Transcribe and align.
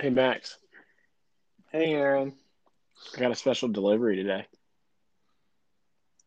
Hey 0.00 0.08
Max, 0.10 0.56
Hey, 1.72 1.92
Aaron. 1.92 2.32
I 3.16 3.20
got 3.20 3.30
a 3.30 3.34
special 3.34 3.68
delivery 3.68 4.16
today. 4.16 4.46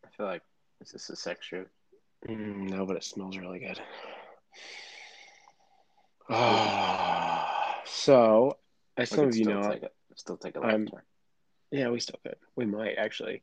I 0.06 0.10
feel 0.16 0.26
like 0.28 0.42
is 0.82 0.92
this 0.92 1.10
a 1.10 1.16
sex 1.16 1.48
joke? 1.50 1.70
Mm, 2.30 2.70
no, 2.70 2.86
but 2.86 2.96
it 2.98 3.04
smells 3.04 3.36
really 3.38 3.60
good. 3.60 3.80
Ah, 6.30 7.82
so, 7.86 8.58
as 8.96 9.10
We 9.12 9.16
some 9.18 9.28
of 9.28 9.36
you 9.36 9.46
know, 9.46 9.62
take 9.72 9.84
a 9.84 9.90
still 10.16 10.38
take 10.38 10.56
a 10.56 10.60
I'm- 10.62 10.88
turn. 10.88 11.02
yeah, 11.72 11.90
we 11.90 12.00
still 12.00 12.20
could. 12.24 12.36
We 12.56 12.66
might 12.66 12.96
actually. 12.98 13.42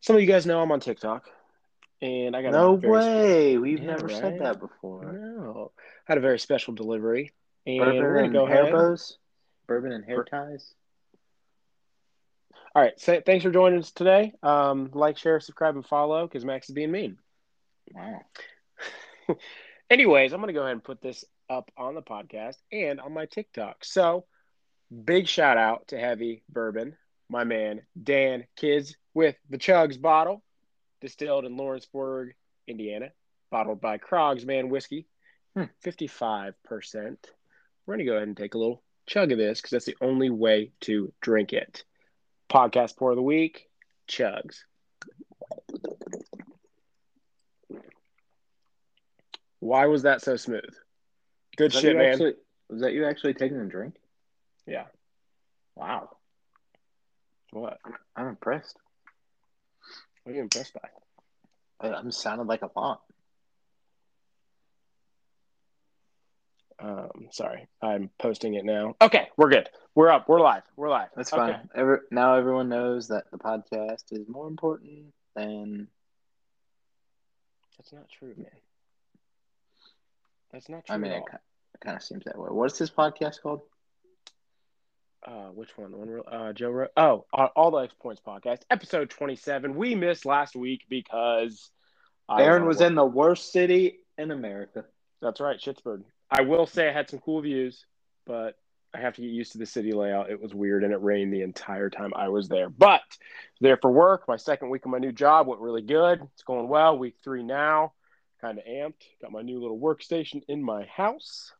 Some 0.00 0.16
of 0.16 0.22
you 0.22 0.28
guys 0.28 0.46
know 0.46 0.60
I'm 0.62 0.72
on 0.72 0.80
TikTok, 0.80 1.28
and 2.00 2.34
I 2.34 2.42
got 2.42 2.52
No 2.52 2.72
way. 2.72 3.58
We've 3.58 3.80
Yeah, 3.80 3.86
never 3.96 4.08
said 4.08 4.40
that 4.40 4.60
before. 4.60 5.12
no, 5.12 5.72
I 6.08 6.12
had 6.12 6.18
a 6.18 6.22
very 6.22 6.38
special 6.38 6.72
delivery, 6.74 7.32
and 7.66 7.78
Bourbon 7.80 8.02
we're 8.02 8.14
gonna 8.14 8.24
and 8.24 8.32
go 8.32 8.46
hair 8.46 8.62
ahead. 8.62 8.72
bows. 8.72 9.18
Bourbon 9.68 9.92
and 9.92 10.04
hair 10.04 10.24
ties. 10.24 10.74
All 12.74 12.82
right, 12.82 12.98
so 12.98 13.20
thanks 13.24 13.44
for 13.44 13.50
joining 13.50 13.78
us 13.78 13.92
today. 13.92 14.32
Um, 14.42 14.90
like, 14.92 15.16
share, 15.18 15.40
subscribe, 15.40 15.76
and 15.76 15.86
follow 15.86 16.26
because 16.26 16.44
Max 16.44 16.68
is 16.68 16.74
being 16.74 16.90
mean. 16.90 17.18
Wow. 17.94 18.20
Anyways, 19.90 20.32
I'm 20.32 20.40
going 20.40 20.48
to 20.48 20.52
go 20.54 20.62
ahead 20.62 20.72
and 20.72 20.84
put 20.84 21.00
this 21.00 21.24
up 21.48 21.70
on 21.76 21.94
the 21.94 22.02
podcast 22.02 22.56
and 22.72 23.00
on 23.00 23.14
my 23.14 23.26
TikTok. 23.26 23.84
So, 23.84 24.26
big 25.04 25.26
shout 25.28 25.56
out 25.56 25.88
to 25.88 25.98
Heavy 25.98 26.42
Bourbon, 26.48 26.96
my 27.28 27.44
man 27.44 27.82
Dan 28.00 28.44
Kids 28.56 28.96
with 29.14 29.36
the 29.48 29.58
Chugs 29.58 30.00
bottle, 30.00 30.42
distilled 31.00 31.46
in 31.46 31.56
Lawrenceburg, 31.56 32.34
Indiana, 32.66 33.10
bottled 33.50 33.80
by 33.80 33.98
Krogs 33.98 34.44
Man 34.44 34.68
Whiskey, 34.68 35.06
Hmm. 35.56 35.64
55%. 35.84 36.52
We're 37.86 37.94
going 37.94 37.98
to 37.98 38.04
go 38.04 38.16
ahead 38.16 38.28
and 38.28 38.36
take 38.36 38.54
a 38.54 38.58
little 38.58 38.82
chug 39.08 39.32
of 39.32 39.38
this 39.38 39.58
because 39.60 39.70
that's 39.72 39.84
the 39.86 39.96
only 40.00 40.30
way 40.30 40.70
to 40.82 41.12
drink 41.20 41.52
it. 41.52 41.84
Podcast 42.48 42.96
pour 42.96 43.10
of 43.10 43.16
the 43.16 43.22
week, 43.22 43.68
Chugs. 44.08 44.60
Why 49.60 49.86
was 49.86 50.02
that 50.02 50.22
so 50.22 50.36
smooth? 50.36 50.62
Good 51.56 51.72
shit, 51.72 51.96
man. 51.96 52.12
Actually, 52.12 52.34
was 52.68 52.80
that 52.82 52.92
you 52.92 53.06
actually 53.06 53.34
taking 53.34 53.58
a 53.58 53.64
drink? 53.64 53.96
Yeah. 54.66 54.84
Wow. 55.74 56.10
What? 57.50 57.78
I'm 58.14 58.28
impressed. 58.28 58.76
What 60.22 60.32
are 60.32 60.34
you 60.36 60.42
impressed 60.42 60.74
by? 60.74 61.88
I- 61.88 61.94
I'm 61.94 62.10
sounded 62.12 62.46
like 62.46 62.62
a 62.62 62.70
lot. 62.76 63.02
Um, 66.80 67.10
sorry, 67.32 67.66
I'm 67.82 68.10
posting 68.18 68.54
it 68.54 68.64
now. 68.64 68.94
Okay, 69.00 69.28
we're 69.36 69.50
good. 69.50 69.68
We're 69.94 70.10
up. 70.10 70.28
We're 70.28 70.40
live. 70.40 70.62
We're 70.76 70.90
live. 70.90 71.08
That's 71.16 71.32
Okay. 71.32 71.52
fine. 71.54 71.68
Every, 71.74 71.98
now 72.12 72.34
everyone 72.36 72.68
knows 72.68 73.08
that 73.08 73.24
the 73.32 73.38
podcast 73.38 74.04
is 74.12 74.28
more 74.28 74.46
important 74.46 75.12
than 75.34 75.88
That's 77.78 77.92
not 77.92 78.08
true, 78.08 78.34
man. 78.36 78.46
That's 80.52 80.68
not 80.68 80.84
true 80.86 80.94
I 80.94 80.98
mean, 80.98 81.12
at 81.12 81.18
it, 81.18 81.22
all. 81.32 81.38
it 81.74 81.80
kind 81.80 81.96
of 81.96 82.02
seems 82.02 82.24
that 82.24 82.38
way. 82.38 82.48
What's 82.50 82.78
this 82.78 82.90
podcast 82.90 83.40
called? 83.42 83.62
Uh, 85.26 85.48
which 85.48 85.76
one? 85.76 85.90
The 85.92 85.96
one? 85.98 86.08
we're- 86.08 86.22
Uh, 86.26 86.52
Joe. 86.52 86.70
Ro- 86.70 86.88
oh, 86.96 87.26
uh, 87.32 87.48
all 87.56 87.70
the 87.72 87.78
X 87.78 87.94
Points 88.00 88.20
podcast, 88.24 88.62
episode 88.70 89.10
27. 89.10 89.74
We 89.76 89.94
missed 89.94 90.24
last 90.26 90.54
week 90.56 90.84
because 90.88 91.70
Aaron 92.30 92.62
on 92.62 92.68
was 92.68 92.80
in 92.80 92.94
the 92.94 93.04
worst 93.04 93.52
city 93.52 93.98
in 94.16 94.30
America. 94.30 94.84
That's 95.20 95.40
right, 95.40 95.58
Schittsburg. 95.58 96.04
I 96.30 96.42
will 96.42 96.66
say 96.66 96.88
I 96.88 96.92
had 96.92 97.08
some 97.08 97.20
cool 97.20 97.40
views, 97.40 97.86
but 98.26 98.58
I 98.94 99.00
have 99.00 99.14
to 99.16 99.22
get 99.22 99.30
used 99.30 99.52
to 99.52 99.58
the 99.58 99.66
city 99.66 99.92
layout. 99.92 100.30
It 100.30 100.40
was 100.40 100.54
weird 100.54 100.84
and 100.84 100.92
it 100.92 101.02
rained 101.02 101.32
the 101.32 101.42
entire 101.42 101.90
time 101.90 102.12
I 102.14 102.28
was 102.28 102.48
there. 102.48 102.68
But 102.68 103.02
there 103.60 103.76
for 103.76 103.90
work. 103.90 104.26
My 104.28 104.36
second 104.36 104.70
week 104.70 104.84
of 104.84 104.90
my 104.90 104.98
new 104.98 105.12
job 105.12 105.46
went 105.46 105.60
really 105.60 105.82
good. 105.82 106.20
It's 106.34 106.42
going 106.42 106.68
well. 106.68 106.98
Week 106.98 107.16
three 107.22 107.42
now. 107.42 107.92
Kind 108.40 108.58
of 108.58 108.64
amped. 108.64 109.04
Got 109.20 109.32
my 109.32 109.42
new 109.42 109.60
little 109.60 109.78
workstation 109.78 110.42
in 110.48 110.62
my 110.62 110.84
house. 110.84 111.52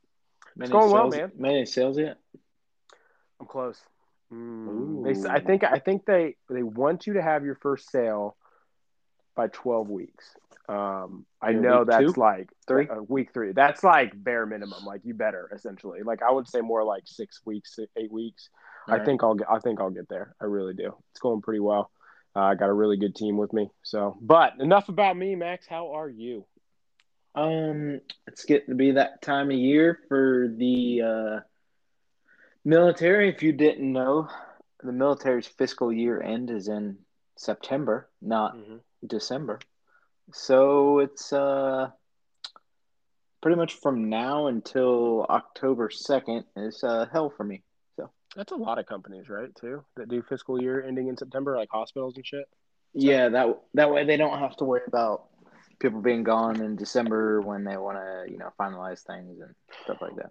Many 0.56 0.70
going 0.70 0.90
well, 0.90 1.10
sales, 1.10 1.20
man. 1.20 1.32
Many 1.36 1.66
sales 1.66 1.98
yet? 1.98 2.18
I'm 3.40 3.46
close. 3.46 3.78
Mm, 4.32 5.04
they, 5.04 5.28
I 5.28 5.40
think 5.40 5.64
I 5.64 5.78
think 5.78 6.04
they 6.04 6.36
they 6.50 6.62
want 6.62 7.06
you 7.06 7.14
to 7.14 7.22
have 7.22 7.44
your 7.44 7.54
first 7.54 7.90
sale 7.90 8.36
by 9.34 9.48
12 9.48 9.88
weeks. 9.88 10.34
Um, 10.68 11.24
I 11.40 11.52
know 11.52 11.84
that's 11.84 12.12
two? 12.12 12.20
like 12.20 12.50
Three? 12.66 12.88
uh, 12.88 13.02
week 13.08 13.32
three. 13.32 13.52
That's 13.52 13.82
like 13.82 14.12
bare 14.22 14.44
minimum. 14.44 14.84
Like 14.84 15.00
you 15.04 15.14
better 15.14 15.50
essentially. 15.54 16.02
Like 16.02 16.22
I 16.22 16.30
would 16.30 16.46
say 16.46 16.60
more 16.60 16.84
like 16.84 17.04
six 17.06 17.40
weeks, 17.46 17.78
eight 17.96 18.12
weeks. 18.12 18.50
I 18.86 18.92
Alright. 18.92 19.06
think 19.06 19.22
I'll 19.22 19.34
get. 19.34 19.48
I 19.50 19.58
think 19.60 19.80
I'll 19.80 19.90
get 19.90 20.08
there. 20.08 20.34
I 20.40 20.44
really 20.44 20.74
do. 20.74 20.94
It's 21.12 21.20
going 21.20 21.40
pretty 21.40 21.60
well. 21.60 21.90
Uh, 22.36 22.40
I 22.40 22.54
got 22.54 22.68
a 22.68 22.72
really 22.74 22.98
good 22.98 23.14
team 23.14 23.36
with 23.38 23.52
me. 23.52 23.70
So, 23.82 24.18
but 24.20 24.54
enough 24.60 24.88
about 24.90 25.16
me, 25.16 25.34
Max. 25.34 25.66
How 25.66 25.94
are 25.96 26.08
you? 26.10 26.44
Um, 27.34 28.00
it's 28.26 28.44
getting 28.44 28.68
to 28.68 28.74
be 28.74 28.92
that 28.92 29.22
time 29.22 29.50
of 29.50 29.56
year 29.56 30.00
for 30.08 30.48
the 30.54 31.02
uh, 31.02 31.40
military. 32.64 33.28
If 33.28 33.42
you 33.42 33.52
didn't 33.52 33.90
know, 33.92 34.28
the 34.82 34.92
military's 34.92 35.46
fiscal 35.46 35.92
year 35.92 36.20
end 36.20 36.50
is 36.50 36.68
in 36.68 36.98
September, 37.36 38.08
not 38.20 38.56
Mhm. 38.56 38.80
December. 39.06 39.58
So 40.32 40.98
it's 41.00 41.32
uh 41.32 41.90
pretty 43.40 43.56
much 43.56 43.74
from 43.74 44.08
now 44.08 44.46
until 44.48 45.24
October 45.30 45.90
second 45.90 46.44
is 46.56 46.82
uh 46.84 47.06
hell 47.12 47.30
for 47.30 47.44
me. 47.44 47.62
So 47.96 48.10
That's 48.36 48.52
a 48.52 48.56
lot 48.56 48.78
of 48.78 48.86
companies, 48.86 49.28
right? 49.28 49.54
Too 49.54 49.84
that 49.96 50.08
do 50.08 50.22
fiscal 50.22 50.60
year 50.60 50.82
ending 50.82 51.08
in 51.08 51.16
September, 51.16 51.56
like 51.56 51.68
hospitals 51.70 52.16
and 52.16 52.26
shit. 52.26 52.44
yeah, 52.94 53.28
that 53.28 53.58
that 53.74 53.90
way 53.90 54.04
they 54.04 54.16
don't 54.16 54.38
have 54.38 54.56
to 54.56 54.64
worry 54.64 54.82
about 54.86 55.24
people 55.78 56.00
being 56.00 56.24
gone 56.24 56.60
in 56.60 56.76
December 56.76 57.40
when 57.40 57.64
they 57.64 57.76
want 57.76 57.96
to 57.98 58.30
you 58.30 58.38
know 58.38 58.50
finalize 58.58 59.02
things 59.02 59.40
and 59.40 59.54
stuff 59.84 59.98
like 60.00 60.16
that. 60.16 60.30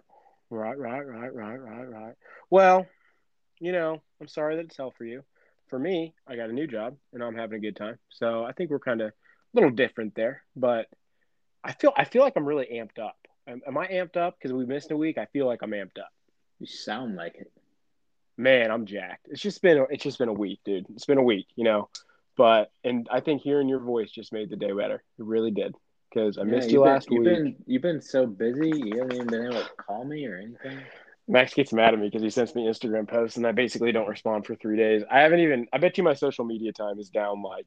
Right, 0.50 0.78
right, 0.78 1.06
right, 1.06 1.34
right, 1.34 1.60
right, 1.60 1.88
right. 1.88 2.14
Well, 2.50 2.86
you 3.60 3.72
know, 3.72 4.00
I'm 4.20 4.28
sorry 4.28 4.56
that 4.56 4.66
it's 4.66 4.76
hell 4.76 4.94
for 4.96 5.04
you. 5.04 5.22
For 5.68 5.78
me, 5.78 6.14
I 6.26 6.36
got 6.36 6.48
a 6.48 6.52
new 6.52 6.66
job 6.66 6.96
and 7.12 7.22
I'm 7.22 7.34
having 7.34 7.58
a 7.58 7.60
good 7.60 7.76
time. 7.76 7.98
So 8.08 8.44
I 8.44 8.52
think 8.52 8.70
we're 8.70 8.78
kind 8.78 9.02
of 9.02 9.12
little 9.54 9.70
different 9.70 10.14
there, 10.14 10.42
but 10.56 10.86
I 11.64 11.72
feel 11.72 11.92
I 11.96 12.04
feel 12.04 12.22
like 12.22 12.34
I'm 12.36 12.44
really 12.46 12.66
amped 12.72 12.98
up. 13.02 13.16
Am, 13.46 13.60
am 13.66 13.78
I 13.78 13.86
amped 13.88 14.16
up 14.16 14.36
because 14.38 14.52
we 14.52 14.66
missed 14.66 14.90
a 14.90 14.96
week? 14.96 15.18
I 15.18 15.26
feel 15.26 15.46
like 15.46 15.62
I'm 15.62 15.70
amped 15.70 15.98
up. 15.98 16.10
You 16.60 16.66
sound 16.66 17.16
like 17.16 17.36
it. 17.36 17.50
Man, 18.36 18.70
I'm 18.70 18.86
jacked. 18.86 19.26
It's 19.30 19.40
just 19.42 19.62
been 19.62 19.86
it's 19.90 20.04
just 20.04 20.18
been 20.18 20.28
a 20.28 20.32
week, 20.32 20.60
dude. 20.64 20.86
It's 20.94 21.06
been 21.06 21.18
a 21.18 21.22
week, 21.22 21.46
you 21.56 21.64
know. 21.64 21.88
But 22.36 22.70
and 22.84 23.08
I 23.10 23.20
think 23.20 23.42
hearing 23.42 23.68
your 23.68 23.80
voice 23.80 24.10
just 24.10 24.32
made 24.32 24.50
the 24.50 24.56
day 24.56 24.70
better. 24.72 25.02
It 25.18 25.24
really 25.24 25.50
did 25.50 25.74
because 26.12 26.38
I 26.38 26.42
Yeah, 26.42 26.50
missed 26.52 26.70
you 26.70 26.78
been- 26.78 26.88
last 26.88 27.10
you've 27.10 27.24
week. 27.24 27.34
Been, 27.34 27.56
you've 27.66 27.82
been 27.82 28.00
so 28.00 28.26
busy, 28.26 28.70
you 28.70 28.98
haven't 28.98 29.14
even 29.16 29.26
been 29.26 29.44
able 29.44 29.60
to 29.62 29.68
call 29.76 30.04
me 30.04 30.24
or 30.26 30.36
anything. 30.36 30.78
Max 31.26 31.52
gets 31.52 31.72
mad 31.74 31.92
at 31.92 32.00
me 32.00 32.06
because 32.06 32.22
he 32.22 32.30
sends 32.30 32.54
me 32.54 32.64
Instagram 32.66 33.06
posts 33.08 33.36
and 33.36 33.46
I 33.46 33.52
basically 33.52 33.92
don't 33.92 34.08
respond 34.08 34.46
for 34.46 34.54
three 34.54 34.76
days. 34.78 35.02
I 35.10 35.20
haven't 35.20 35.40
even. 35.40 35.66
I 35.72 35.78
bet 35.78 35.98
you 35.98 36.04
my 36.04 36.14
social 36.14 36.44
media 36.44 36.72
time 36.72 36.98
is 37.00 37.10
down 37.10 37.42
like 37.42 37.66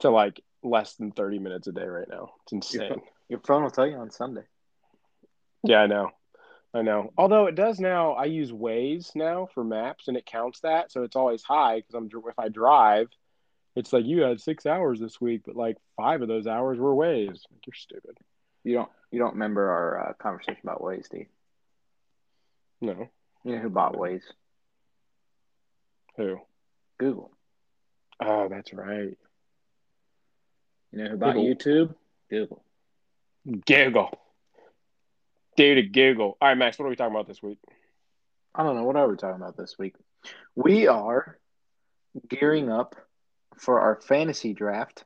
to 0.00 0.10
like 0.10 0.40
less 0.62 0.94
than 0.94 1.12
thirty 1.12 1.38
minutes 1.38 1.66
a 1.66 1.72
day 1.72 1.86
right 1.86 2.08
now. 2.08 2.30
It's 2.52 2.72
Your, 2.74 2.84
insane. 2.84 3.02
your 3.28 3.40
phone 3.40 3.62
will 3.62 3.70
tell 3.70 3.86
you 3.86 3.96
on 3.96 4.10
Sunday. 4.10 4.44
Yeah, 5.62 5.78
I 5.78 5.86
know. 5.86 6.10
I 6.72 6.82
know. 6.82 7.12
Although 7.18 7.46
it 7.46 7.56
does 7.56 7.80
now, 7.80 8.12
I 8.12 8.26
use 8.26 8.52
Waze 8.52 9.14
now 9.16 9.48
for 9.54 9.64
maps 9.64 10.06
and 10.06 10.16
it 10.16 10.24
counts 10.24 10.60
that, 10.60 10.92
so 10.92 11.02
it's 11.02 11.16
always 11.16 11.42
high 11.42 11.76
because 11.76 11.94
I'm 11.94 12.08
if 12.28 12.38
I 12.38 12.48
drive, 12.48 13.08
it's 13.74 13.92
like 13.92 14.04
you 14.04 14.22
had 14.22 14.40
six 14.40 14.66
hours 14.66 15.00
this 15.00 15.20
week, 15.20 15.42
but 15.46 15.56
like 15.56 15.76
five 15.96 16.22
of 16.22 16.28
those 16.28 16.46
hours 16.46 16.78
were 16.78 16.94
Waze. 16.94 17.28
Like, 17.28 17.66
you're 17.66 17.74
stupid. 17.74 18.18
You 18.62 18.74
don't 18.74 18.88
you 19.10 19.18
don't 19.18 19.32
remember 19.32 19.70
our 19.70 20.10
uh, 20.10 20.12
conversation 20.14 20.60
about 20.62 20.80
Waze, 20.80 21.08
do 21.08 21.18
you? 21.18 21.26
No. 22.80 23.08
You 23.44 23.56
know 23.56 23.62
who 23.62 23.70
bought 23.70 23.94
Waze? 23.94 24.22
Who? 26.16 26.38
Google. 26.98 27.32
Oh, 28.22 28.48
that's 28.48 28.72
right. 28.72 29.16
You 30.92 31.04
know 31.04 31.10
who 31.10 31.16
bought 31.16 31.34
Google. 31.34 31.44
YouTube? 31.54 31.94
Google. 32.30 32.64
Google. 33.66 34.18
Dude, 35.56 35.92
Google. 35.92 36.36
All 36.40 36.48
right, 36.48 36.56
Max. 36.56 36.78
What 36.78 36.86
are 36.86 36.88
we 36.88 36.96
talking 36.96 37.14
about 37.14 37.26
this 37.28 37.42
week? 37.42 37.58
I 38.54 38.62
don't 38.62 38.76
know 38.76 38.84
what 38.84 38.96
are 38.96 39.08
we 39.08 39.16
talking 39.16 39.40
about 39.40 39.56
this 39.56 39.78
week. 39.78 39.94
We 40.54 40.88
are 40.88 41.38
gearing 42.28 42.70
up 42.70 42.96
for 43.56 43.80
our 43.80 44.00
fantasy 44.00 44.52
draft 44.52 45.04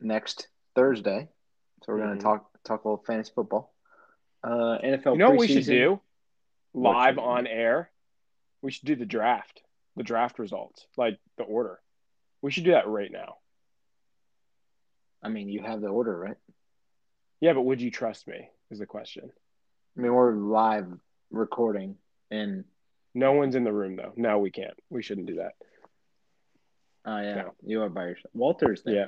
next 0.00 0.48
Thursday. 0.74 1.28
So 1.84 1.92
we're 1.92 2.00
Mhm. 2.00 2.02
going 2.06 2.18
to 2.18 2.22
talk 2.24 2.50
talk 2.64 2.84
a 2.84 2.88
little 2.88 3.04
fantasy 3.04 3.32
football. 3.32 3.72
Uh, 4.42 4.78
NFL. 4.82 5.12
You 5.12 5.18
know 5.18 5.30
what 5.30 5.38
we 5.38 5.46
should 5.46 5.64
do? 5.66 6.00
Live 6.74 7.18
on 7.18 7.44
do? 7.44 7.50
air. 7.50 7.90
We 8.60 8.72
should 8.72 8.86
do 8.86 8.96
the 8.96 9.06
draft, 9.06 9.62
the 9.94 10.02
draft 10.02 10.38
results, 10.40 10.86
like 10.96 11.20
the 11.36 11.44
order. 11.44 11.80
We 12.42 12.50
should 12.50 12.64
do 12.64 12.72
that 12.72 12.88
right 12.88 13.10
now. 13.10 13.38
I 15.26 15.28
mean, 15.28 15.48
you 15.48 15.60
have 15.60 15.80
the 15.80 15.88
order, 15.88 16.16
right? 16.16 16.36
Yeah, 17.40 17.52
but 17.54 17.62
would 17.62 17.80
you 17.80 17.90
trust 17.90 18.28
me? 18.28 18.48
Is 18.70 18.78
the 18.78 18.86
question. 18.86 19.28
I 19.96 20.00
mean, 20.00 20.14
we're 20.14 20.34
live 20.36 20.86
recording 21.32 21.96
and 22.30 22.64
No 23.12 23.32
one's 23.32 23.56
in 23.56 23.64
the 23.64 23.72
room 23.72 23.96
though. 23.96 24.12
No, 24.16 24.38
we 24.38 24.52
can't. 24.52 24.78
We 24.88 25.02
shouldn't 25.02 25.26
do 25.26 25.36
that. 25.36 25.54
Oh 27.04 27.18
yeah, 27.18 27.34
No. 27.34 27.54
you 27.64 27.82
are 27.82 27.88
by 27.88 28.04
yourself. 28.04 28.30
Walter's 28.34 28.82
there. 28.84 28.94
Yeah. 28.94 29.06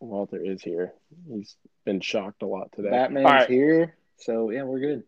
Walter 0.00 0.42
is 0.42 0.62
here. 0.62 0.94
He's 1.28 1.56
been 1.84 2.00
shocked 2.00 2.42
a 2.42 2.46
lot 2.46 2.72
today. 2.72 2.90
Batman's 2.90 3.24
right. 3.24 3.50
here, 3.50 3.94
so 4.16 4.50
yeah, 4.50 4.62
we're 4.62 4.80
good. 4.80 5.02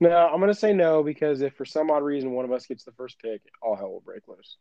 No, 0.00 0.10
I'm 0.10 0.40
gonna 0.40 0.54
say 0.54 0.72
no 0.72 1.02
because 1.02 1.42
if 1.42 1.54
for 1.54 1.66
some 1.66 1.90
odd 1.90 2.02
reason 2.02 2.32
one 2.32 2.46
of 2.46 2.52
us 2.52 2.64
gets 2.66 2.84
the 2.84 2.92
first 2.92 3.18
pick, 3.20 3.42
all 3.62 3.76
hell 3.76 3.90
will 3.90 4.00
break 4.00 4.28
loose. 4.28 4.56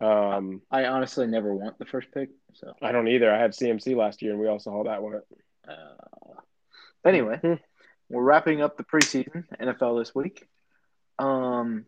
Um, 0.00 0.60
I 0.70 0.84
honestly 0.86 1.26
never 1.26 1.54
want 1.54 1.78
the 1.78 1.86
first 1.86 2.08
pick, 2.12 2.30
so 2.54 2.74
I 2.82 2.92
don't 2.92 3.08
either. 3.08 3.32
I 3.32 3.40
had 3.40 3.52
CMC 3.52 3.96
last 3.96 4.20
year, 4.22 4.32
and 4.32 4.40
we 4.40 4.46
also 4.48 4.70
saw 4.70 4.84
that 4.84 5.02
one. 5.02 5.22
uh, 5.66 6.34
anyway, 7.04 7.38
Hmm. 7.42 7.54
we're 8.10 8.22
wrapping 8.22 8.60
up 8.60 8.76
the 8.76 8.84
preseason 8.84 9.44
NFL 9.58 9.98
this 9.98 10.14
week. 10.14 10.46
Um, 11.18 11.86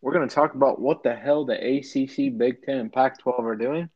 we're 0.00 0.12
going 0.12 0.28
to 0.28 0.34
talk 0.34 0.54
about 0.54 0.80
what 0.80 1.02
the 1.02 1.14
hell 1.14 1.44
the 1.44 1.54
ACC, 1.54 2.36
Big 2.38 2.62
Ten, 2.62 2.78
and 2.78 2.92
Pac-12 2.92 3.40
are 3.40 3.56
doing. 3.56 3.90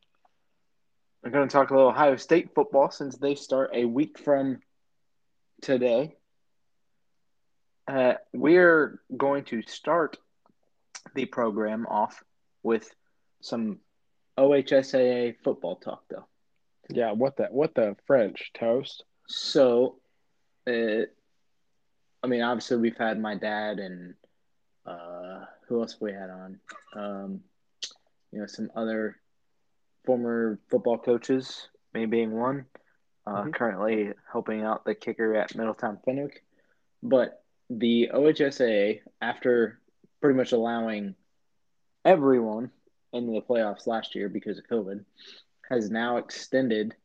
We're 1.23 1.31
going 1.31 1.47
to 1.47 1.53
talk 1.53 1.69
a 1.69 1.73
little 1.73 1.89
Ohio 1.89 2.17
State 2.17 2.53
football 2.53 2.91
since 2.91 3.17
they 3.17 3.35
start 3.35 3.71
a 3.73 3.85
week 3.85 4.19
from 4.19 4.59
today. 5.61 6.17
Uh, 7.87 8.15
we're 8.33 8.99
going 9.15 9.45
to 9.45 9.61
start 9.61 10.17
the 11.15 11.25
program 11.25 11.85
off 11.87 12.21
with 12.63 12.89
some 13.43 13.79
OHSAA 14.37 15.35
football 15.43 15.75
talk, 15.75 16.03
though. 16.09 16.25
Yeah, 16.89 17.11
what 17.11 17.35
the 17.37 17.45
what 17.45 17.75
the 17.75 17.95
French 18.07 18.51
toast? 18.53 19.03
So, 19.27 19.99
uh, 20.67 21.05
I 22.23 22.27
mean, 22.27 22.41
obviously 22.41 22.77
we've 22.77 22.97
had 22.97 23.19
my 23.19 23.35
dad 23.35 23.79
and 23.79 24.15
uh, 24.85 25.45
who 25.67 25.81
else 25.81 25.93
have 25.93 26.01
we 26.01 26.11
had 26.11 26.29
on? 26.29 26.59
Um, 26.95 27.41
you 28.31 28.39
know, 28.39 28.47
some 28.47 28.69
other 28.75 29.17
former 30.05 30.59
football 30.69 30.97
coaches, 30.97 31.69
me 31.93 32.05
being 32.05 32.31
one. 32.31 32.65
Uh, 33.25 33.43
Mhm. 33.43 33.53
Currently 33.53 34.13
helping 34.29 34.63
out 34.63 34.83
the 34.83 34.95
kicker 34.95 35.33
at 35.35 35.55
Middletown 35.55 35.97
Fenwick, 36.03 36.43
but 37.01 37.43
the 37.69 38.09
OHSAA, 38.13 39.01
after 39.21 39.79
pretty 40.19 40.35
much 40.37 40.51
allowing 40.51 41.15
everyone 42.03 42.69
into 43.13 43.31
the 43.33 43.41
playoffs 43.41 43.87
last 43.87 44.15
year 44.15 44.29
because 44.29 44.57
of 44.57 44.67
COVID, 44.67 45.03
has 45.69 45.89
now 45.89 46.17
extended 46.17 46.95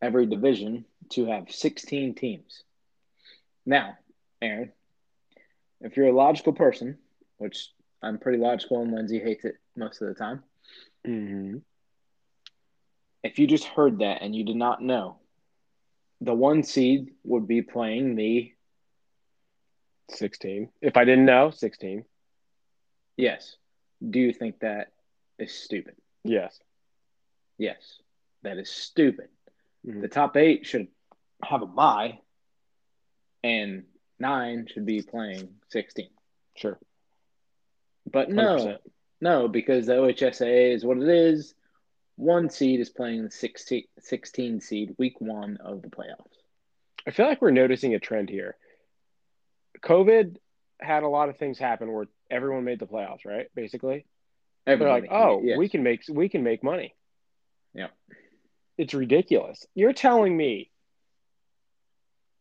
every 0.00 0.26
division 0.26 0.84
to 1.10 1.26
have 1.26 1.50
16 1.50 2.14
teams. 2.14 2.62
Now, 3.66 3.96
Aaron, 4.40 4.72
if 5.80 5.96
you're 5.96 6.08
a 6.08 6.12
logical 6.12 6.52
person, 6.52 6.98
which 7.38 7.70
I'm 8.02 8.18
pretty 8.18 8.38
logical 8.38 8.82
and 8.82 8.92
Lindsay 8.92 9.18
hates 9.18 9.44
it 9.44 9.56
most 9.76 10.00
of 10.02 10.08
the 10.08 10.14
time, 10.14 10.42
Mm-hmm. 11.06 11.58
if 13.22 13.38
you 13.38 13.46
just 13.46 13.64
heard 13.64 14.00
that 14.00 14.20
and 14.22 14.34
you 14.34 14.44
did 14.44 14.56
not 14.56 14.82
know, 14.82 15.18
the 16.20 16.34
one 16.34 16.62
seed 16.64 17.12
would 17.24 17.46
be 17.46 17.62
playing 17.62 18.16
the 18.16 18.52
Sixteen. 20.10 20.70
If 20.80 20.96
I 20.96 21.04
didn't 21.04 21.26
know, 21.26 21.50
sixteen. 21.50 22.04
yes. 23.16 23.56
Do 24.06 24.18
you 24.20 24.32
think 24.32 24.60
that 24.60 24.92
is 25.38 25.52
stupid? 25.52 25.94
Yes. 26.24 26.58
Yes, 27.58 28.00
that 28.42 28.58
is 28.58 28.70
stupid. 28.70 29.28
Mhm. 29.86 30.00
The 30.00 30.08
top 30.08 30.36
eight 30.36 30.66
should 30.66 30.88
have 31.42 31.62
a 31.62 31.66
bye, 31.66 32.20
and 33.42 33.84
nine 34.18 34.66
should 34.66 34.86
be 34.86 35.02
playing 35.02 35.60
16. 35.68 36.10
Sure. 36.56 36.78
But 38.10 38.30
no, 38.30 38.56
100%. 38.56 38.78
no, 39.20 39.48
because 39.48 39.86
the 39.86 39.94
OHSAA 39.94 40.72
is 40.74 40.84
what 40.84 40.98
it 40.98 41.08
is. 41.08 41.54
One 42.16 42.50
seed 42.50 42.80
is 42.80 42.90
playing 42.90 43.24
the 43.24 43.30
16, 43.30 43.84
16 44.00 44.60
seed 44.60 44.94
week 44.98 45.20
one 45.20 45.56
of 45.58 45.82
the 45.82 45.88
playoffs. 45.88 46.36
I 47.06 47.10
feel 47.12 47.26
like 47.26 47.40
we're 47.40 47.50
noticing 47.52 47.94
a 47.94 48.00
trend 48.00 48.28
here. 48.28 48.56
COVID 49.80 50.36
had 50.80 51.02
a 51.04 51.08
lot 51.08 51.28
of 51.28 51.36
things 51.36 51.58
happen 51.58 51.92
where 51.92 52.06
everyone 52.30 52.64
made 52.64 52.78
the 52.78 52.86
playoffs, 52.86 53.24
right? 53.24 53.48
Basically, 53.54 54.06
they're 54.66 54.78
like, 54.78 55.08
"Oh, 55.10 55.42
yes. 55.42 55.58
we 55.58 55.68
can 55.68 55.82
make 55.82 56.02
we 56.08 56.28
can 56.28 56.42
make 56.42 56.62
money." 56.62 56.94
Yeah. 57.74 57.88
It's 58.76 58.94
ridiculous. 58.94 59.66
You're 59.74 59.92
telling 59.92 60.36
me, 60.36 60.70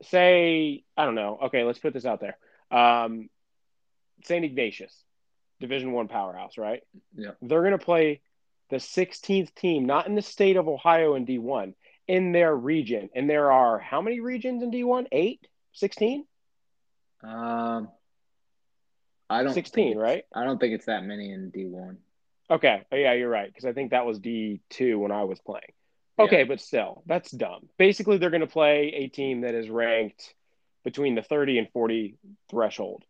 say, 0.04 0.84
I 0.96 1.06
don't 1.06 1.16
know. 1.16 1.40
Okay, 1.46 1.64
let's 1.64 1.80
put 1.80 1.94
this 1.94 2.06
out 2.06 2.22
there. 2.22 2.38
Um, 2.70 3.30
St. 4.24 4.46
Ignatius, 4.46 4.94
Division 5.60 5.92
One 5.92 6.08
powerhouse, 6.08 6.58
right? 6.58 6.82
Yeah. 7.16 7.32
They're 7.42 7.62
going 7.62 7.78
to 7.78 7.84
play 7.84 8.22
the 8.70 8.78
16th 8.78 9.54
team, 9.56 9.86
not 9.86 10.08
in 10.08 10.16
the 10.16 10.22
state 10.22 10.58
of 10.58 10.68
Ohio 10.68 11.16
in 11.16 11.26
D1, 11.26 11.74
in 12.08 12.32
their 12.32 12.56
region. 12.56 13.10
And 13.16 13.30
there 13.30 13.52
are 13.52 13.80
how 13.80 14.02
many 14.02 14.20
regions 14.20 14.64
in 14.64 14.72
D1? 14.72 15.08
Eight? 15.12 15.48
16? 15.74 16.26
Um, 17.24 17.90
I 19.30 19.44
don't 19.44 19.54
16, 19.54 19.98
right? 19.98 20.24
I 20.34 20.44
don't 20.44 20.60
think 20.60 20.74
it's 20.74 20.86
that 20.86 21.04
many 21.04 21.32
in 21.32 21.50
D 21.50 21.66
one. 21.66 21.98
Okay. 22.50 22.84
Oh, 22.92 22.96
yeah, 22.96 23.14
you're 23.14 23.30
right. 23.30 23.48
Because 23.48 23.66
I 23.66 23.74
think 23.74 23.92
that 23.92 24.06
was 24.06 24.20
D2 24.20 24.98
when 24.98 25.12
I 25.12 25.24
was 25.26 25.40
playing. 25.40 25.74
Yeah. 26.18 26.26
Okay, 26.26 26.44
but 26.46 26.62
still, 26.62 27.04
that's 27.06 27.30
dumb. 27.32 27.68
Basically, 27.78 28.18
they're 28.18 28.30
going 28.30 28.42
to 28.42 28.48
play 28.48 28.92
a 28.96 29.08
team 29.08 29.42
that 29.42 29.54
is 29.54 29.70
ranked 29.70 30.34
between 30.84 31.16
the 31.16 31.22
30 31.22 31.58
and 31.60 31.70
40 31.72 32.16
threshold. 32.50 33.04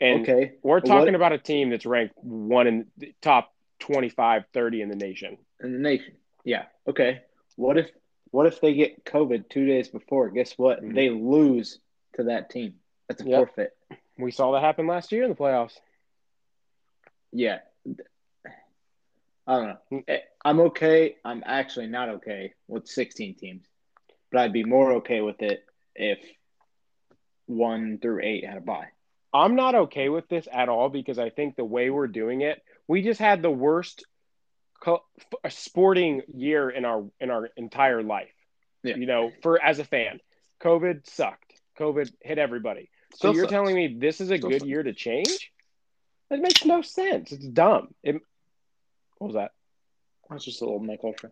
And 0.00 0.22
okay, 0.22 0.54
we're 0.62 0.76
What- 0.76 0.86
talking 0.86 1.14
about 1.14 1.32
a 1.32 1.38
team 1.38 1.70
that's 1.70 1.84
ranked 1.86 2.14
one 2.22 2.66
in 2.66 2.86
the 2.96 3.14
top 3.20 3.54
25, 3.80 4.44
30 4.52 4.80
in 4.82 4.88
the 4.88 4.96
nation. 4.96 5.36
in 5.62 5.72
the 5.72 5.78
nation. 5.78 6.14
Yeah. 6.44 6.64
Okay. 6.88 7.20
What 7.56 7.76
if 7.78 7.90
what 8.32 8.46
if 8.46 8.60
they 8.60 8.74
get 8.74 9.04
COVID 9.04 9.48
two 9.48 9.64
days 9.66 9.88
before? 9.88 10.28
Guess 10.30 10.58
what? 10.58 10.82
Mhm. 10.82 10.94
They 10.94 11.08
lose 11.10 11.78
to 12.14 12.24
that 12.24 12.50
team. 12.50 12.74
That's 13.08 13.22
a 13.22 13.26
Yep. 13.28 13.38
forfeit. 13.38 13.76
We 14.18 14.30
saw 14.30 14.52
that 14.52 14.62
happen 14.62 14.86
last 14.86 15.12
year 15.12 15.24
in 15.24 15.30
the 15.30 15.36
playoffs. 15.36 15.74
Yeah. 17.32 17.58
I 19.46 19.56
don't 19.56 19.66
know. 19.66 19.78
Mm. 19.92 20.04
Eh, 20.08 20.18
I'm 20.44 20.60
okay. 20.60 21.16
I'm 21.24 21.42
actually 21.44 21.88
not 21.88 22.08
okay 22.08 22.54
with 22.68 22.86
16 22.86 23.34
teams, 23.36 23.66
but 24.30 24.40
I'd 24.40 24.52
be 24.52 24.64
more 24.64 24.94
okay 24.94 25.20
with 25.20 25.42
it 25.42 25.64
if 25.94 26.18
one 27.46 27.98
through 28.00 28.22
eight 28.22 28.46
had 28.46 28.56
a 28.56 28.60
bye. 28.60 28.88
I'm 29.32 29.56
not 29.56 29.74
okay 29.74 30.08
with 30.08 30.28
this 30.28 30.46
at 30.50 30.68
all 30.68 30.88
because 30.88 31.18
I 31.18 31.28
think 31.30 31.56
the 31.56 31.64
way 31.64 31.90
we're 31.90 32.06
doing 32.06 32.40
it, 32.42 32.62
we 32.86 33.02
just 33.02 33.20
had 33.20 33.42
the 33.42 33.50
worst 33.50 34.04
sporting 35.48 36.22
year 36.32 36.70
in 36.70 36.84
our 36.84 37.04
in 37.20 37.30
our 37.30 37.48
entire 37.56 38.02
life. 38.02 38.32
Yeah. 38.82 38.96
You 38.96 39.06
know, 39.06 39.32
for 39.42 39.62
as 39.62 39.78
a 39.78 39.84
fan, 39.84 40.20
COVID 40.62 41.08
sucked. 41.08 41.52
COVID 41.78 42.12
hit 42.22 42.38
everybody. 42.38 42.90
So 43.14 43.18
Still 43.18 43.34
you're 43.34 43.44
sucks. 43.44 43.52
telling 43.52 43.74
me 43.74 43.96
this 43.98 44.20
is 44.20 44.30
a 44.30 44.36
Still 44.36 44.50
good 44.50 44.60
sucks. 44.60 44.68
year 44.68 44.82
to 44.82 44.92
change? 44.92 45.50
It 46.30 46.40
makes 46.40 46.64
no 46.64 46.82
sense. 46.82 47.32
It's 47.32 47.46
dumb. 47.46 47.94
It, 48.02 48.16
what 49.18 49.28
was 49.28 49.34
that? 49.34 49.52
That's 50.30 50.44
just 50.44 50.62
a 50.62 50.64
little 50.64 50.80
Mich 50.80 51.00
Ultra. 51.04 51.30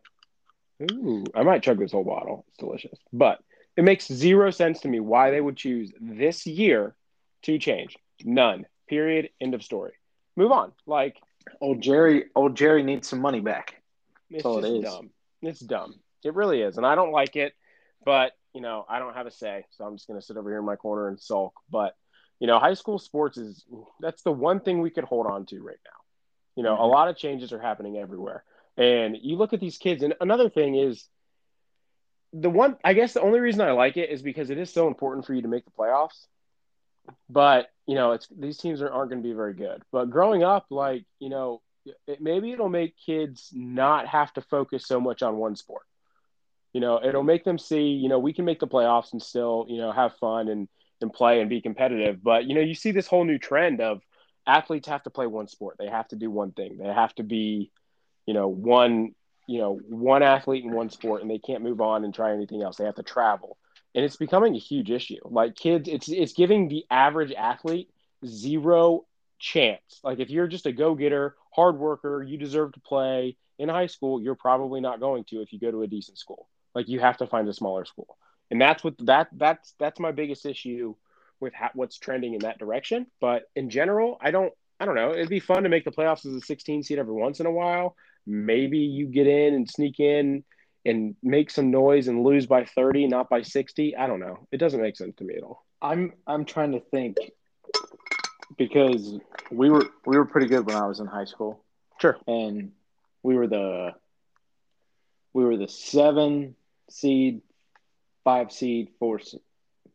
Ooh, 0.92 1.24
I 1.34 1.42
might 1.42 1.62
chug 1.62 1.78
this 1.78 1.92
whole 1.92 2.04
bottle. 2.04 2.44
It's 2.48 2.58
delicious. 2.58 2.98
But 3.12 3.38
it 3.76 3.84
makes 3.84 4.06
zero 4.06 4.50
sense 4.50 4.80
to 4.80 4.88
me 4.88 5.00
why 5.00 5.30
they 5.30 5.40
would 5.40 5.56
choose 5.56 5.92
this 6.00 6.46
year 6.46 6.94
to 7.42 7.58
change. 7.58 7.96
None. 8.24 8.66
Period. 8.88 9.30
End 9.40 9.54
of 9.54 9.62
story. 9.62 9.92
Move 10.36 10.52
on. 10.52 10.72
Like 10.86 11.16
Old 11.60 11.80
Jerry, 11.80 12.26
old 12.36 12.56
Jerry 12.56 12.82
needs 12.82 13.08
some 13.08 13.20
money 13.20 13.40
back. 13.40 13.82
it's 14.30 14.44
all 14.44 14.64
it 14.64 14.68
is. 14.78 14.84
dumb. 14.84 15.10
It's 15.40 15.60
dumb. 15.60 15.94
It 16.24 16.34
really 16.34 16.62
is, 16.62 16.76
and 16.76 16.86
I 16.86 16.94
don't 16.94 17.10
like 17.10 17.34
it. 17.36 17.54
But 18.04 18.32
you 18.54 18.61
know, 18.61 18.85
I 18.88 18.99
don't 18.99 19.14
have 19.14 19.26
a 19.26 19.30
say, 19.30 19.64
so 19.71 19.85
I'm 19.85 19.97
just 19.97 20.09
gonna 20.09 20.23
sit 20.23 20.37
over 20.37 20.50
here 20.50 20.59
in 20.59 20.64
my 20.64 20.76
corner 20.76 21.09
and 21.09 21.18
sulk. 21.21 21.54
But 21.71 21.94
you 22.40 22.47
know, 22.47 22.59
high 22.59 22.75
school 22.75 22.99
sports 22.99 23.38
is 23.38 23.64
that's 24.00 24.23
the 24.23 24.32
one 24.32 24.61
thing 24.61 24.80
we 24.80 24.90
could 24.90 25.04
hold 25.04 25.26
on 25.26 25.47
to 25.47 25.62
right 25.62 25.80
now. 25.85 26.00
You 26.56 26.62
know, 26.64 26.76
a 26.80 26.87
Mhm. 26.87 26.90
lot 26.90 27.09
of 27.09 27.16
changes 27.16 27.52
are 27.52 27.61
happening 27.61 27.97
everywhere, 27.97 28.44
and 28.76 29.16
you 29.21 29.37
look 29.37 29.52
at 29.52 29.61
these 29.61 29.78
kids. 29.78 30.02
And 30.02 30.14
another 30.21 30.49
thing 30.50 30.76
is 30.76 31.09
the 32.32 32.50
one. 32.50 32.76
I 32.85 32.94
guess 32.94 33.14
the 33.14 33.23
only 33.23 33.40
reason 33.40 33.62
I 33.62 33.73
like 33.73 33.97
it 33.97 34.11
is 34.11 34.23
because 34.23 34.50
it 34.50 34.59
is 34.59 34.73
so 34.73 34.88
important 34.88 35.26
for 35.26 35.35
you 35.35 35.42
to 35.42 35.49
make 35.49 35.64
the 35.64 35.71
playoffs. 35.71 36.26
But 37.28 37.68
you 37.87 37.94
know, 37.94 38.12
it's 38.12 38.28
these 38.28 38.59
teams 38.59 38.82
are, 38.82 38.90
aren't 38.90 39.11
going 39.11 39.23
to 39.23 39.28
be 39.28 39.35
very 39.35 39.54
good. 39.54 39.82
But 39.92 40.11
growing 40.11 40.42
up, 40.42 40.66
like 40.71 41.04
you 41.18 41.28
know, 41.30 41.62
it, 42.06 42.21
maybe 42.21 42.52
it'll 42.52 42.68
make 42.68 42.97
kids 42.97 43.50
not 43.52 44.06
have 44.09 44.32
to 44.35 44.42
focus 44.42 44.87
so 44.87 45.00
much 45.00 45.23
on 45.23 45.37
one 45.37 45.56
sport. 45.56 45.85
You 46.72 46.80
know, 46.80 47.00
it'll 47.04 47.22
make 47.22 47.44
them 47.44 47.58
see, 47.58 47.82
you 47.82 48.08
know, 48.08 48.18
we 48.18 48.32
can 48.32 48.44
make 48.44 48.60
the 48.60 48.66
playoffs 48.66 49.12
and 49.12 49.22
still, 49.22 49.66
you 49.68 49.78
know, 49.78 49.92
have 49.92 50.16
fun 50.16 50.48
and 50.48 50.68
and 51.02 51.12
play 51.12 51.40
and 51.40 51.50
be 51.50 51.60
competitive. 51.60 52.22
But 52.22 52.46
you 52.46 52.54
know, 52.54 52.60
you 52.60 52.74
see 52.74 52.92
this 52.92 53.06
whole 53.06 53.24
new 53.24 53.38
trend 53.38 53.80
of 53.80 54.00
athletes 54.46 54.88
have 54.88 55.02
to 55.04 55.10
play 55.10 55.26
one 55.26 55.48
sport. 55.48 55.76
They 55.78 55.88
have 55.88 56.08
to 56.08 56.16
do 56.16 56.30
one 56.30 56.52
thing. 56.52 56.78
They 56.78 56.88
have 56.88 57.14
to 57.16 57.22
be, 57.22 57.70
you 58.26 58.34
know, 58.34 58.48
one, 58.48 59.14
you 59.46 59.58
know, 59.58 59.78
one 59.88 60.22
athlete 60.22 60.64
in 60.64 60.72
one 60.72 60.90
sport, 60.90 61.22
and 61.22 61.30
they 61.30 61.38
can't 61.38 61.62
move 61.62 61.80
on 61.80 62.04
and 62.04 62.14
try 62.14 62.32
anything 62.32 62.62
else. 62.62 62.76
They 62.76 62.84
have 62.84 62.94
to 62.96 63.02
travel, 63.02 63.58
and 63.94 64.04
it's 64.04 64.16
becoming 64.16 64.54
a 64.54 64.60
huge 64.60 64.90
issue. 64.90 65.18
Like 65.24 65.56
kids, 65.56 65.88
it's 65.88 66.08
it's 66.08 66.32
giving 66.32 66.68
the 66.68 66.84
average 66.90 67.32
athlete 67.32 67.90
zero 68.24 69.04
chance. 69.38 70.00
Like 70.02 70.20
if 70.20 70.30
you're 70.30 70.46
just 70.46 70.66
a 70.66 70.72
go 70.72 70.94
getter, 70.94 71.36
hard 71.52 71.78
worker, 71.78 72.22
you 72.22 72.38
deserve 72.38 72.72
to 72.72 72.80
play 72.80 73.36
in 73.58 73.68
high 73.68 73.86
school. 73.86 74.22
You're 74.22 74.36
probably 74.36 74.80
not 74.80 75.00
going 75.00 75.24
to 75.24 75.42
if 75.42 75.52
you 75.52 75.58
go 75.58 75.70
to 75.70 75.82
a 75.82 75.86
decent 75.86 76.18
school. 76.18 76.48
Like 76.74 76.88
you 76.88 77.00
have 77.00 77.18
to 77.18 77.26
find 77.26 77.48
a 77.48 77.52
smaller 77.52 77.84
school, 77.84 78.16
and 78.50 78.60
that's 78.60 78.82
what 78.82 78.94
that 79.06 79.28
that's 79.32 79.74
that's 79.78 80.00
my 80.00 80.12
biggest 80.12 80.46
issue 80.46 80.94
with 81.40 81.52
ha- 81.54 81.72
what's 81.74 81.98
trending 81.98 82.34
in 82.34 82.40
that 82.40 82.58
direction. 82.58 83.06
But 83.20 83.44
in 83.54 83.70
general, 83.70 84.18
I 84.20 84.30
don't 84.30 84.52
I 84.80 84.84
don't 84.84 84.94
know. 84.94 85.12
It'd 85.12 85.28
be 85.28 85.40
fun 85.40 85.64
to 85.64 85.68
make 85.68 85.84
the 85.84 85.90
playoffs 85.90 86.26
as 86.26 86.34
a 86.34 86.40
16 86.40 86.82
seed 86.82 86.98
every 86.98 87.14
once 87.14 87.40
in 87.40 87.46
a 87.46 87.50
while. 87.52 87.96
Maybe 88.26 88.78
you 88.78 89.06
get 89.06 89.26
in 89.26 89.54
and 89.54 89.70
sneak 89.70 90.00
in 90.00 90.44
and 90.84 91.14
make 91.22 91.50
some 91.50 91.70
noise 91.70 92.08
and 92.08 92.24
lose 92.24 92.46
by 92.46 92.64
30, 92.64 93.06
not 93.06 93.28
by 93.28 93.42
60. 93.42 93.96
I 93.96 94.06
don't 94.06 94.20
know. 94.20 94.46
It 94.50 94.56
doesn't 94.56 94.80
make 94.80 94.96
sense 94.96 95.14
to 95.16 95.24
me 95.24 95.34
at 95.36 95.42
all. 95.42 95.64
I'm 95.80 96.12
I'm 96.26 96.44
trying 96.44 96.72
to 96.72 96.80
think 96.80 97.18
because 98.56 99.18
we 99.50 99.70
were 99.70 99.86
we 100.06 100.16
were 100.16 100.24
pretty 100.24 100.46
good 100.46 100.66
when 100.66 100.76
I 100.76 100.86
was 100.86 101.00
in 101.00 101.06
high 101.06 101.24
school. 101.24 101.64
Sure. 102.00 102.16
And 102.26 102.72
we 103.22 103.36
were 103.36 103.46
the 103.46 103.94
we 105.32 105.44
were 105.44 105.56
the 105.56 105.68
seven 105.68 106.54
seed, 106.92 107.42
five 108.25 108.52
seed, 108.52 108.88
four, 108.99 109.20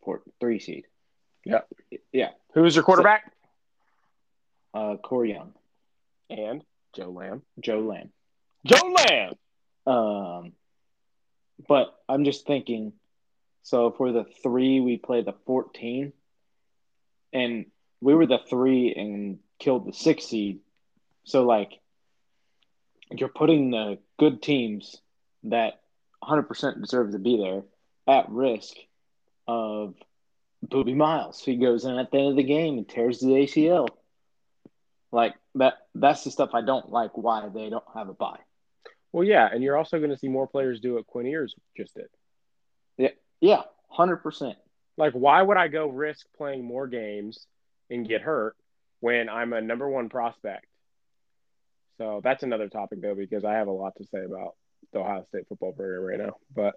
four 0.04 0.22
three 0.40 0.60
seed. 0.60 0.86
Yeah. 1.46 1.62
Yeah. 2.12 2.30
Who's 2.54 2.76
your 2.76 2.84
quarterback? 2.84 3.32
Uh, 4.74 4.98
Corey 4.98 5.32
Young, 5.32 5.54
and 6.30 6.64
Joe 6.94 7.10
Lamb. 7.10 7.42
Joe 7.60 7.80
Lamb. 7.80 8.12
Joe 8.66 8.94
Lamb. 8.96 9.34
Um, 9.88 10.52
but 11.68 11.96
I'm 12.10 12.26
just 12.26 12.46
thinking. 12.46 12.94
So 13.64 13.92
for 13.92 14.12
the 14.12 14.26
three, 14.44 14.80
we 14.80 14.98
play 14.98 15.24
the 15.24 15.34
14, 15.46 16.14
and 17.34 17.66
we 18.00 18.16
were 18.16 18.26
the 18.26 18.40
three 18.50 18.94
and 18.96 19.40
killed 19.60 19.86
the 19.86 19.94
six 19.94 20.26
seed. 20.26 20.60
So 21.26 21.44
like, 21.44 21.72
you're 23.12 23.30
putting 23.30 23.72
the 23.72 24.00
good 24.18 24.42
teams 24.42 25.02
that 25.44 25.82
100% 26.24 26.82
deserve 26.82 27.12
to 27.12 27.20
be 27.20 27.38
there 27.38 27.64
at 28.08 28.30
risk 28.30 28.76
of 29.48 29.96
Boobie 30.66 30.96
Miles. 30.96 31.42
He 31.42 31.58
goes 31.58 31.86
in 31.86 31.98
at 31.98 32.12
the 32.12 32.18
end 32.18 32.30
of 32.30 32.36
the 32.36 32.44
game 32.44 32.78
and 32.78 32.88
tears 32.88 33.20
the 33.20 33.28
ACL. 33.28 33.88
Like 35.12 35.36
that. 35.56 35.76
That's 35.96 36.24
the 36.24 36.32
stuff 36.32 36.52
I 36.54 36.62
don't 36.62 36.92
like. 36.92 37.18
Why 37.18 37.48
they 37.48 37.70
don't 37.70 37.84
have 37.94 38.10
a 38.10 38.14
bye. 38.14 38.40
Well, 39.12 39.24
yeah, 39.24 39.48
and 39.52 39.64
you're 39.64 39.78
also 39.78 40.00
going 40.00 40.12
to 40.12 40.18
see 40.18 40.28
more 40.28 40.48
players 40.48 40.80
do 40.80 40.96
what 40.96 41.08
Quinn 41.08 41.26
Ewers 41.26 41.56
just 41.76 41.96
did. 41.96 42.08
Yeah, 42.98 43.10
yeah, 43.40 43.62
hundred 43.90 44.18
percent. 44.18 44.58
Like, 44.98 45.14
why 45.14 45.42
would 45.42 45.58
I 45.58 45.70
go 45.70 45.88
risk 45.88 46.26
playing 46.38 46.66
more 46.66 46.88
games 46.88 47.46
and 47.90 48.08
get 48.08 48.22
hurt 48.22 48.56
when 49.00 49.30
I'm 49.30 49.54
a 49.54 49.62
number 49.62 49.90
one 49.90 50.10
prospect? 50.10 50.66
So 51.98 52.22
that's 52.24 52.44
another 52.44 52.68
topic 52.70 53.02
though, 53.02 53.16
because 53.16 53.46
I 53.46 53.54
have 53.54 53.68
a 53.68 53.72
lot 53.72 53.96
to 53.98 54.06
say 54.06 54.24
about 54.24 54.56
the 54.92 55.00
Ohio 55.00 55.26
State 55.30 55.48
football 55.48 55.74
program 55.74 56.04
right 56.04 56.20
now. 56.20 56.38
But 56.56 56.76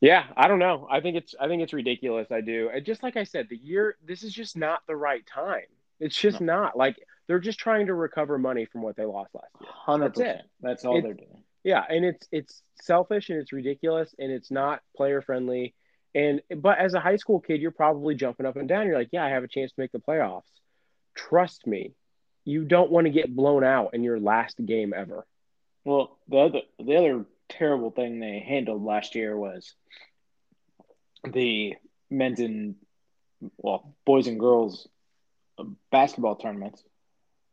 yeah, 0.00 0.24
I 0.36 0.48
don't 0.48 0.58
know. 0.58 0.86
I 0.90 1.00
think 1.00 1.16
it's 1.16 1.34
I 1.40 1.48
think 1.48 1.62
it's 1.62 1.72
ridiculous. 1.72 2.30
I 2.30 2.40
do. 2.40 2.70
And 2.72 2.84
just 2.84 3.02
like 3.02 3.16
I 3.16 3.24
said, 3.24 3.48
the 3.48 3.56
year 3.56 3.96
this 4.04 4.22
is 4.22 4.32
just 4.32 4.56
not 4.56 4.80
the 4.86 4.96
right 4.96 5.26
time. 5.26 5.66
It's 6.00 6.16
just 6.16 6.40
no. 6.40 6.54
not 6.54 6.76
like 6.76 6.96
they're 7.26 7.38
just 7.38 7.58
trying 7.58 7.86
to 7.86 7.94
recover 7.94 8.38
money 8.38 8.66
from 8.66 8.82
what 8.82 8.96
they 8.96 9.04
lost 9.04 9.34
last 9.34 9.48
year. 9.60 9.70
Hundred 9.72 10.10
percent. 10.10 10.42
That's 10.60 10.84
all 10.84 11.00
they're 11.00 11.14
doing. 11.14 11.42
Yeah, 11.64 11.82
and 11.88 12.04
it's 12.04 12.28
it's 12.30 12.62
selfish 12.82 13.30
and 13.30 13.40
it's 13.40 13.52
ridiculous 13.52 14.14
and 14.18 14.30
it's 14.30 14.50
not 14.50 14.80
player 14.96 15.22
friendly. 15.22 15.74
And 16.14 16.40
but 16.56 16.78
as 16.78 16.94
a 16.94 17.00
high 17.00 17.16
school 17.16 17.40
kid, 17.40 17.60
you're 17.60 17.70
probably 17.70 18.14
jumping 18.14 18.46
up 18.46 18.56
and 18.56 18.68
down. 18.68 18.86
You're 18.86 18.98
like, 18.98 19.10
yeah, 19.12 19.24
I 19.24 19.30
have 19.30 19.44
a 19.44 19.48
chance 19.48 19.72
to 19.72 19.80
make 19.80 19.92
the 19.92 19.98
playoffs. 19.98 20.42
Trust 21.14 21.66
me, 21.66 21.94
you 22.44 22.64
don't 22.64 22.90
want 22.90 23.06
to 23.06 23.10
get 23.10 23.34
blown 23.34 23.64
out 23.64 23.94
in 23.94 24.04
your 24.04 24.20
last 24.20 24.64
game 24.64 24.94
ever. 24.94 25.26
Well, 25.86 26.18
the 26.26 26.38
other 26.38 26.60
the 26.80 26.96
other 26.96 27.24
terrible 27.48 27.92
thing 27.92 28.18
they 28.18 28.40
handled 28.40 28.82
last 28.82 29.14
year 29.14 29.36
was 29.36 29.72
the 31.22 31.76
men's 32.10 32.40
and 32.40 32.74
well 33.56 33.94
boys 34.04 34.26
and 34.26 34.40
girls 34.40 34.88
basketball 35.92 36.34
tournaments 36.34 36.82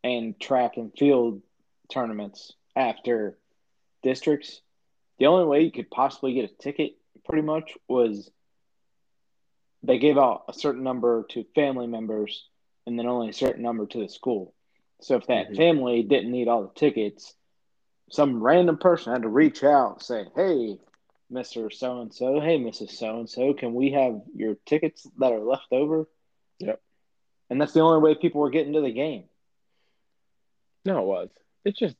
and 0.03 0.39
track 0.39 0.77
and 0.77 0.91
field 0.97 1.43
tournaments 1.91 2.53
after 2.75 3.37
districts. 4.01 4.61
The 5.19 5.27
only 5.27 5.45
way 5.45 5.61
you 5.61 5.71
could 5.71 5.91
possibly 5.91 6.33
get 6.33 6.49
a 6.49 6.55
ticket, 6.55 6.95
pretty 7.25 7.43
much, 7.43 7.77
was 7.87 8.31
they 9.83 9.99
gave 9.99 10.17
out 10.17 10.45
a 10.49 10.53
certain 10.53 10.81
number 10.81 11.23
to 11.29 11.45
family 11.53 11.85
members 11.85 12.47
and 12.87 12.97
then 12.97 13.05
only 13.05 13.29
a 13.29 13.33
certain 13.33 13.61
number 13.61 13.85
to 13.85 13.99
the 13.99 14.09
school. 14.09 14.55
So 15.01 15.17
if 15.17 15.27
that 15.27 15.47
mm-hmm. 15.49 15.55
family 15.55 16.01
didn't 16.01 16.31
need 16.31 16.47
all 16.47 16.63
the 16.63 16.79
tickets, 16.79 17.35
some 18.09 18.43
random 18.43 18.77
person 18.77 19.13
had 19.13 19.23
to 19.23 19.29
reach 19.29 19.63
out 19.63 19.93
and 19.93 20.01
say, 20.01 20.25
"Hey, 20.35 20.77
Mister 21.29 21.69
So 21.69 22.01
and 22.01 22.13
So, 22.13 22.39
hey, 22.39 22.59
Mrs. 22.59 22.91
So 22.91 23.19
and 23.19 23.29
So, 23.29 23.53
can 23.53 23.73
we 23.73 23.91
have 23.91 24.21
your 24.35 24.55
tickets 24.65 25.07
that 25.17 25.31
are 25.31 25.39
left 25.39 25.71
over?" 25.71 26.07
Yep. 26.59 26.81
And 27.49 27.59
that's 27.59 27.73
the 27.73 27.81
only 27.81 28.01
way 28.01 28.15
people 28.15 28.41
were 28.41 28.49
getting 28.49 28.73
to 28.73 28.81
the 28.81 28.91
game. 28.91 29.25
No, 30.85 30.99
it 30.99 31.05
was. 31.05 31.29
It's 31.65 31.79
just 31.79 31.95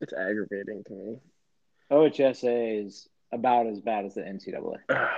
it's 0.00 0.12
aggravating 0.12 0.84
to 0.84 0.92
me. 0.92 1.18
OHSA 1.90 2.86
is 2.86 3.08
about 3.32 3.66
as 3.66 3.80
bad 3.80 4.04
as 4.04 4.14
the 4.14 4.22
NCAA. 4.22 4.76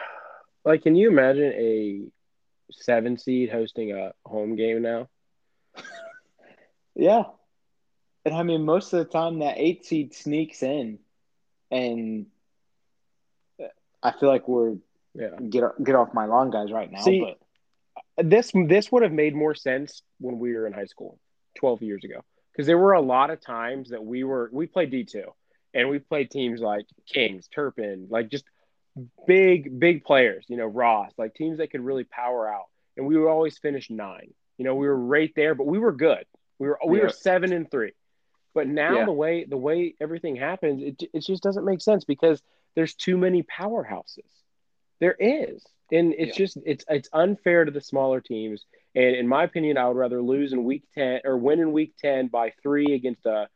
like, 0.64 0.83
can 0.83 0.97
you 0.97 1.09
imagine 1.09 1.52
a 1.52 2.02
seven 2.71 3.19
seed 3.19 3.50
hosting 3.50 3.93
a 3.93 4.12
home 4.25 4.57
game 4.57 4.83
now? 4.83 5.09
yeah. 6.95 7.25
And 8.24 8.34
I 8.34 8.42
mean, 8.42 8.64
most 8.64 8.92
of 8.92 8.98
the 8.98 9.04
time 9.06 9.38
that 9.38 9.58
eight 9.58 9.86
seed 9.86 10.14
sneaks 10.14 10.62
in, 10.62 10.98
and 11.70 12.26
I 14.02 14.12
feel 14.12 14.28
like 14.28 14.46
we're 14.48 14.76
yeah 15.14 15.36
get 15.48 15.64
get 15.82 15.94
off 15.94 16.14
my 16.14 16.26
lawn 16.26 16.50
guys 16.50 16.70
right 16.70 16.90
now. 16.90 17.00
See, 17.00 17.24
but 18.16 18.28
this 18.28 18.52
this 18.54 18.92
would 18.92 19.02
have 19.02 19.12
made 19.12 19.34
more 19.34 19.54
sense 19.54 20.02
when 20.18 20.38
we 20.38 20.54
were 20.54 20.66
in 20.66 20.72
high 20.72 20.84
school, 20.84 21.18
twelve 21.56 21.82
years 21.82 22.04
ago 22.04 22.22
because 22.52 22.66
there 22.66 22.78
were 22.78 22.92
a 22.92 23.00
lot 23.00 23.30
of 23.30 23.40
times 23.40 23.90
that 23.90 24.04
we 24.04 24.24
were 24.24 24.50
we 24.52 24.66
played 24.66 24.90
D 24.90 25.04
two, 25.04 25.32
and 25.72 25.88
we 25.88 25.98
played 25.98 26.30
teams 26.30 26.60
like 26.60 26.86
Kings, 27.06 27.48
Turpin, 27.48 28.08
like 28.10 28.30
just 28.30 28.44
big 29.26 29.78
big 29.78 30.04
players. 30.04 30.44
You 30.48 30.56
know 30.56 30.66
Ross, 30.66 31.12
like 31.16 31.34
teams 31.34 31.58
that 31.58 31.70
could 31.70 31.80
really 31.80 32.04
power 32.04 32.52
out, 32.52 32.66
and 32.96 33.06
we 33.06 33.16
would 33.16 33.30
always 33.30 33.56
finish 33.58 33.88
nine. 33.90 34.34
You 34.58 34.64
know 34.64 34.74
we 34.74 34.86
were 34.86 34.96
right 34.96 35.32
there, 35.34 35.54
but 35.54 35.66
we 35.66 35.78
were 35.78 35.92
good. 35.92 36.24
We 36.58 36.68
were 36.68 36.78
we 36.86 36.98
yeah. 36.98 37.04
were 37.04 37.10
seven 37.10 37.52
and 37.52 37.70
three. 37.70 37.92
But 38.54 38.66
now 38.66 38.99
yeah. 38.99 39.04
the 39.04 39.12
way 39.12 39.45
the 39.45 39.57
way 39.57 39.95
everything 40.00 40.37
happens, 40.37 40.83
it 40.83 41.09
it 41.12 41.21
just 41.21 41.42
doesn't 41.42 41.64
make 41.64 41.80
sense 41.80 42.04
because 42.04 42.42
there's 42.75 42.95
too 42.95 43.16
many 43.16 43.42
powerhouses. 43.42 44.28
There 44.99 45.16
is, 45.19 45.64
and 45.92 46.14
it's 46.16 46.38
yeah. 46.38 46.45
just 46.45 46.59
it's 46.64 46.85
it's 46.88 47.09
unfair 47.12 47.64
to 47.64 47.71
the 47.71 47.80
smaller 47.80 48.21
teams. 48.21 48.64
And 48.95 49.16
in 49.16 49.28
my 49.28 49.45
opinion, 49.45 49.78
I 49.78 49.87
would 49.87 49.97
rather 49.97 50.21
lose 50.21 50.52
in 50.52 50.64
week 50.64 50.83
10 50.95 51.21
or 51.25 51.37
win 51.37 51.61
in 51.61 51.73
week 51.73 51.95
10 52.00 52.26
by 52.26 52.52
three 52.62 52.92
against 52.92 53.25
a 53.25 53.49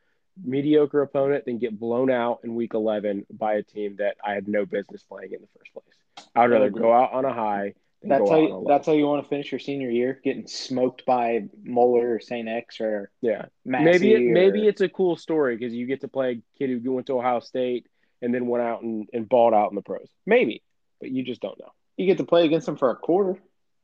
mediocre 0.42 1.02
opponent 1.02 1.44
than 1.44 1.58
get 1.58 1.78
blown 1.78 2.10
out 2.10 2.40
in 2.44 2.54
week 2.54 2.74
11 2.74 3.26
by 3.30 3.54
a 3.54 3.62
team 3.62 3.96
that 3.98 4.16
I 4.24 4.34
had 4.34 4.48
no 4.48 4.64
business 4.64 5.02
playing 5.02 5.32
in 5.32 5.40
the 5.40 5.48
first 5.58 5.72
place. 5.72 6.28
I 6.34 6.42
would 6.42 6.52
rather 6.52 6.70
go 6.70 6.92
out 6.92 7.12
on 7.12 7.24
a 7.24 7.32
high. 7.32 7.74
That's 8.06 8.30
how 8.30 8.38
you, 8.38 8.64
that's 8.68 8.86
how 8.86 8.92
you 8.92 9.06
want 9.06 9.22
to 9.24 9.28
finish 9.28 9.50
your 9.50 9.58
senior 9.58 9.90
year, 9.90 10.20
getting 10.22 10.46
smoked 10.46 11.04
by 11.06 11.48
Moeller 11.62 12.14
or 12.14 12.20
St. 12.20 12.48
X 12.48 12.80
or 12.80 13.10
yeah. 13.20 13.46
Massey 13.64 13.84
maybe 13.84 14.12
it, 14.12 14.28
or... 14.28 14.32
maybe 14.32 14.68
it's 14.68 14.80
a 14.80 14.88
cool 14.88 15.16
story 15.16 15.56
because 15.56 15.72
you 15.72 15.86
get 15.86 16.00
to 16.02 16.08
play 16.08 16.30
a 16.32 16.58
kid 16.58 16.82
who 16.82 16.92
went 16.92 17.06
to 17.06 17.18
Ohio 17.18 17.40
State 17.40 17.86
and 18.22 18.34
then 18.34 18.46
went 18.46 18.64
out 18.64 18.82
and, 18.82 19.08
and 19.12 19.28
balled 19.28 19.54
out 19.54 19.70
in 19.70 19.74
the 19.74 19.82
pros. 19.82 20.08
Maybe, 20.26 20.62
but 21.00 21.10
you 21.10 21.22
just 21.22 21.40
don't 21.40 21.58
know. 21.58 21.72
You 21.96 22.06
get 22.06 22.18
to 22.18 22.24
play 22.24 22.44
against 22.44 22.66
them 22.66 22.76
for 22.76 22.90
a 22.90 22.96
quarter. 22.96 23.38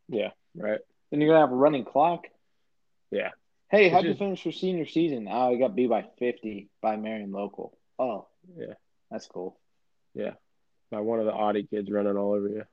Yeah, 0.09 0.31
right. 0.57 0.81
Then 1.11 1.21
you're 1.21 1.31
gonna 1.31 1.41
have 1.41 1.53
a 1.53 1.57
running 1.57 1.85
clock. 1.85 2.27
Yeah. 3.11 3.31
Hey, 3.71 3.89
how'd 3.89 4.05
you 4.05 4.15
finish 4.15 4.45
your 4.45 4.53
senior 4.53 4.87
season? 4.87 5.29
Oh, 5.31 5.53
I 5.53 5.57
got 5.57 5.77
beat 5.77 5.89
by 5.89 6.05
fifty 6.19 6.69
by 6.83 6.97
Marion 6.97 7.31
Local. 7.31 7.77
Oh, 7.99 8.27
yeah, 8.57 8.75
that's 9.11 9.27
cool. 9.27 9.59
Yeah, 10.15 10.33
by 10.91 11.01
one 11.01 11.21
of 11.21 11.27
the 11.27 11.33
Audi 11.33 11.69
kids 11.71 11.91
running 11.91 12.17
all 12.17 12.35
over 12.35 12.49
you. 12.49 12.65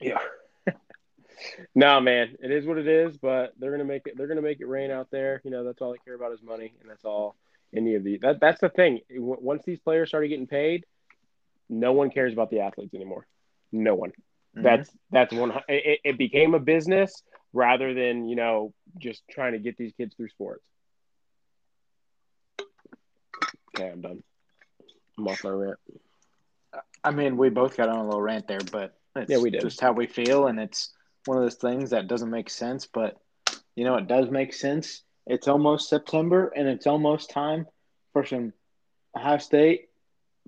Yeah. 0.00 0.18
no, 1.74 2.00
man, 2.00 2.36
it 2.42 2.50
is 2.50 2.66
what 2.66 2.78
it 2.78 2.88
is. 2.88 3.16
But 3.16 3.52
they're 3.58 3.70
gonna 3.70 3.84
make 3.84 4.02
it. 4.06 4.16
They're 4.16 4.26
gonna 4.26 4.42
make 4.42 4.60
it 4.60 4.68
rain 4.68 4.90
out 4.90 5.08
there. 5.10 5.40
You 5.44 5.50
know, 5.50 5.64
that's 5.64 5.80
all 5.80 5.92
they 5.92 5.98
care 6.04 6.14
about 6.14 6.32
is 6.32 6.42
money, 6.42 6.72
and 6.80 6.90
that's 6.90 7.04
all 7.04 7.36
any 7.74 7.94
of 7.94 8.04
the. 8.04 8.18
That 8.18 8.40
that's 8.40 8.60
the 8.60 8.68
thing. 8.68 9.00
Once 9.10 9.62
these 9.64 9.80
players 9.80 10.08
started 10.08 10.28
getting 10.28 10.46
paid, 10.46 10.84
no 11.68 11.92
one 11.92 12.10
cares 12.10 12.32
about 12.32 12.50
the 12.50 12.60
athletes 12.60 12.94
anymore. 12.94 13.26
No 13.70 13.94
one. 13.94 14.10
Mm-hmm. 14.10 14.62
That's 14.62 14.90
that's 15.10 15.32
one. 15.32 15.52
It, 15.68 16.00
it 16.04 16.18
became 16.18 16.54
a 16.54 16.60
business 16.60 17.22
rather 17.52 17.94
than 17.94 18.28
you 18.28 18.36
know 18.36 18.74
just 18.98 19.22
trying 19.30 19.52
to 19.52 19.58
get 19.58 19.76
these 19.76 19.92
kids 19.96 20.14
through 20.14 20.28
sports. 20.28 20.64
Okay, 23.74 23.90
I'm 23.90 24.02
done. 24.02 24.22
I'm 25.18 25.28
off 25.28 25.44
my 25.44 25.50
rant. 25.50 25.78
I 27.04 27.10
mean, 27.10 27.36
we 27.36 27.48
both 27.48 27.76
got 27.76 27.88
on 27.88 27.96
a 27.96 28.04
little 28.04 28.20
rant 28.20 28.46
there, 28.46 28.60
but 28.70 28.94
yeah, 29.28 29.38
we 29.38 29.50
did. 29.50 29.60
Just 29.60 29.80
how 29.80 29.92
we 29.92 30.06
feel, 30.06 30.46
and 30.46 30.58
it's 30.58 30.90
one 31.26 31.36
of 31.36 31.42
those 31.42 31.56
things 31.56 31.90
that 31.90 32.08
doesn't 32.08 32.30
make 32.30 32.50
sense. 32.50 32.86
But 32.86 33.16
You 33.76 33.84
know, 33.84 33.96
it 33.96 34.06
does 34.06 34.30
make 34.30 34.52
sense. 34.52 35.02
It's 35.26 35.48
almost 35.48 35.88
September, 35.88 36.52
and 36.54 36.68
it's 36.68 36.86
almost 36.86 37.30
time 37.30 37.66
for 38.12 38.24
some 38.26 38.52
Ohio 39.16 39.38
State 39.38 39.88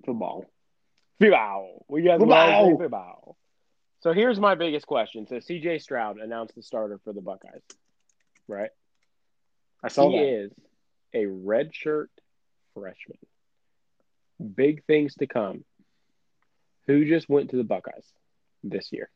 football. 0.04 0.44
Football. 1.20 1.84
We 1.88 2.02
got 2.02 2.18
football. 2.18 2.78
football. 2.78 3.36
So 4.00 4.12
here's 4.12 4.38
my 4.38 4.54
biggest 4.54 4.86
question. 4.86 5.26
So 5.26 5.36
CJ 5.36 5.80
Stroud 5.80 6.18
announced 6.18 6.54
the 6.54 6.62
starter 6.62 7.00
for 7.04 7.12
the 7.12 7.22
Buckeyes, 7.22 7.62
right? 8.48 8.70
I 9.82 9.88
saw 9.88 10.10
he 10.10 10.18
that. 10.18 10.24
is 10.24 10.52
a 11.14 11.24
redshirt 11.24 12.08
freshman. 12.74 13.18
Big 14.54 14.84
things 14.84 15.14
to 15.14 15.26
come. 15.26 15.64
Who 16.86 17.06
just 17.06 17.30
went 17.30 17.50
to 17.50 17.56
the 17.56 17.64
Buckeyes 17.64 18.04
this 18.70 18.90
year? 18.92 19.10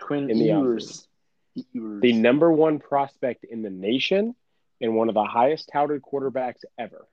Quinn 0.00 0.30
in 0.30 0.38
the 0.38 0.46
Ewers. 0.46 1.06
Ewers. 1.72 2.00
The 2.00 2.12
number 2.12 2.50
one 2.50 2.78
prospect 2.78 3.44
in 3.44 3.62
the 3.62 3.70
nation 3.70 4.34
and 4.80 4.94
one 4.94 5.08
of 5.08 5.14
the 5.14 5.24
highest 5.24 5.70
touted 5.72 6.02
quarterbacks 6.02 6.64
ever. 6.78 7.06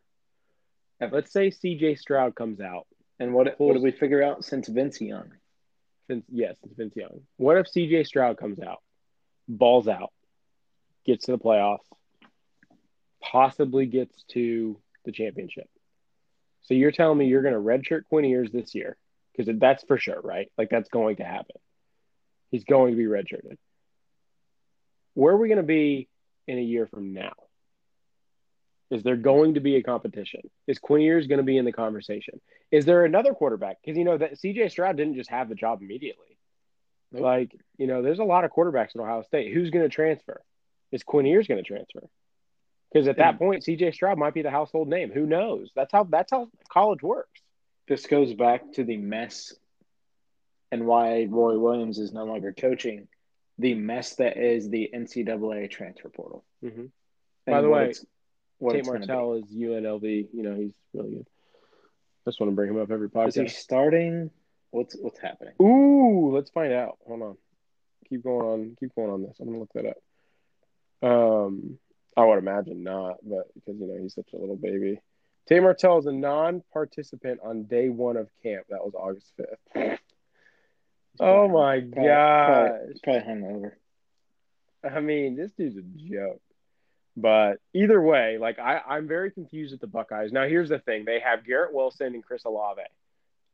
Let's 0.99 1.31
say 1.31 1.49
CJ 1.49 1.99
Stroud 1.99 2.35
comes 2.35 2.59
out. 2.59 2.88
and 3.19 3.33
what, 3.33 3.59
what 3.59 3.73
did 3.73 3.83
we 3.83 3.91
figure 3.91 4.23
out 4.23 4.43
since 4.43 4.67
Vince 4.67 4.99
Young? 4.99 5.31
Since 6.07 6.25
yes, 6.29 6.57
since 6.61 6.73
Vince 6.75 6.95
Young. 6.95 7.21
What 7.38 7.57
if 7.57 7.67
CJ 7.67 8.05
Stroud 8.05 8.38
comes 8.38 8.59
out, 8.59 8.79
balls 9.47 9.88
out, 9.88 10.11
gets 11.05 11.25
to 11.25 11.31
the 11.33 11.38
playoffs, 11.38 11.85
possibly 13.21 13.85
gets 13.85 14.23
to 14.29 14.79
the 15.05 15.11
championship? 15.11 15.69
So 16.63 16.73
you're 16.73 16.91
telling 16.91 17.17
me 17.17 17.27
you're 17.27 17.41
going 17.41 17.53
to 17.53 17.59
redshirt 17.59 18.05
Quinn 18.09 18.25
Ewers 18.25 18.51
this 18.51 18.75
year 18.75 18.97
because 19.39 19.58
that's 19.58 19.84
for 19.84 19.98
sure, 19.98 20.19
right? 20.22 20.51
Like 20.58 20.69
that's 20.69 20.89
going 20.89 21.17
to 21.17 21.24
happen. 21.24 21.55
He's 22.51 22.65
going 22.65 22.91
to 22.91 22.98
be 22.98 23.05
redshirted. 23.05 23.58
Where 25.13 25.34
are 25.34 25.38
we 25.38 25.48
going 25.48 25.58
to 25.58 25.63
be 25.63 26.10
in 26.48 26.58
a 26.58 26.62
year 26.62 26.88
from 26.88 27.13
now? 27.13 27.31
Is 28.91 29.03
there 29.03 29.15
going 29.15 29.53
to 29.53 29.60
be 29.62 29.77
a 29.77 29.84
competition? 29.84 30.41
Is 30.67 30.79
Quinn 30.79 31.01
Ewers 31.01 31.27
going 31.27 31.38
to 31.38 31.43
be 31.43 31.58
in 31.58 31.63
the 31.63 31.72
conversation? 31.72 32.41
Is 32.72 32.86
there 32.86 33.05
another 33.05 33.34
quarterback? 33.34 33.77
Because 33.81 33.98
you 33.98 34.03
know 34.03 34.17
that 34.17 34.34
CJ 34.39 34.72
Stroud 34.72 34.98
didn't 34.98 35.15
just 35.15 35.29
have 35.29 35.48
the 35.48 35.55
job 35.55 35.81
immediately. 35.81 36.38
Nope. 37.13 37.22
Like 37.22 37.55
you 37.77 37.88
know, 37.88 38.01
there's 38.01 38.19
a 38.19 38.24
lot 38.24 38.43
of 38.43 38.51
quarterbacks 38.51 38.96
at 38.96 39.01
Ohio 39.01 39.22
State. 39.22 39.53
Who's 39.53 39.69
going 39.69 39.86
to 39.86 39.93
transfer? 39.93 40.41
Is 40.91 41.03
Quinn 41.03 41.25
Ewers 41.25 41.48
going 41.48 41.63
to 41.63 41.67
transfer? 41.67 42.01
Because 42.91 43.08
at 43.08 43.17
that 43.17 43.38
point, 43.38 43.63
CJ 43.63 43.93
Stroud 43.93 44.17
might 44.17 44.34
be 44.34 44.41
the 44.41 44.51
household 44.51 44.89
name. 44.89 45.12
Who 45.12 45.25
knows? 45.25 45.72
That's 45.75 45.93
how 45.93 46.03
that's 46.03 46.31
how 46.31 46.50
college 46.69 47.03
works. 47.03 47.39
This 47.89 48.05
goes 48.05 48.36
back 48.36 48.72
to 48.74 48.84
the 48.84 48.98
mess 48.98 49.51
and 50.72 50.86
why 50.86 51.25
Roy 51.27 51.58
Williams 51.58 51.98
is 51.98 52.13
no 52.13 52.24
longer 52.24 52.53
coaching. 52.53 53.08
The 53.58 53.74
mess 53.74 54.15
that 54.17 54.38
is 54.38 54.69
the 54.69 54.91
NCAA 54.93 55.72
transfer 55.72 56.10
portal. 56.10 56.46
Mm-hmm. 56.63 56.86
By 57.48 57.62
the 57.62 57.69
way, 57.69 57.91
Tate. 58.72 58.86
Martell 58.86 59.34
is 59.34 59.46
UNLV. 59.46 60.27
You 60.31 60.43
know, 60.43 60.55
he's 60.55 60.72
really 60.93 61.10
good. 61.15 61.25
I 62.25 62.29
just 62.29 62.39
want 62.39 62.51
to 62.51 62.55
bring 62.55 62.69
him 62.69 62.79
up 62.79 62.91
every 62.91 63.10
podcast. 63.10 63.29
Is 63.29 63.36
he 63.36 63.48
starting? 63.48 64.29
What's 64.69 64.96
what's 65.01 65.19
happening? 65.19 65.55
Ooh, 65.60 66.31
let's 66.31 66.51
find 66.51 66.72
out. 66.72 67.00
Hold 67.08 67.24
on. 67.24 67.38
Keep 68.08 68.24
going 68.24 68.46
on. 68.46 68.77
Keep 68.79 68.93
going 68.96 69.10
on 69.10 69.24
this. 69.24 69.38
I'm 69.39 69.48
gonna 69.48 69.60
look 69.60 69.74
that 69.74 69.88
up. 69.88 71.10
Um, 71.10 71.79
I 72.15 72.24
would 72.24 72.38
imagine 72.38 72.84
not, 72.84 73.17
but 73.24 73.51
because 73.55 73.79
you 73.79 73.88
know 73.88 73.98
he's 74.00 74.13
such 74.13 74.29
a 74.34 74.38
little 74.38 74.58
baby. 74.58 75.01
Tate 75.50 75.63
Martell 75.63 75.98
is 75.98 76.06
a 76.06 76.12
non-participant 76.12 77.39
on 77.44 77.63
day 77.63 77.89
one 77.89 78.18
of 78.18 78.29
camp. 78.44 78.68
That 78.70 78.86
was 78.86 78.94
August 78.96 79.32
5th. 79.75 79.98
Oh 81.20 81.48
my 81.48 81.79
Probably- 81.82 82.08
gosh! 82.08 82.70
Probably, 82.70 83.00
probably 83.03 83.22
hungover. 83.34 83.72
I 84.96 85.00
mean, 85.01 85.36
this 85.36 85.51
dude's 85.51 85.75
a 85.75 85.82
joke. 85.82 86.41
But 87.18 87.58
either 87.74 88.01
way, 88.01 88.38
like 88.38 88.59
I, 88.59 88.79
I'm 88.88 89.07
very 89.07 89.31
confused 89.31 89.72
with 89.74 89.81
the 89.81 89.88
Buckeyes. 89.88 90.31
Now, 90.31 90.48
here's 90.48 90.70
the 90.70 90.79
thing: 90.79 91.03
they 91.03 91.20
have 91.20 91.44
Garrett 91.46 91.74
Wilson 91.74 92.14
and 92.14 92.24
Chris 92.24 92.46
Olave, 92.46 92.83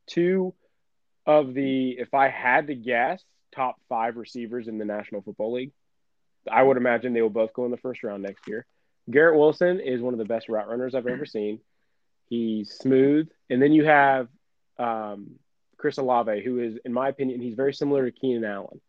two 0.06 0.54
of 1.24 1.54
the, 1.54 1.92
if 1.98 2.14
I 2.14 2.28
had 2.28 2.68
to 2.68 2.74
guess, 2.76 3.24
top 3.52 3.76
five 3.88 4.16
receivers 4.16 4.68
in 4.68 4.78
the 4.78 4.84
National 4.84 5.22
Football 5.22 5.54
League. 5.54 5.72
I 6.48 6.62
would 6.62 6.76
imagine 6.76 7.12
they 7.12 7.22
will 7.22 7.30
both 7.30 7.52
go 7.54 7.64
in 7.64 7.72
the 7.72 7.76
first 7.78 8.04
round 8.04 8.22
next 8.22 8.46
year. 8.46 8.66
Garrett 9.10 9.36
Wilson 9.36 9.80
is 9.80 10.00
one 10.00 10.14
of 10.14 10.18
the 10.18 10.24
best 10.24 10.48
route 10.48 10.68
runners 10.68 10.94
I've 10.94 11.08
ever 11.08 11.26
seen. 11.26 11.58
He's 12.28 12.72
smooth, 12.72 13.28
and 13.48 13.62
then 13.62 13.72
you 13.72 13.84
have 13.84 14.28
um, 14.78 15.38
Chris 15.76 15.98
Olave, 15.98 16.42
who 16.42 16.58
is, 16.60 16.78
in 16.84 16.92
my 16.92 17.08
opinion, 17.08 17.40
he's 17.40 17.54
very 17.54 17.72
similar 17.72 18.04
to 18.04 18.10
Keenan 18.10 18.44
Allen. 18.44 18.80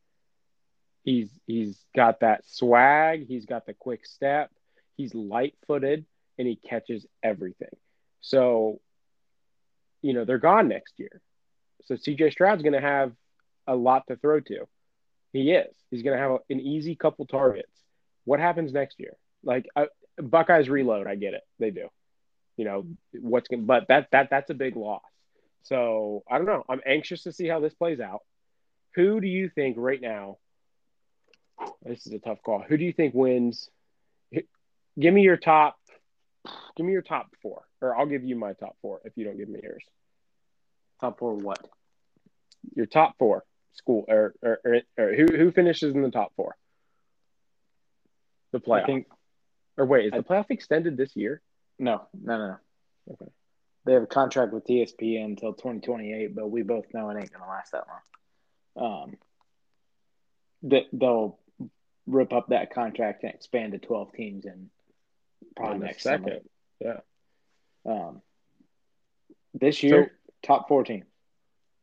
He's 1.04 1.30
he's 1.46 1.78
got 1.96 2.20
that 2.20 2.44
swag. 2.48 3.28
He's 3.28 3.46
got 3.46 3.66
the 3.66 3.74
quick 3.74 4.06
step. 4.06 4.52
He's 4.98 5.14
light 5.14 5.54
footed 5.66 6.06
and 6.38 6.48
he 6.48 6.56
catches 6.56 7.06
everything. 7.24 7.76
So, 8.20 8.82
you 10.02 10.14
know, 10.14 10.26
they're 10.26 10.38
gone 10.38 10.68
next 10.68 10.96
year. 10.98 11.22
So 11.86 11.96
CJ 11.96 12.32
Stroud's 12.32 12.64
going 12.64 12.74
to 12.74 12.82
have 12.82 13.14
a 13.66 13.76
lot 13.76 14.08
to 14.08 14.16
throw 14.18 14.40
to. 14.42 14.68
He 15.34 15.52
is. 15.52 15.74
He's 15.92 16.04
going 16.04 16.18
to 16.18 16.22
have 16.22 16.40
an 16.50 16.60
easy 16.60 16.96
couple 16.96 17.26
targets. 17.26 17.72
What 18.26 18.40
happens 18.40 18.74
next 18.74 19.00
year? 19.00 19.16
Like 19.44 19.68
uh, 19.76 19.86
Buckeyes 20.18 20.70
reload. 20.70 21.08
I 21.08 21.16
get 21.16 21.34
it. 21.34 21.44
They 21.60 21.72
do. 21.72 21.90
You 22.58 22.66
know 22.66 22.88
what's 23.14 23.48
going, 23.48 23.66
but 23.66 23.88
that 23.88 24.10
that 24.12 24.30
that's 24.30 24.50
a 24.50 24.56
big 24.56 24.76
loss. 24.76 25.04
So 25.64 26.24
I 26.30 26.38
don't 26.38 26.48
know. 26.48 26.64
I'm 26.68 26.82
anxious 26.86 27.24
to 27.24 27.32
see 27.32 27.48
how 27.48 27.60
this 27.60 27.74
plays 27.74 28.00
out. 28.00 28.22
Who 28.96 29.22
do 29.22 29.28
you 29.28 29.50
think 29.50 29.76
right 29.78 30.02
now? 30.02 30.38
This 31.84 32.06
is 32.08 32.14
a 32.14 32.20
tough 32.20 32.42
call. 32.44 32.64
Who 32.68 32.78
do 32.78 32.84
you 32.84 32.94
think 32.94 33.14
wins? 33.14 33.70
Give 35.00 35.14
me 35.14 35.22
your 35.22 35.38
top. 35.38 35.78
Give 36.76 36.86
me 36.86 36.94
your 36.94 37.02
top 37.02 37.28
four, 37.42 37.64
or 37.82 37.96
I'll 37.96 38.06
give 38.06 38.24
you 38.24 38.36
my 38.36 38.54
top 38.54 38.76
four 38.82 39.02
if 39.06 39.14
you 39.16 39.26
don't 39.26 39.38
give 39.38 39.50
me 39.50 39.60
yours. 39.62 39.84
Top 41.02 41.20
four 41.20 41.36
what? 41.36 41.60
Your 42.76 42.86
top 42.86 43.16
four 43.20 43.44
school, 43.74 44.06
or 44.08 44.34
or, 44.42 44.60
or, 44.66 44.82
or 44.98 45.14
who 45.14 45.28
who 45.28 45.52
finishes 45.52 45.94
in 45.94 46.02
the 46.02 46.12
top 46.12 46.34
four? 46.36 46.56
The 48.52 48.60
playoff. 48.60 48.84
I 48.84 48.86
think 48.86 49.08
or 49.78 49.86
wait, 49.86 50.08
is 50.08 50.14
I- 50.14 50.18
the 50.18 50.24
playoff 50.24 50.46
extended 50.50 50.98
this 50.98 51.16
year? 51.16 51.42
No, 51.80 52.08
no, 52.14 52.38
no. 52.38 52.58
Okay. 53.14 53.32
They 53.86 53.94
have 53.94 54.04
a 54.04 54.08
contract 54.08 54.52
with 54.54 54.68
ESPN 54.68 55.26
until 55.26 55.54
2028, 55.54 56.36
but 56.36 56.50
we 56.50 56.62
both 56.62 56.86
know 56.94 57.10
it 57.10 57.18
ain't 57.20 57.32
gonna 57.32 57.50
last 57.50 57.72
that 57.72 57.86
long. 58.76 59.04
Um, 59.04 59.18
that 60.64 60.84
they'll 60.92 61.40
rip 62.06 62.34
up 62.34 62.48
that 62.50 62.74
contract 62.74 63.24
and 63.24 63.34
expand 63.34 63.74
to 63.74 63.80
12 63.80 64.12
teams 64.14 64.46
in 64.46 64.70
probably 65.56 65.86
next 65.88 66.04
second. 66.04 66.42
summer. 66.82 67.04
Um, 67.86 68.22
this 69.54 69.82
year, 69.84 70.12
top 70.44 70.68
14. 70.68 71.06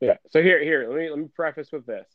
Yeah. 0.00 0.16
So 0.30 0.42
here, 0.42 0.62
here, 0.62 0.86
let 0.88 0.98
me 0.98 1.08
let 1.10 1.18
me 1.18 1.28
preface 1.34 1.72
with 1.72 1.86
this. 1.86 2.06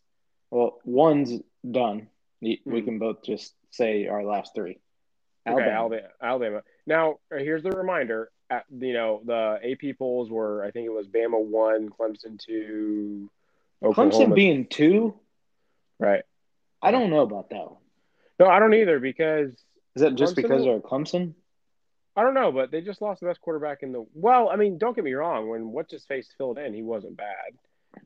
Well, 0.51 0.79
one's 0.83 1.41
done. 1.69 2.09
We 2.41 2.61
Mhm. 2.65 2.85
can 2.85 2.99
both 2.99 3.23
just 3.23 3.55
say 3.71 4.07
our 4.07 4.23
last 4.23 4.53
three. 4.55 4.79
Okay, 5.47 5.69
Alabama. 5.69 6.09
Alabama. 6.21 6.63
Now, 6.89 7.19
uh, 7.31 7.37
here's 7.37 7.61
the 7.61 7.69
reminder. 7.69 8.31
At, 8.49 8.65
you 8.71 8.93
know, 8.93 9.21
the 9.23 9.59
AP 9.63 9.99
polls 9.99 10.31
were, 10.31 10.65
I 10.65 10.71
think 10.71 10.87
it 10.87 10.91
was 10.91 11.07
Bama 11.07 11.39
one, 11.39 11.89
Clemson 11.89 12.39
two, 12.39 13.29
Oklahoma. 13.83 14.11
Clemson 14.11 14.35
being 14.35 14.65
two, 14.65 15.13
right. 15.99 16.23
I 16.81 16.89
don't 16.89 17.11
know 17.11 17.21
about 17.21 17.51
that 17.51 17.69
one. 17.69 17.77
No, 18.39 18.47
I 18.47 18.57
don't 18.57 18.73
either 18.73 18.99
because 18.99 19.51
Is 19.95 20.01
that 20.01 20.15
just 20.15 20.33
Clemson 20.33 20.35
because 20.35 20.63
they're 20.63 20.79
Clemson? 20.79 21.35
I 22.15 22.23
don't 22.23 22.33
know, 22.33 22.51
but 22.51 22.71
they 22.71 22.81
just 22.81 23.03
lost 23.03 23.21
the 23.21 23.27
best 23.27 23.39
quarterback 23.39 23.83
in 23.83 23.91
the. 23.91 24.03
Well, 24.15 24.49
I 24.49 24.55
mean, 24.55 24.79
don't 24.79 24.95
get 24.95 25.03
me 25.03 25.13
wrong. 25.13 25.47
When 25.47 25.71
what's 25.71 25.93
his 25.93 26.05
face 26.05 26.27
filled 26.37 26.57
in, 26.57 26.73
he 26.73 26.81
wasn't 26.81 27.17
bad. 27.17 27.53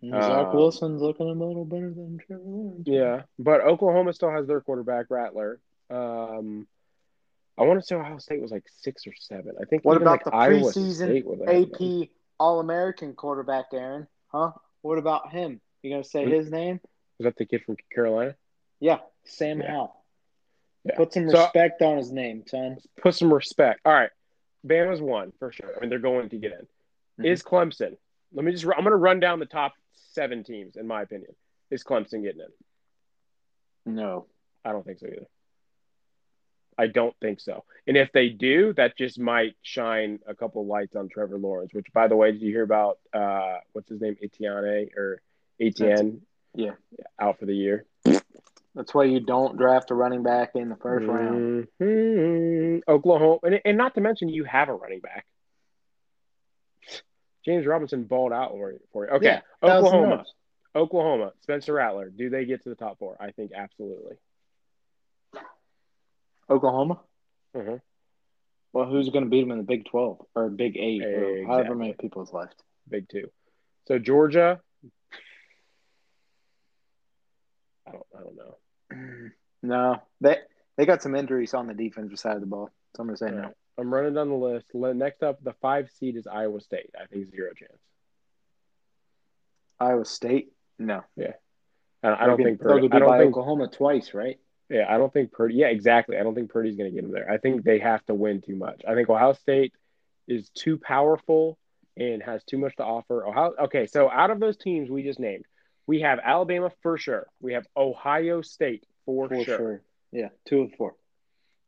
Zach 0.03 0.47
Um, 0.47 0.55
Wilson's 0.55 1.01
looking 1.01 1.27
a 1.27 1.31
little 1.31 1.65
better 1.65 1.89
than 1.89 2.19
Trevor 2.27 2.43
Lawrence. 2.45 2.83
Yeah, 2.85 3.21
but 3.39 3.61
Oklahoma 3.61 4.11
still 4.11 4.31
has 4.31 4.45
their 4.45 4.59
quarterback 4.59 5.05
Rattler. 5.09 5.61
Um, 5.89 6.67
I 7.57 7.63
want 7.63 7.79
to 7.79 7.85
say 7.85 7.95
Ohio 7.95 8.17
State 8.17 8.41
was 8.41 8.51
like 8.51 8.65
six 8.81 9.05
or 9.05 9.13
seven. 9.19 9.53
I 9.61 9.65
think. 9.65 9.83
What 9.85 9.95
even, 9.95 10.03
about 10.07 10.11
like, 10.11 10.25
the 10.25 10.35
Iowa 10.35 10.71
preseason 10.71 11.05
State 11.05 11.25
was 11.25 11.39
ahead 11.41 11.63
of 11.63 11.71
them. 11.71 12.01
AP 12.03 12.09
All 12.39 12.59
American 12.59 13.13
quarterback, 13.13 13.65
Aaron? 13.73 14.07
Huh? 14.31 14.51
What 14.81 14.97
about 14.97 15.31
him? 15.31 15.61
You 15.81 15.91
gonna 15.91 16.03
say 16.03 16.25
his 16.29 16.49
name? 16.51 16.79
Was 17.19 17.25
that 17.25 17.37
the 17.37 17.45
kid 17.45 17.63
from 17.63 17.77
Carolina? 17.93 18.35
Yeah, 18.79 18.99
Sam 19.25 19.61
Yeah. 19.61 19.71
Howell. 19.71 20.03
Yeah. 20.85 20.95
Put 20.97 21.13
some 21.13 21.29
So- 21.29 21.37
respect 21.41 21.81
on 21.81 21.97
his 21.97 22.11
name, 22.11 22.43
son. 22.47 22.77
put 23.01 23.15
some 23.15 23.33
respect. 23.33 23.79
All 23.85 23.93
right, 23.93 24.09
Bama's 24.65 25.01
one 25.01 25.31
for 25.39 25.51
sure. 25.51 25.75
I 25.77 25.79
mean, 25.79 25.89
they're 25.89 25.99
going 25.99 26.29
to 26.29 26.37
get 26.37 26.53
in. 26.53 26.67
Mhm. 27.23 27.31
Is 27.31 27.43
Clemson? 27.43 27.97
Let 28.33 28.43
me 28.43 28.51
just. 28.51 28.65
I'm 28.65 28.71
going 28.83 28.85
to 28.91 28.95
run 28.95 29.19
down 29.19 29.39
the 29.39 29.45
top 29.45 29.73
seven 29.93 30.43
teams 30.43 30.75
in 30.75 30.87
my 30.87 31.03
opinion. 31.03 31.35
Is 31.69 31.83
Clemson 31.83 32.23
getting 32.23 32.41
in? 33.85 33.95
No. 33.95 34.27
I 34.65 34.71
don't 34.71 34.85
think 34.85 34.99
so 34.99 35.07
either. 35.07 35.27
I 36.77 36.87
don't 36.87 37.15
think 37.21 37.39
so. 37.39 37.63
And 37.87 37.97
if 37.97 38.11
they 38.13 38.29
do, 38.29 38.73
that 38.73 38.97
just 38.97 39.19
might 39.19 39.55
shine 39.61 40.19
a 40.27 40.33
couple 40.33 40.61
of 40.61 40.67
lights 40.67 40.95
on 40.95 41.09
Trevor 41.09 41.37
Lawrence. 41.37 41.73
Which, 41.73 41.87
by 41.93 42.07
the 42.07 42.15
way, 42.15 42.31
did 42.31 42.41
you 42.41 42.51
hear 42.51 42.63
about 42.63 42.99
uh, 43.13 43.57
what's 43.73 43.89
his 43.89 44.01
name, 44.01 44.17
Etienne 44.21 44.89
or 44.95 45.21
Etienne? 45.59 46.21
Yeah. 46.55 46.71
out 47.19 47.39
for 47.39 47.45
the 47.45 47.55
year. 47.55 47.85
That's 48.75 48.93
why 48.93 49.03
you 49.05 49.19
don't 49.19 49.57
draft 49.57 49.91
a 49.91 49.95
running 49.95 50.23
back 50.23 50.51
in 50.55 50.69
the 50.69 50.75
1st 50.75 51.07
round. 51.07 51.67
Mhm. 51.79 52.81
Oklahoma, 52.87 53.39
and, 53.43 53.61
and 53.65 53.77
not 53.77 53.93
to 53.95 54.01
mention 54.01 54.29
you 54.29 54.43
have 54.45 54.69
a 54.69 54.73
running 54.73 54.99
back. 54.99 55.25
James 57.45 57.65
Robinson 57.65 58.03
balled 58.03 58.31
out 58.33 58.51
for 58.51 58.71
you. 58.71 58.79
Okay, 59.15 59.25
Yeah, 59.25 59.41
Oklahoma. 59.61 60.25
Oklahoma, 60.75 61.33
Spencer 61.41 61.73
Rattler. 61.73 62.09
Do 62.09 62.29
they 62.29 62.45
get 62.45 62.63
to 62.63 62.69
the 62.69 62.75
top 62.75 62.97
four? 62.97 63.17
I 63.19 63.31
think 63.31 63.51
absolutely. 63.55 64.15
Oklahoma. 66.49 66.99
Mhm. 67.55 67.81
Well, 68.73 68.85
who's 68.85 69.09
going 69.09 69.23
to 69.25 69.29
beat 69.29 69.41
them 69.41 69.51
in 69.51 69.57
the 69.57 69.63
Big 69.63 69.85
Twelve 69.85 70.25
or 70.35 70.49
Big 70.49 70.77
Eight 70.77 71.03
or 71.03 71.45
however 71.45 71.75
many 71.75 71.93
people 71.93 72.23
is 72.23 72.33
left? 72.33 72.61
Big 72.89 73.07
two. 73.09 73.29
So 73.87 73.99
Georgia. 73.99 74.59
I 77.87 77.91
don't. 77.91 78.05
I 78.17 78.19
don't 78.21 78.35
know. 78.35 78.57
No, 79.65 80.01
they 80.19 80.39
they 80.75 80.85
got 80.85 81.01
some 81.01 81.15
injuries 81.15 81.53
on 81.53 81.67
the 81.67 81.73
defensive 81.73 82.19
side 82.19 82.35
of 82.35 82.41
the 82.41 82.47
ball. 82.47 82.69
So 82.97 83.01
I'm 83.01 83.07
going 83.07 83.15
to 83.15 83.17
say 83.17 83.27
All 83.29 83.35
no. 83.35 83.41
right. 83.43 83.53
I'm 83.77 83.93
running 83.93 84.13
down 84.13 84.27
the 84.27 84.35
list. 84.35 84.65
Next 84.73 85.23
up, 85.23 85.41
the 85.41 85.53
five 85.61 85.89
seed 85.89 86.17
is 86.17 86.27
Iowa 86.27 86.59
State. 86.59 86.89
I 87.01 87.05
think 87.05 87.31
zero 87.31 87.51
chance. 87.55 87.71
Iowa 89.79 90.03
State. 90.03 90.51
No, 90.77 91.01
Yeah, 91.15 91.31
I 92.03 92.25
don't 92.25 92.35
They'll 92.35 92.45
think 92.45 92.57
get- 92.59 92.67
they'll 92.67 92.75
Purdy. 92.75 92.89
I 92.91 92.99
don't 92.99 93.07
by 93.07 93.19
think. 93.19 93.29
Oklahoma 93.29 93.69
twice, 93.69 94.13
right? 94.13 94.37
Yeah, 94.69 94.85
I 94.89 94.97
don't 94.97 95.11
think 95.11 95.31
Purdy. 95.31 95.55
Yeah, 95.55 95.67
exactly. 95.67 96.17
I 96.17 96.23
don't 96.23 96.33
think 96.35 96.49
Purdy's 96.49 96.75
going 96.77 96.89
to 96.89 96.95
get 96.95 97.03
him 97.03 97.11
there. 97.11 97.29
I 97.29 97.37
think 97.37 97.63
they 97.63 97.79
have 97.79 98.03
to 98.05 98.13
win 98.13 98.41
too 98.41 98.55
much. 98.55 98.81
I 98.87 98.95
think 98.95 99.09
Ohio 99.09 99.33
State 99.33 99.73
is 100.27 100.49
too 100.49 100.77
powerful 100.77 101.57
and 101.97 102.23
has 102.23 102.43
too 102.43 102.57
much 102.57 102.75
to 102.77 102.83
offer. 102.83 103.25
Ohio. 103.27 103.53
Okay, 103.65 103.85
so 103.87 104.09
out 104.09 104.31
of 104.31 104.39
those 104.39 104.57
teams 104.57 104.89
we 104.89 105.03
just 105.03 105.19
named, 105.19 105.45
we 105.85 106.01
have 106.01 106.19
Alabama 106.23 106.71
for 106.81 106.97
sure. 106.97 107.27
We 107.41 107.53
have 107.53 107.67
Ohio 107.77 108.41
State 108.41 108.85
for, 109.05 109.27
For 109.27 109.43
sure. 109.43 109.57
sure. 109.57 109.81
Yeah, 110.11 110.29
two 110.45 110.61
of 110.61 110.71
four. 110.77 110.95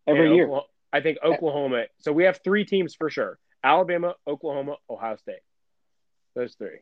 Every 0.08 0.28
And 0.28 0.36
year. 0.36 0.46
Oklahoma- 0.46 0.68
I 0.94 1.02
think 1.02 1.18
Oklahoma. 1.24 1.86
So 2.00 2.14
we 2.14 2.24
have 2.24 2.40
three 2.44 2.64
teams 2.64 2.96
for 2.96 3.10
sure: 3.10 3.38
Alabama, 3.64 4.16
Oklahoma, 4.26 4.78
Ohio 4.90 5.18
State. 5.18 5.42
Those 6.36 6.56
three. 6.56 6.80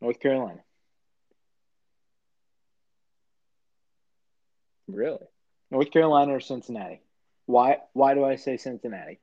North 0.00 0.18
Carolina. 0.18 0.60
Really? 4.92 5.26
North 5.70 5.90
Carolina 5.90 6.34
or 6.34 6.40
Cincinnati. 6.40 7.00
Why 7.46 7.78
why 7.92 8.14
do 8.14 8.24
I 8.24 8.36
say 8.36 8.56
Cincinnati? 8.56 9.18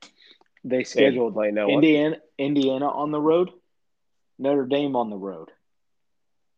They 0.64 0.78
They 0.78 0.84
scheduled 0.84 1.34
like 1.34 1.52
no 1.54 1.66
one. 1.66 1.74
Indiana 1.76 2.16
Indiana 2.36 2.88
on 2.88 3.10
the 3.10 3.20
road, 3.20 3.50
Notre 4.38 4.66
Dame 4.66 4.96
on 4.96 5.10
the 5.10 5.16
road. 5.16 5.50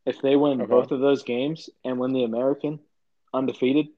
If 0.07 0.21
they 0.23 0.37
win 0.37 0.61
Okay. 0.63 0.71
both 0.71 0.91
of 0.93 1.01
those 1.01 1.23
games 1.23 1.69
and 1.85 1.99
win 1.99 2.13
the 2.13 2.25
American 2.25 2.81
undefeated, 3.33 3.89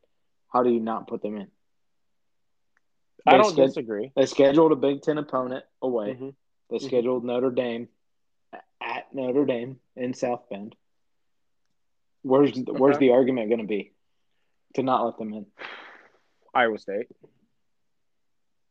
how 0.49 0.63
do 0.63 0.71
you 0.71 0.81
not 0.81 1.07
put 1.07 1.23
them 1.23 1.37
in? 1.37 1.51
I 3.25 3.37
don't 3.37 3.55
sched- 3.55 3.67
disagree. 3.67 4.13
They 4.17 4.27
scheduled 4.27 4.73
a 4.73 4.77
Big 4.77 5.03
Ten 5.03 5.17
opponent 5.19 5.65
away. 5.81 6.15
Mhm. 6.15 6.35
They 6.71 6.77
Mhm. 6.79 6.83
scheduled 6.83 7.25
Notre 7.25 7.51
Dame 7.53 7.89
at 8.81 9.15
Notre 9.15 9.45
Dame 9.45 9.81
in 9.97 10.13
South 10.13 10.49
Bend. 10.49 10.75
Where's 12.23 12.53
where's 12.67 12.97
Okay. 12.97 13.07
the 13.07 13.13
argument 13.13 13.49
going 13.49 13.61
to 13.61 13.67
be 13.67 13.93
to 14.75 14.83
not 14.83 15.05
let 15.05 15.19
them 15.19 15.33
in? 15.33 15.47
Iowa 16.55 16.79
State. 16.79 17.07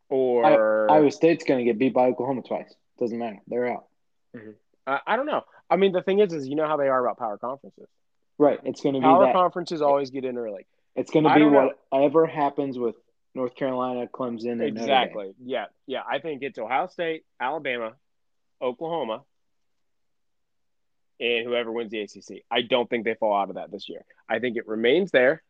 Or 0.10 0.92
Iowa 0.92 1.12
State's 1.12 1.46
going 1.46 1.60
to 1.60 1.66
get 1.66 1.80
beat 1.80 1.94
by 1.94 2.08
Oklahoma 2.08 2.42
twice. 2.46 2.74
Doesn't 3.00 3.18
matter. 3.18 3.40
They're 3.48 3.72
out. 3.72 3.86
Mm-hmm. 4.36 4.52
I, 4.86 5.00
I 5.08 5.16
don't 5.16 5.26
know. 5.26 5.44
I 5.70 5.78
mean, 5.78 5.94
the 5.94 6.02
thing 6.02 6.20
is, 6.20 6.34
is 6.34 6.48
you 6.48 6.56
know 6.56 6.68
how 6.68 6.78
they 6.78 6.90
are 6.90 7.04
about 7.04 7.18
power 7.18 7.38
conferences. 7.38 7.88
Right. 8.38 8.60
It's 8.64 8.82
going 8.82 8.96
to 8.96 9.00
be 9.00 9.06
Power 9.06 9.26
that. 9.26 9.34
conferences 9.34 9.82
always 9.82 10.10
get 10.10 10.26
in 10.26 10.38
early. 10.38 10.66
It's 10.96 11.12
going 11.12 11.24
to 11.24 11.34
be 11.34 11.40
don't 11.40 11.54
know. 11.54 11.72
whatever 11.90 12.26
happens 12.28 12.78
with 12.78 12.96
North 13.34 13.56
Carolina, 13.56 14.08
Clemson, 14.08 14.52
and 14.52 14.60
Notre 14.60 14.72
Dame. 14.72 14.78
Exactly. 14.78 15.34
Yeah. 15.44 15.66
Yeah. 15.88 16.02
I 16.10 16.20
think 16.20 16.42
it's 16.42 16.60
Ohio 16.60 16.88
State, 16.88 17.24
Alabama, 17.40 17.94
Oklahoma, 18.62 19.24
and 21.20 21.46
whoever 21.46 21.72
wins 21.72 21.92
the 21.92 22.02
ACC. 22.02 22.44
I 22.52 22.64
don't 22.64 22.90
think 22.90 23.06
they 23.06 23.14
fall 23.14 23.40
out 23.40 23.50
of 23.50 23.56
that 23.56 23.72
this 23.72 23.88
year. 23.88 24.04
I 24.28 24.40
think 24.40 24.58
it 24.58 24.68
remains 24.68 25.12
there. 25.12 25.44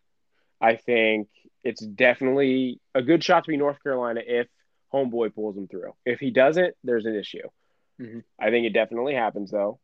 I 0.62 0.76
think 0.76 1.28
it's 1.64 1.82
definitely 1.86 2.80
a 2.96 3.02
good 3.02 3.24
shot 3.24 3.44
to 3.46 3.50
be 3.50 3.58
North 3.58 3.82
Carolina 3.84 4.22
if 4.26 4.48
Homeboy 4.94 5.34
pulls 5.34 5.56
them 5.56 5.68
through. 5.68 5.94
If 6.06 6.20
he 6.20 6.32
doesn't, 6.32 6.76
there's 6.84 7.06
an 7.06 7.16
issue. 7.16 7.48
Mhm. 8.00 8.24
I 8.40 8.50
think 8.50 8.66
it 8.66 8.74
definitely 8.74 9.16
happens 9.16 9.52
though. 9.52 9.80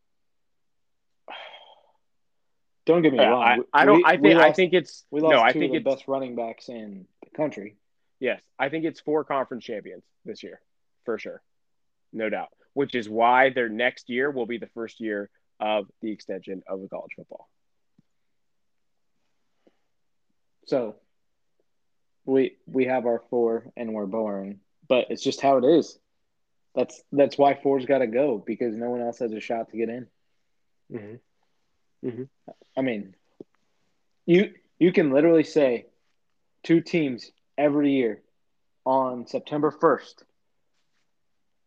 Don't 2.86 3.02
get 3.02 3.12
me 3.12 3.20
Yeah, 3.20 3.30
wrong. 3.32 3.44
I, 3.74 3.82
I 3.82 3.86
don't. 3.86 3.98
we- 3.98 4.04
I 4.06 4.18
think. 4.18 4.40
I 4.40 4.52
think 4.54 4.74
it's 4.74 5.06
we 5.12 5.20
lost 5.22 5.34
no. 5.34 5.42
I 5.42 5.52
think 5.52 5.72
of 5.72 5.76
it's 5.76 5.84
the 5.84 5.90
best 5.92 6.08
running 6.08 6.36
backs 6.36 6.70
in 6.70 7.06
the 7.24 7.30
country. 7.32 7.76
Yes, 8.20 8.42
I 8.58 8.70
think 8.70 8.86
it's 8.86 9.00
four 9.02 9.24
conference 9.26 9.66
champions 9.66 10.04
this 10.26 10.42
year, 10.42 10.62
for 11.06 11.20
sure, 11.20 11.42
no 12.14 12.30
doubt. 12.30 12.50
Which 12.74 12.96
is 12.96 13.10
why 13.10 13.50
their 13.50 13.68
next 13.70 14.10
year 14.10 14.32
will 14.32 14.46
be 14.46 14.58
the 14.58 14.68
first 14.68 15.00
year 15.02 15.30
of 15.60 15.88
the 16.02 16.12
extension 16.12 16.64
of 16.68 16.82
the 16.82 16.88
college 16.88 17.12
football. 17.16 17.50
So 20.68 20.96
we 22.26 22.58
we 22.68 22.86
have 22.86 23.06
our 23.06 23.24
four 23.30 23.72
and 23.76 23.94
we're 23.94 24.06
boring, 24.06 24.60
but 24.88 25.08
it's 25.10 25.24
just 25.24 25.42
how 25.42 25.58
it 25.58 25.66
is. 25.66 25.98
That's 26.76 27.02
that's 27.12 27.38
why 27.38 27.56
four's 27.56 27.86
got 27.86 28.00
to 28.00 28.08
go 28.08 28.38
because 28.46 28.76
no 28.76 28.90
one 28.90 29.02
else 29.02 29.20
has 29.20 29.32
a 29.34 29.40
shot 29.40 29.72
to 29.72 29.78
get 29.78 29.90
in. 29.90 30.08
Mm-hmm. 30.94 32.24
I 32.78 32.82
mean, 32.82 33.16
you 34.26 34.54
you 34.78 34.92
can 34.92 35.12
literally 35.12 35.44
say 35.44 35.88
two 36.64 36.82
teams 36.82 37.32
every 37.58 37.94
year 37.94 38.22
on 38.86 39.26
September 39.26 39.72
first. 39.72 40.24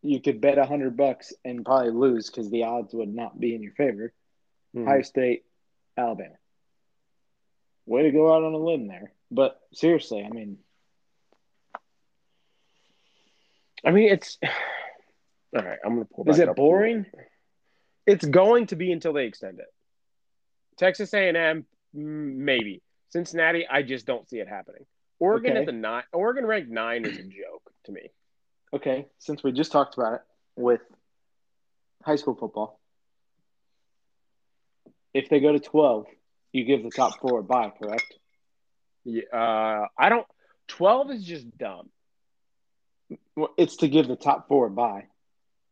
You 0.03 0.21
could 0.21 0.41
bet 0.41 0.57
a 0.57 0.65
hundred 0.65 0.95
bucks 0.95 1.33
and 1.43 1.65
probably 1.65 1.91
lose 1.91 2.29
because 2.29 2.49
the 2.49 2.63
odds 2.63 2.93
would 2.93 3.13
not 3.13 3.39
be 3.39 3.53
in 3.53 3.61
your 3.61 3.73
favor. 3.73 4.13
Mm-hmm. 4.75 4.87
Ohio 4.87 5.01
State, 5.01 5.43
Alabama. 5.97 6.35
Way 7.85 8.03
to 8.03 8.11
go 8.11 8.33
out 8.33 8.43
on 8.43 8.53
a 8.53 8.57
limb 8.57 8.87
there. 8.87 9.11
But 9.31 9.59
seriously, 9.73 10.23
I 10.23 10.29
mean, 10.33 10.57
I 13.85 13.91
mean, 13.91 14.09
it's 14.11 14.37
all 15.55 15.63
right. 15.63 15.79
I'm 15.83 15.93
gonna 15.95 16.05
pull. 16.05 16.29
is 16.29 16.39
it 16.39 16.55
boring? 16.55 17.05
It's 18.05 18.25
going 18.25 18.67
to 18.67 18.75
be 18.75 18.91
until 18.91 19.13
they 19.13 19.25
extend 19.25 19.59
it. 19.59 19.67
Texas 20.77 21.13
A&M, 21.13 21.65
maybe. 21.93 22.81
Cincinnati, 23.09 23.67
I 23.67 23.83
just 23.83 24.05
don't 24.07 24.27
see 24.27 24.37
it 24.39 24.47
happening. 24.47 24.85
Oregon 25.19 25.51
Okay. 25.51 25.59
at 25.59 25.65
the 25.67 25.71
nine. 25.71 26.03
Oregon 26.11 26.45
ranked 26.45 26.71
nine 26.71 27.05
is 27.05 27.17
a 27.17 27.23
joke 27.23 27.71
to 27.85 27.91
me. 27.91 28.09
Okay, 28.73 29.05
since 29.19 29.43
we 29.43 29.51
just 29.51 29.71
talked 29.71 29.95
about 29.95 30.13
it 30.15 30.21
with 30.55 30.81
high 32.03 32.15
school 32.15 32.35
football, 32.35 32.79
if 35.13 35.29
they 35.29 35.39
go 35.39 35.51
to 35.51 35.59
12, 35.59 36.05
you 36.51 36.65
give 36.65 36.83
the 36.83 36.91
top 36.91 37.19
four 37.19 37.39
a 37.39 37.43
bye, 37.43 37.71
correct? 37.81 38.13
Yeah, 39.03 39.23
uh, 39.33 39.87
I 39.97 40.09
don't. 40.09 40.27
Twelve 40.67 41.11
is 41.11 41.23
just 41.23 41.57
dumb. 41.57 41.89
Well, 43.35 43.53
it's 43.57 43.77
to 43.77 43.87
give 43.87 44.07
the 44.07 44.15
top 44.15 44.47
four 44.47 44.67
a 44.67 44.69
bye. 44.69 45.05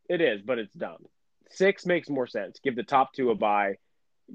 It 0.09 0.21
is, 0.21 0.41
but 0.41 0.59
it's 0.59 0.73
dumb. 0.73 1.05
Six 1.51 1.85
makes 1.85 2.09
more 2.09 2.27
sense. 2.27 2.59
Give 2.63 2.75
the 2.75 2.83
top 2.83 3.13
two 3.13 3.29
a 3.29 3.35
bye. 3.35 3.75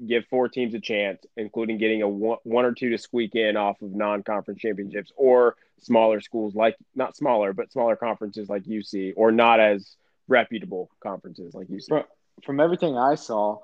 Give 0.07 0.25
four 0.29 0.49
teams 0.49 0.73
a 0.73 0.79
chance, 0.79 1.23
including 1.37 1.77
getting 1.77 2.01
a 2.01 2.09
one, 2.09 2.37
one 2.43 2.65
or 2.65 2.73
two 2.73 2.89
to 2.89 2.97
squeak 2.97 3.35
in 3.35 3.55
off 3.55 3.81
of 3.81 3.93
non-conference 3.93 4.59
championships 4.59 5.11
or 5.15 5.55
smaller 5.81 6.19
schools 6.19 6.55
like 6.55 6.75
not 6.95 7.15
smaller, 7.15 7.53
but 7.53 7.71
smaller 7.71 7.95
conferences 7.95 8.49
like 8.49 8.63
UC 8.63 9.13
or 9.15 9.31
not 9.31 9.59
as 9.59 9.95
reputable 10.27 10.89
conferences 11.01 11.53
like 11.53 11.67
UC. 11.67 11.87
From, 11.87 12.03
from 12.43 12.59
everything 12.59 12.97
I 12.97 13.15
saw 13.15 13.59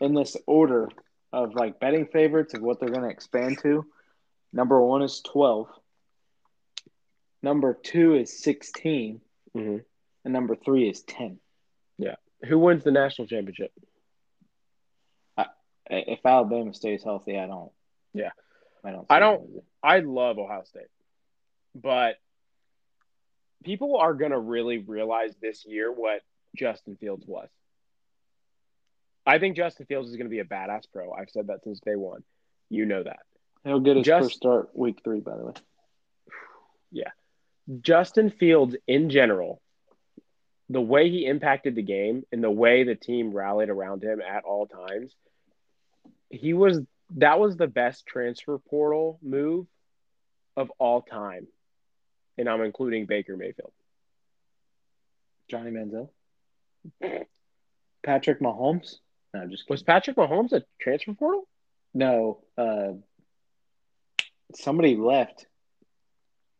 in 0.00 0.14
this 0.14 0.36
order 0.46 0.88
of 1.32 1.54
like 1.54 1.78
betting 1.80 2.06
favorites 2.06 2.54
of 2.54 2.62
what 2.62 2.80
they're 2.80 2.88
going 2.88 3.02
to 3.02 3.10
expand 3.10 3.58
to, 3.62 3.84
number 4.52 4.80
one 4.80 5.02
is 5.02 5.20
12, 5.20 5.68
number 7.42 7.74
two 7.74 8.14
is 8.14 8.42
16, 8.42 9.20
Mhm. 9.54 9.84
and 10.24 10.32
number 10.32 10.56
three 10.56 10.88
is 10.88 11.02
10. 11.02 11.40
Yeah. 11.98 12.16
Who 12.46 12.58
wins 12.58 12.84
the 12.84 12.92
national 12.92 13.28
championship? 13.28 13.72
If 15.90 16.24
Alabama 16.26 16.74
stays 16.74 17.02
healthy, 17.02 17.38
I 17.38 17.46
don't. 17.46 17.72
Yeah. 18.12 18.32
I 18.84 18.90
don't. 18.90 19.06
I 19.08 19.18
don't-. 19.20 19.64
I 19.82 20.00
love 20.00 20.38
Ohio 20.38 20.62
State, 20.64 20.90
but 21.74 22.16
people 23.64 23.96
are 23.96 24.12
going 24.12 24.32
to 24.32 24.38
really 24.38 24.78
realize 24.78 25.34
this 25.40 25.64
year 25.64 25.90
what 25.90 26.20
Justin 26.54 26.96
Fields 26.96 27.24
was. 27.26 27.48
I 29.28 29.38
think 29.38 29.56
Justin 29.56 29.84
Fields 29.84 30.08
is 30.08 30.16
going 30.16 30.24
to 30.26 30.30
be 30.30 30.38
a 30.38 30.44
badass 30.44 30.84
pro. 30.90 31.12
I've 31.12 31.28
said 31.28 31.48
that 31.48 31.62
since 31.62 31.80
day 31.80 31.96
one. 31.96 32.24
You 32.70 32.86
know 32.86 33.02
that. 33.02 33.20
He'll 33.62 33.78
get 33.80 33.96
his 33.96 34.06
Just- 34.06 34.24
first 34.24 34.36
start 34.36 34.70
week 34.74 35.00
three, 35.04 35.20
by 35.20 35.36
the 35.36 35.44
way. 35.44 35.52
Yeah. 36.90 37.10
Justin 37.82 38.30
Fields 38.30 38.74
in 38.86 39.10
general, 39.10 39.60
the 40.70 40.80
way 40.80 41.10
he 41.10 41.26
impacted 41.26 41.74
the 41.74 41.82
game 41.82 42.24
and 42.32 42.42
the 42.42 42.50
way 42.50 42.84
the 42.84 42.94
team 42.94 43.32
rallied 43.32 43.68
around 43.68 44.02
him 44.02 44.22
at 44.22 44.44
all 44.44 44.66
times, 44.66 45.14
he 46.30 46.54
was 46.54 46.80
that 47.16 47.38
was 47.38 47.56
the 47.56 47.66
best 47.66 48.06
transfer 48.06 48.58
portal 48.58 49.18
move 49.22 49.66
of 50.56 50.70
all 50.78 51.02
time, 51.02 51.46
and 52.38 52.48
I'm 52.48 52.62
including 52.62 53.04
Baker 53.04 53.36
Mayfield. 53.36 53.72
Johnny 55.50 55.70
Manziel. 55.70 56.08
Patrick 58.02 58.40
Mahomes. 58.40 58.96
No, 59.34 59.46
just 59.46 59.68
Was 59.68 59.82
Patrick 59.82 60.16
Mahomes 60.16 60.52
a 60.52 60.64
transfer 60.80 61.14
portal? 61.14 61.46
no. 61.94 62.40
Uh, 62.56 62.92
somebody 64.54 64.96
left 64.96 65.46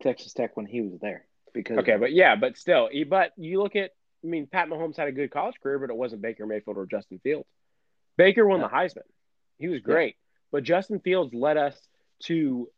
Texas 0.02 0.32
Tech 0.32 0.56
when 0.56 0.66
he 0.66 0.80
was 0.82 0.98
there 1.00 1.26
because 1.54 1.78
Okay, 1.78 1.96
but 1.96 2.12
yeah, 2.12 2.36
but 2.36 2.56
still, 2.56 2.88
but 3.08 3.32
you 3.36 3.62
look 3.62 3.76
at, 3.76 3.90
I 4.24 4.26
mean, 4.26 4.46
Pat 4.46 4.68
Mahomes 4.68 4.96
had 4.96 5.08
a 5.08 5.12
good 5.12 5.30
college 5.30 5.56
career, 5.62 5.78
but 5.78 5.90
it 5.90 5.96
wasn't 5.96 6.22
Baker 6.22 6.46
Mayfield 6.46 6.76
or 6.76 6.86
Justin 6.86 7.20
Fields. 7.22 7.48
Baker 8.16 8.46
won 8.46 8.60
the 8.60 8.68
Heisman. 8.68 9.02
He 9.58 9.68
was 9.68 9.80
great, 9.80 10.16
but 10.50 10.64
Justin 10.64 11.00
Fields 11.00 11.32
led 11.34 11.56
us 11.56 11.76
to. 12.24 12.68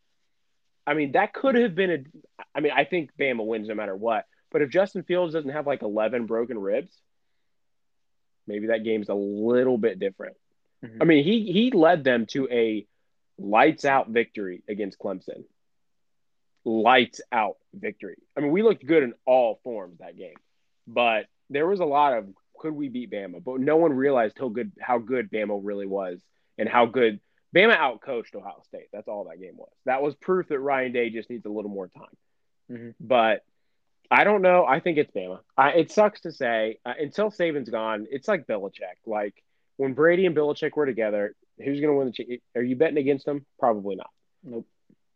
I 0.87 0.95
mean, 0.95 1.13
that 1.13 1.33
could 1.33 1.55
have 1.55 1.75
been 1.75 1.91
a. 1.91 2.45
I 2.55 2.61
mean, 2.61 2.73
I 2.75 2.85
think 2.85 3.11
Bama 3.19 3.45
wins 3.45 3.69
no 3.69 3.75
matter 3.75 3.97
what. 3.97 4.27
But 4.51 4.63
if 4.63 4.71
Justin 4.71 5.03
Fields 5.03 5.33
doesn't 5.33 5.51
have 5.51 5.67
like 5.67 5.83
eleven 5.83 6.27
broken 6.27 6.59
ribs, 6.59 6.93
maybe 8.47 8.69
that 8.69 8.85
game's 8.85 9.09
a 9.09 9.15
little 9.15 9.79
bit 9.79 9.99
different. 9.99 10.37
Mhm. 10.85 10.99
I 11.01 11.05
mean, 11.05 11.25
he 11.25 11.53
he 11.53 11.71
led 11.71 12.05
them 12.05 12.27
to 12.27 12.49
a 12.51 12.87
lights 13.39 13.85
out 13.85 14.09
victory 14.09 14.63
against 14.69 14.99
Clemson. 14.99 15.45
Lights 16.65 17.23
out 17.33 17.57
victory. 17.73 18.17
I 18.37 18.41
mean, 18.41 18.53
we 18.53 18.63
looked 18.63 18.85
good 18.85 19.03
in 19.03 19.15
all 19.25 19.61
forms 19.65 19.99
that 19.99 20.17
game, 20.17 20.37
but 20.87 21.27
there 21.49 21.67
was 21.67 21.81
a 21.81 21.85
lot 21.87 22.13
of 22.17 22.29
could 22.59 22.75
we 22.75 22.89
beat 22.91 23.11
Bama? 23.11 23.43
But 23.43 23.61
no 23.61 23.79
one 23.79 23.95
realized 23.95 24.39
how 24.39 24.49
good 24.49 24.73
how 24.79 24.99
good 24.99 25.31
Bama 25.31 25.59
really 25.63 25.87
was 25.87 26.23
and 26.59 26.69
how 26.69 26.85
good 26.85 27.21
Bama 27.57 27.75
outcoached 27.77 28.35
Ohio 28.35 28.61
State. 28.65 28.89
That's 28.93 29.09
all 29.09 29.25
that 29.25 29.41
game 29.41 29.57
was. 29.57 29.73
That 29.87 30.03
was 30.03 30.15
proof 30.17 30.49
that 30.49 30.59
Ryan 30.61 30.93
Day 30.93 31.09
just 31.09 31.31
needs 31.31 31.47
a 31.47 31.51
little 31.51 31.71
more 31.71 31.89
time. 31.89 32.17
Mhm. 32.71 32.95
But 33.01 33.43
I 34.11 34.25
don't 34.25 34.43
know. 34.43 34.65
I 34.67 34.81
think 34.81 34.99
it's 34.99 35.11
Bama. 35.13 35.39
I, 35.57 35.71
it 35.71 35.93
sucks 35.93 36.23
to 36.23 36.33
say 36.33 36.79
uh, 36.85 36.95
until 36.99 37.31
Saban's 37.31 37.71
gone. 37.71 38.07
It's 38.11 38.27
like 38.27 38.47
Belichick. 38.47 38.99
Like 39.07 39.35
when 39.77 39.95
Brady 39.95 40.27
and 40.27 40.37
Belichick 40.37 40.75
were 40.75 40.87
together, 40.87 41.35
who's 41.59 41.81
going 41.81 41.93
to 41.93 41.95
win 41.95 42.07
the? 42.07 42.13
Ch- 42.13 42.41
Are 42.57 42.63
you 42.63 42.77
betting 42.77 42.99
against 42.99 43.25
them? 43.25 43.47
Probably 43.59 43.97
not. 43.97 44.11
Nope. 44.43 44.67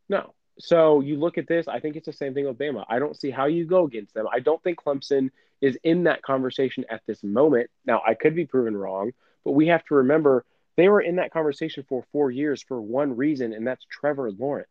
No. 0.07 0.33
So 0.59 1.01
you 1.01 1.17
look 1.17 1.37
at 1.37 1.47
this. 1.47 1.67
I 1.67 1.79
think 1.79 1.97
it's 1.97 2.05
the 2.05 2.13
same 2.13 2.33
thing 2.33 2.45
with 2.45 2.57
Bama. 2.57 2.85
I 2.87 2.99
don't 2.99 3.19
see 3.19 3.31
how 3.31 3.45
you 3.47 3.65
go 3.65 3.85
against 3.85 4.13
them. 4.13 4.27
I 4.31 4.39
don't 4.39 4.63
think 4.63 4.79
Clemson 4.81 5.31
is 5.61 5.77
in 5.83 6.03
that 6.03 6.21
conversation 6.21 6.85
at 6.89 7.01
this 7.05 7.23
moment. 7.23 7.69
Now 7.85 8.01
I 8.05 8.13
could 8.13 8.35
be 8.35 8.45
proven 8.45 8.77
wrong, 8.77 9.11
but 9.43 9.51
we 9.51 9.67
have 9.67 9.83
to 9.85 9.95
remember 9.95 10.45
they 10.77 10.87
were 10.87 11.01
in 11.01 11.17
that 11.17 11.31
conversation 11.31 11.85
for 11.87 12.03
four 12.11 12.31
years 12.31 12.63
for 12.63 12.81
one 12.81 13.15
reason, 13.15 13.53
and 13.53 13.67
that's 13.67 13.85
Trevor 13.89 14.31
Lawrence. 14.31 14.69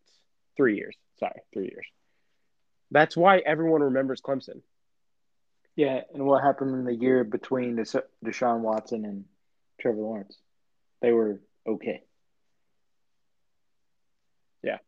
Three 0.57 0.77
years. 0.77 0.97
Sorry, 1.19 1.41
three 1.53 1.65
years. 1.65 1.87
That's 2.95 3.17
why 3.17 3.39
everyone 3.39 3.83
remembers 3.83 4.21
Clemson. 4.21 4.63
yeah. 5.75 6.03
And 6.15 6.25
what 6.25 6.45
happened 6.45 6.71
in 6.71 6.85
the 6.85 6.95
year 6.95 7.25
between 7.25 7.75
Desha- 7.77 8.05
Deshaun 8.25 8.61
Watson 8.61 9.05
and 9.05 9.25
Trevor 9.81 10.01
Lawrence? 10.01 10.39
They 11.03 11.11
were 11.11 11.41
okay. 11.67 12.03
Yeah. 14.63 14.79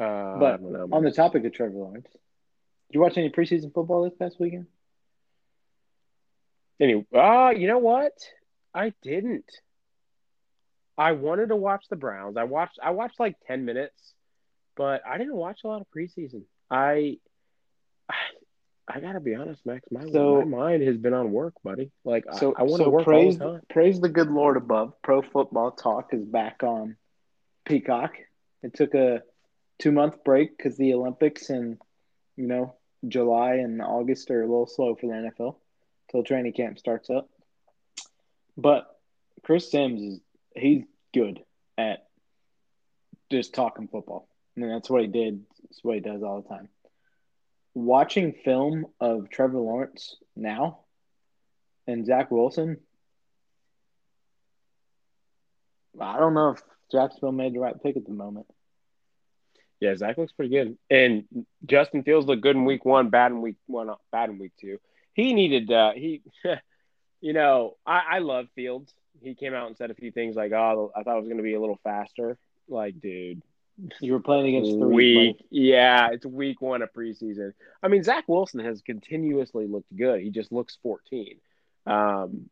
Uh, 0.00 0.38
But 0.38 0.60
know. 0.62 0.88
On 0.90 1.04
the 1.04 1.12
topic 1.12 1.44
of 1.44 1.52
Trevor 1.52 1.78
Lawrence, 1.78 2.08
did 2.10 2.94
you 2.94 3.00
watch 3.00 3.16
any 3.16 3.30
preseason 3.30 3.72
football 3.72 4.02
this 4.02 4.18
past 4.18 4.40
weekend? 4.40 4.66
Anyway, 6.80 7.06
uh, 7.14 7.52
you 7.56 7.68
know 7.68 7.78
what? 7.78 8.12
I 8.74 8.94
didn't. 9.00 9.50
I 10.98 11.12
wanted 11.12 11.50
to 11.50 11.56
watch 11.56 11.84
the 11.88 11.96
Browns. 11.96 12.36
I 12.36 12.44
watched 12.44 12.80
I 12.82 12.90
watched 12.90 13.20
like 13.20 13.36
10 13.46 13.64
minutes, 13.64 14.14
but 14.80 15.02
I 15.06 15.18
didn't 15.18 15.36
watch 15.36 15.60
a 15.62 15.68
lot 15.68 15.82
of 15.82 15.86
preseason. 15.94 16.44
I 16.70 17.18
I, 18.08 18.14
I 18.88 19.00
got 19.00 19.12
to 19.12 19.20
be 19.20 19.34
honest, 19.34 19.64
Max, 19.66 19.84
my, 19.92 20.00
So- 20.10 20.38
my 20.38 20.44
mind 20.44 20.82
has 20.84 20.96
been 20.96 21.12
on 21.12 21.30
work, 21.32 21.52
buddy. 21.62 21.90
Like 22.02 22.24
So 22.32 22.54
I, 22.56 22.60
I 22.60 22.62
want 22.62 22.78
to 22.80 22.84
so 22.84 22.90
work 22.90 23.04
praise 23.04 23.38
all 23.38 23.48
the 23.52 23.58
time. 23.58 23.66
praise 23.68 24.00
the 24.00 24.08
good 24.08 24.30
Lord 24.30 24.56
above. 24.56 24.94
Pro 25.02 25.20
Football 25.20 25.72
Talk 25.72 26.14
is 26.14 26.24
back 26.24 26.62
on 26.62 26.96
Peacock. 27.66 28.12
It 28.62 28.72
took 28.72 28.94
a 28.94 29.20
two 29.78 29.92
month 29.92 30.24
break 30.24 30.56
because 30.56 30.78
the 30.78 30.94
Olympics 30.94 31.50
and 31.50 31.76
you 32.36 32.46
know 32.46 32.74
July 33.06 33.56
and 33.56 33.82
August 33.82 34.30
are 34.30 34.40
a 34.42 34.46
little 34.46 34.66
slow 34.66 34.94
for 34.94 35.08
the 35.08 35.12
NFL 35.30 35.56
till 36.10 36.22
training 36.22 36.54
camp 36.54 36.78
starts 36.78 37.10
up. 37.10 37.28
But 38.56 38.86
Chris 39.42 39.70
Sims 39.70 40.00
is 40.00 40.20
he's 40.56 40.84
good 41.12 41.40
at 41.76 42.06
just 43.30 43.52
talking 43.54 43.86
football. 43.86 44.26
Mean 44.60 44.70
that's 44.70 44.90
what 44.90 45.02
he 45.02 45.08
did. 45.08 45.42
That's 45.62 45.82
what 45.82 45.94
he 45.94 46.00
does 46.00 46.22
all 46.22 46.42
the 46.42 46.48
time. 46.48 46.68
Watching 47.72 48.32
film 48.44 48.86
of 49.00 49.30
Trevor 49.30 49.58
Lawrence 49.58 50.16
now 50.36 50.80
and 51.86 52.04
Zach 52.04 52.30
Wilson, 52.30 52.78
I 55.98 56.18
don't 56.18 56.34
know 56.34 56.50
if 56.50 56.62
Jacksonville 56.92 57.32
made 57.32 57.54
the 57.54 57.60
right 57.60 57.80
pick 57.82 57.96
at 57.96 58.04
the 58.04 58.12
moment. 58.12 58.46
Yeah, 59.80 59.96
Zach 59.96 60.18
looks 60.18 60.32
pretty 60.32 60.54
good, 60.54 60.76
and 60.90 61.24
Justin 61.64 62.02
Fields 62.02 62.26
looked 62.26 62.42
good 62.42 62.54
in 62.54 62.66
week 62.66 62.84
one, 62.84 63.08
bad 63.08 63.32
in 63.32 63.40
week 63.40 63.56
one, 63.66 63.88
bad 64.12 64.28
in 64.28 64.38
week 64.38 64.52
two. 64.60 64.78
He 65.14 65.32
needed 65.32 65.72
uh, 65.72 65.92
he, 65.92 66.20
you 67.22 67.32
know, 67.32 67.76
I, 67.86 68.02
I 68.10 68.18
love 68.18 68.48
Fields. 68.54 68.92
He 69.22 69.34
came 69.34 69.54
out 69.54 69.68
and 69.68 69.76
said 69.78 69.90
a 69.90 69.94
few 69.94 70.10
things 70.12 70.36
like, 70.36 70.52
"Oh, 70.52 70.92
I 70.94 71.02
thought 71.02 71.16
it 71.16 71.20
was 71.20 71.28
going 71.28 71.38
to 71.38 71.42
be 71.42 71.54
a 71.54 71.60
little 71.60 71.80
faster." 71.82 72.36
Like, 72.68 73.00
dude, 73.00 73.42
You 74.00 74.12
were 74.12 74.20
playing 74.20 74.54
against 74.54 74.78
three. 74.78 75.16
week, 75.16 75.46
yeah, 75.50 76.10
it's 76.12 76.26
week 76.26 76.60
one 76.60 76.82
of 76.82 76.92
preseason. 76.92 77.52
I 77.82 77.88
mean, 77.88 78.02
Zach 78.02 78.24
Wilson 78.28 78.60
has 78.60 78.82
continuously 78.82 79.66
looked 79.66 79.94
good. 79.94 80.20
He 80.20 80.30
just 80.30 80.52
looks 80.52 80.78
14. 80.82 81.36
Um, 81.86 82.50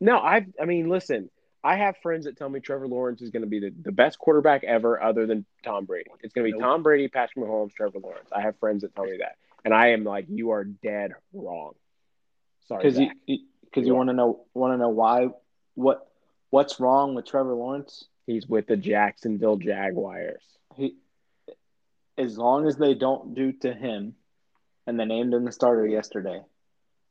no, 0.00 0.18
I, 0.18 0.46
I 0.60 0.64
mean, 0.64 0.88
listen, 0.88 1.30
I 1.62 1.76
have 1.76 1.96
friends 2.02 2.24
that 2.24 2.36
tell 2.36 2.48
me 2.48 2.60
Trevor 2.60 2.88
Lawrence 2.88 3.22
is 3.22 3.30
going 3.30 3.42
to 3.42 3.48
be 3.48 3.60
the, 3.60 3.72
the 3.82 3.92
best 3.92 4.18
quarterback 4.18 4.64
ever, 4.64 5.02
other 5.02 5.26
than 5.26 5.44
Tom 5.64 5.84
Brady. 5.84 6.10
It's 6.22 6.32
going 6.32 6.46
to 6.46 6.52
be 6.52 6.58
Nope. 6.58 6.68
Tom 6.68 6.82
Brady, 6.82 7.08
Patrick 7.08 7.44
Mahomes, 7.44 7.74
Trevor 7.74 7.98
Lawrence. 7.98 8.28
I 8.32 8.42
have 8.42 8.58
friends 8.58 8.82
that 8.82 8.94
tell 8.94 9.04
me 9.04 9.18
that, 9.18 9.36
and 9.64 9.74
I 9.74 9.88
am 9.88 10.04
like, 10.04 10.26
you 10.28 10.50
are 10.50 10.64
dead 10.64 11.12
wrong. 11.32 11.72
Sorry, 12.66 12.82
because 12.82 12.98
you 12.98 13.10
because 13.26 13.86
You 13.86 13.92
you 13.92 13.94
want 13.94 14.08
to 14.08 14.14
know 14.14 14.44
want 14.54 14.72
to 14.72 14.78
know 14.78 14.88
why 14.88 15.28
what 15.74 16.06
what's 16.50 16.80
wrong 16.80 17.14
with 17.14 17.26
Trevor 17.26 17.54
Lawrence? 17.54 18.04
he's 18.26 18.46
with 18.46 18.66
the 18.66 18.76
Jacksonville 18.76 19.56
Jaguars. 19.56 20.42
He 20.76 20.96
as 22.18 22.36
long 22.36 22.66
as 22.66 22.76
they 22.76 22.94
don't 22.94 23.34
do 23.34 23.52
to 23.52 23.72
him, 23.72 24.14
and 24.86 24.98
they 25.00 25.04
named 25.04 25.32
him 25.32 25.44
the 25.44 25.52
starter 25.52 25.86
yesterday, 25.86 26.42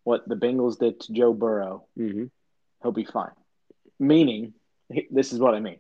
what 0.03 0.27
the 0.27 0.35
Bengals 0.35 0.77
did 0.79 0.99
to 1.01 1.13
Joe 1.13 1.33
Burrow, 1.33 1.85
Mm-hmm. 1.97 2.25
he'll 2.83 2.91
be 2.91 3.05
fine. 3.05 3.31
Meaning, 3.99 4.53
this 5.09 5.33
is 5.33 5.39
what 5.39 5.55
I 5.55 5.59
mean. 5.59 5.79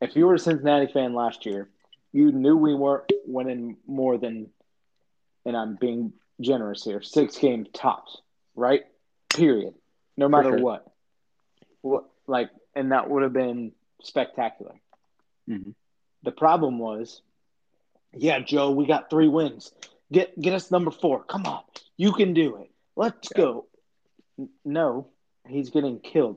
If 0.00 0.14
you 0.14 0.26
were 0.26 0.34
a 0.34 0.38
Cincinnati 0.38 0.92
fan 0.92 1.14
last 1.14 1.46
year, 1.46 1.68
you 2.12 2.32
knew 2.32 2.56
we 2.56 2.74
weren't 2.74 3.10
winning 3.26 3.76
more 3.86 4.16
than, 4.18 4.48
and 5.44 5.56
I'm 5.56 5.76
being 5.76 6.12
generous 6.40 6.84
here, 6.84 7.02
six 7.02 7.36
game 7.38 7.66
tops, 7.72 8.20
right? 8.54 8.82
Period. 9.34 9.74
No 10.16 10.28
matter 10.28 10.50
sure. 10.50 10.60
what. 10.60 10.86
What 11.80 12.04
like, 12.26 12.50
and 12.74 12.92
that 12.92 13.08
would 13.08 13.22
have 13.22 13.32
been 13.32 13.72
spectacular. 14.02 14.74
Mhm. 15.48 15.74
The 16.22 16.32
problem 16.32 16.78
was, 16.78 17.22
yeah, 18.14 18.40
Joe, 18.40 18.70
we 18.70 18.86
got 18.86 19.10
three 19.10 19.28
wins. 19.28 19.72
Get 20.10 20.38
get 20.40 20.54
us 20.54 20.70
number 20.70 20.90
four. 20.90 21.22
Come 21.24 21.44
on, 21.46 21.62
you 21.96 22.12
can 22.12 22.34
do 22.34 22.56
it. 22.56 22.70
Let's 22.96 23.28
Yeah. 23.34 23.42
go. 23.42 23.66
No, 24.64 25.08
he's 25.46 25.70
getting 25.70 26.00
killed. 26.00 26.36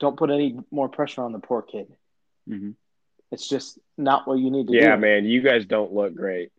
Don't 0.00 0.16
put 0.16 0.30
any 0.30 0.58
more 0.70 0.88
pressure 0.88 1.22
on 1.22 1.32
the 1.32 1.38
poor 1.40 1.62
kid. 1.62 1.92
Mhm. 2.48 2.74
It's 3.30 3.48
just 3.48 3.78
not 3.96 4.26
what 4.26 4.38
you 4.38 4.50
need 4.50 4.68
to 4.68 4.72
Yeah, 4.72 4.80
do. 4.80 4.86
Yeah, 4.86 4.96
man, 4.96 5.24
you 5.26 5.42
guys 5.42 5.66
don't 5.66 5.92
look 5.92 6.14
great. 6.14 6.50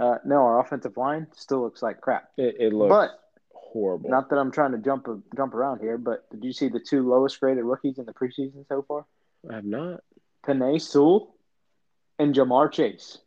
Uh, 0.00 0.18
no, 0.24 0.36
our 0.42 0.60
offensive 0.60 0.96
line 0.96 1.26
still 1.34 1.60
looks 1.62 1.82
like 1.82 2.00
crap. 2.00 2.30
It, 2.36 2.56
it 2.60 2.72
looks 2.72 2.88
But 2.90 3.20
horrible. 3.52 4.10
not 4.10 4.30
that 4.30 4.38
I'm 4.38 4.50
trying 4.50 4.72
to 4.72 4.78
jump 4.78 5.06
jump 5.36 5.54
around 5.54 5.80
here, 5.80 5.98
but 5.98 6.28
did 6.30 6.42
you 6.44 6.52
see 6.52 6.68
the 6.68 6.80
two 6.80 7.08
lowest 7.08 7.38
graded 7.40 7.64
rookies 7.64 7.98
in 7.98 8.06
the 8.06 8.12
preseason 8.14 8.66
so 8.68 8.82
far? 8.82 9.06
I 9.50 9.54
have 9.56 9.64
not. 9.64 10.02
Penei 10.48 10.80
Sewell 10.80 11.34
and 12.18 12.34
Ja'Marr 12.34 12.72
Chase. 12.72 13.18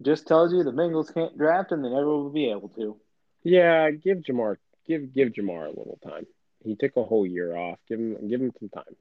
Just 0.00 0.26
tells 0.26 0.52
you 0.52 0.62
the 0.62 0.72
Bengals 0.72 1.12
can't 1.12 1.36
draft 1.36 1.72
and 1.72 1.84
they 1.84 1.88
never 1.88 2.06
will 2.06 2.30
be 2.30 2.50
able 2.50 2.68
to. 2.70 2.96
Yeah, 3.42 3.90
give 3.90 4.18
Ja'Marr 4.18 4.56
give 4.86 5.12
give 5.12 5.30
Ja'Marr 5.30 5.66
a 5.66 5.68
little 5.68 5.98
time. 6.04 6.26
He 6.64 6.76
took 6.76 6.96
a 6.96 7.04
whole 7.04 7.26
year 7.26 7.56
off. 7.56 7.78
Give 7.88 7.98
him 7.98 8.28
give 8.28 8.40
him 8.40 8.52
some 8.58 8.68
time. 8.68 8.94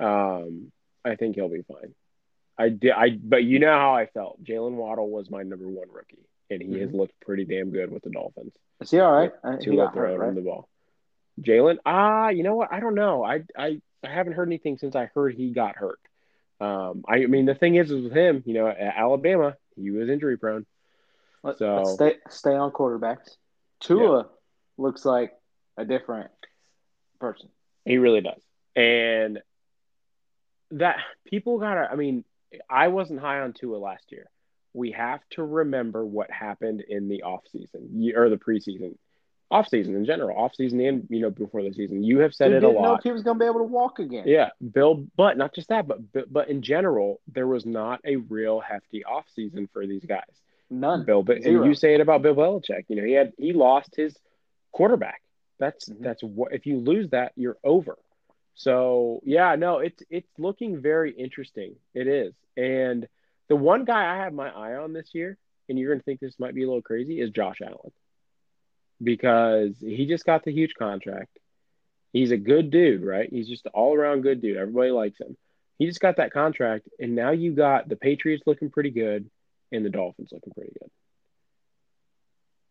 Um, 0.00 0.72
I 1.04 1.16
think 1.16 1.36
he'll 1.36 1.48
be 1.48 1.62
fine. 1.62 1.94
I 2.58 2.68
did. 2.68 2.92
I 2.92 3.10
but 3.10 3.44
you 3.44 3.58
know 3.58 3.72
how 3.72 3.94
I 3.94 4.06
felt. 4.06 4.42
Jaylen 4.44 4.72
Waddle 4.72 5.10
was 5.10 5.30
my 5.30 5.42
number 5.42 5.66
one 5.66 5.88
rookie, 5.92 6.26
and 6.50 6.62
he 6.62 6.80
has 6.80 6.92
looked 6.92 7.18
pretty 7.20 7.44
damn 7.44 7.70
good 7.70 7.90
with 7.90 8.02
the 8.02 8.10
Dolphins. 8.10 8.52
Is 8.80 8.90
he 8.90 8.98
all 8.98 9.12
right? 9.12 9.32
Uh, 9.44 9.56
he 9.58 9.76
got 9.76 9.94
hurt, 9.94 10.18
right? 10.18 10.34
the 10.34 10.40
ball. 10.40 10.69
Jaylen, 11.42 11.78
ah, 11.86 12.28
you 12.28 12.42
know 12.42 12.54
what? 12.54 12.72
I 12.72 12.80
don't 12.80 12.94
know. 12.94 13.24
I 13.24 13.42
I 13.56 13.80
I 14.04 14.08
haven't 14.08 14.34
heard 14.34 14.48
anything 14.48 14.78
since 14.78 14.94
I 14.96 15.06
heard 15.14 15.34
he 15.34 15.50
got 15.52 15.76
hurt. 15.76 15.98
Um, 16.60 17.04
I, 17.08 17.22
I 17.22 17.26
mean, 17.26 17.46
the 17.46 17.54
thing 17.54 17.76
is, 17.76 17.90
is 17.90 18.04
with 18.04 18.12
him, 18.12 18.42
you 18.44 18.54
know, 18.54 18.66
at 18.68 18.94
Alabama, 18.96 19.56
he 19.76 19.90
was 19.90 20.10
injury 20.10 20.36
prone. 20.36 20.66
Let, 21.42 21.58
So- 21.58 21.76
let's 21.76 21.92
stay 21.94 22.16
stay 22.28 22.54
on 22.54 22.70
quarterbacks. 22.70 23.36
Tua 23.80 24.28
looks 24.76 25.04
like 25.04 25.32
a 25.78 25.84
different 25.84 26.30
person. 27.18 27.48
He 27.84 27.96
really 27.96 28.20
does. 28.20 28.42
And 28.76 29.40
that 30.72 30.98
people 31.24 31.58
gotta 31.58 31.88
I 31.90 31.96
mean, 31.96 32.24
I 32.68 32.88
wasn't 32.88 33.20
high 33.20 33.40
on 33.40 33.52
Tua 33.52 33.76
last 33.76 34.12
year. 34.12 34.28
We 34.72 34.92
have 34.92 35.20
to 35.30 35.42
remember 35.42 36.04
what 36.04 36.30
happened 36.30 36.82
in 36.86 37.08
the 37.08 37.24
offseason 37.26 38.14
or 38.14 38.28
the 38.28 38.36
preseason. 38.36 38.96
Offseason 39.52 39.88
in 39.96 40.04
general, 40.04 40.38
off 40.38 40.54
season 40.54 40.80
and 40.80 41.06
you 41.10 41.20
know, 41.20 41.30
before 41.30 41.62
the 41.62 41.72
season. 41.74 42.04
You 42.04 42.20
have 42.20 42.32
said 42.34 42.48
Dude 42.48 42.54
it 42.54 42.56
a 42.58 42.60
didn't 42.68 42.82
know 42.82 42.90
lot. 42.90 42.98
if 43.00 43.02
he 43.04 43.10
was 43.10 43.22
going 43.24 43.36
to 43.36 43.40
be 43.42 43.46
able 43.46 43.58
to 43.58 43.64
walk 43.64 43.98
again. 43.98 44.24
Yeah, 44.26 44.50
Bill, 44.72 45.04
but 45.16 45.36
not 45.36 45.52
just 45.54 45.68
that, 45.70 45.88
but 45.88 46.12
but- 46.12 46.32
but 46.32 46.48
in 46.48 46.62
general, 46.62 47.20
there 47.32 47.48
was 47.48 47.66
not 47.66 48.00
a 48.04 48.16
real 48.16 48.60
hefty 48.60 49.04
off 49.04 49.26
season 49.34 49.68
for 49.72 49.86
these 49.86 50.04
guys. 50.04 50.22
None. 50.70 51.04
Bill, 51.04 51.24
but 51.24 51.38
and 51.38 51.64
you 51.66 51.74
say 51.74 51.94
it 51.94 52.00
about 52.00 52.22
Bill 52.22 52.34
Belichick. 52.36 52.84
You 52.88 52.94
know, 52.96 53.04
he 53.04 53.12
had 53.12 53.32
he 53.38 53.52
lost 53.52 53.96
his 53.96 54.16
quarterback. 54.70 55.20
That's 55.58 55.88
Mhm. 55.88 56.00
that's 56.00 56.22
what 56.22 56.52
if 56.54 56.64
you 56.66 56.78
lose 56.78 57.10
that, 57.10 57.32
you're 57.34 57.58
over. 57.64 57.98
So 58.54 59.20
yeah, 59.24 59.56
no, 59.56 59.78
it's 59.78 60.00
it's 60.10 60.30
looking 60.38 60.80
very 60.80 61.10
interesting. 61.12 61.74
It 61.94 62.06
is, 62.06 62.34
and 62.56 63.08
the 63.48 63.56
one 63.56 63.84
guy 63.84 64.14
I 64.14 64.18
have 64.22 64.32
my 64.32 64.48
eye 64.50 64.76
on 64.76 64.92
this 64.92 65.14
year, 65.14 65.36
and 65.68 65.76
you're 65.78 65.92
gonna 65.92 66.02
think 66.02 66.20
this 66.20 66.38
might 66.38 66.54
be 66.54 66.62
a 66.62 66.66
little 66.66 66.82
crazy, 66.82 67.20
is 67.20 67.30
Josh 67.30 67.60
Allen, 67.62 67.90
because 69.02 69.74
he 69.80 70.06
just 70.06 70.24
got 70.26 70.44
the 70.44 70.52
huge 70.52 70.74
contract. 70.74 71.36
He's 72.12 72.30
a 72.32 72.36
good 72.36 72.70
dude, 72.70 73.04
right? 73.04 73.28
He's 73.30 73.48
just 73.48 73.66
an 73.66 73.72
all 73.74 73.94
around 73.96 74.22
good 74.22 74.40
dude. 74.42 74.56
Everybody 74.56 74.90
likes 74.90 75.20
him. 75.20 75.36
He 75.78 75.86
just 75.86 76.00
got 76.00 76.16
that 76.16 76.32
contract, 76.32 76.88
and 76.98 77.14
now 77.14 77.30
you 77.30 77.52
got 77.52 77.88
the 77.88 77.96
Patriots 77.96 78.42
looking 78.46 78.70
pretty 78.70 78.90
good 78.90 79.30
and 79.72 79.84
the 79.84 79.90
Dolphins 79.90 80.30
looking 80.32 80.52
pretty 80.52 80.72
good. 80.78 80.90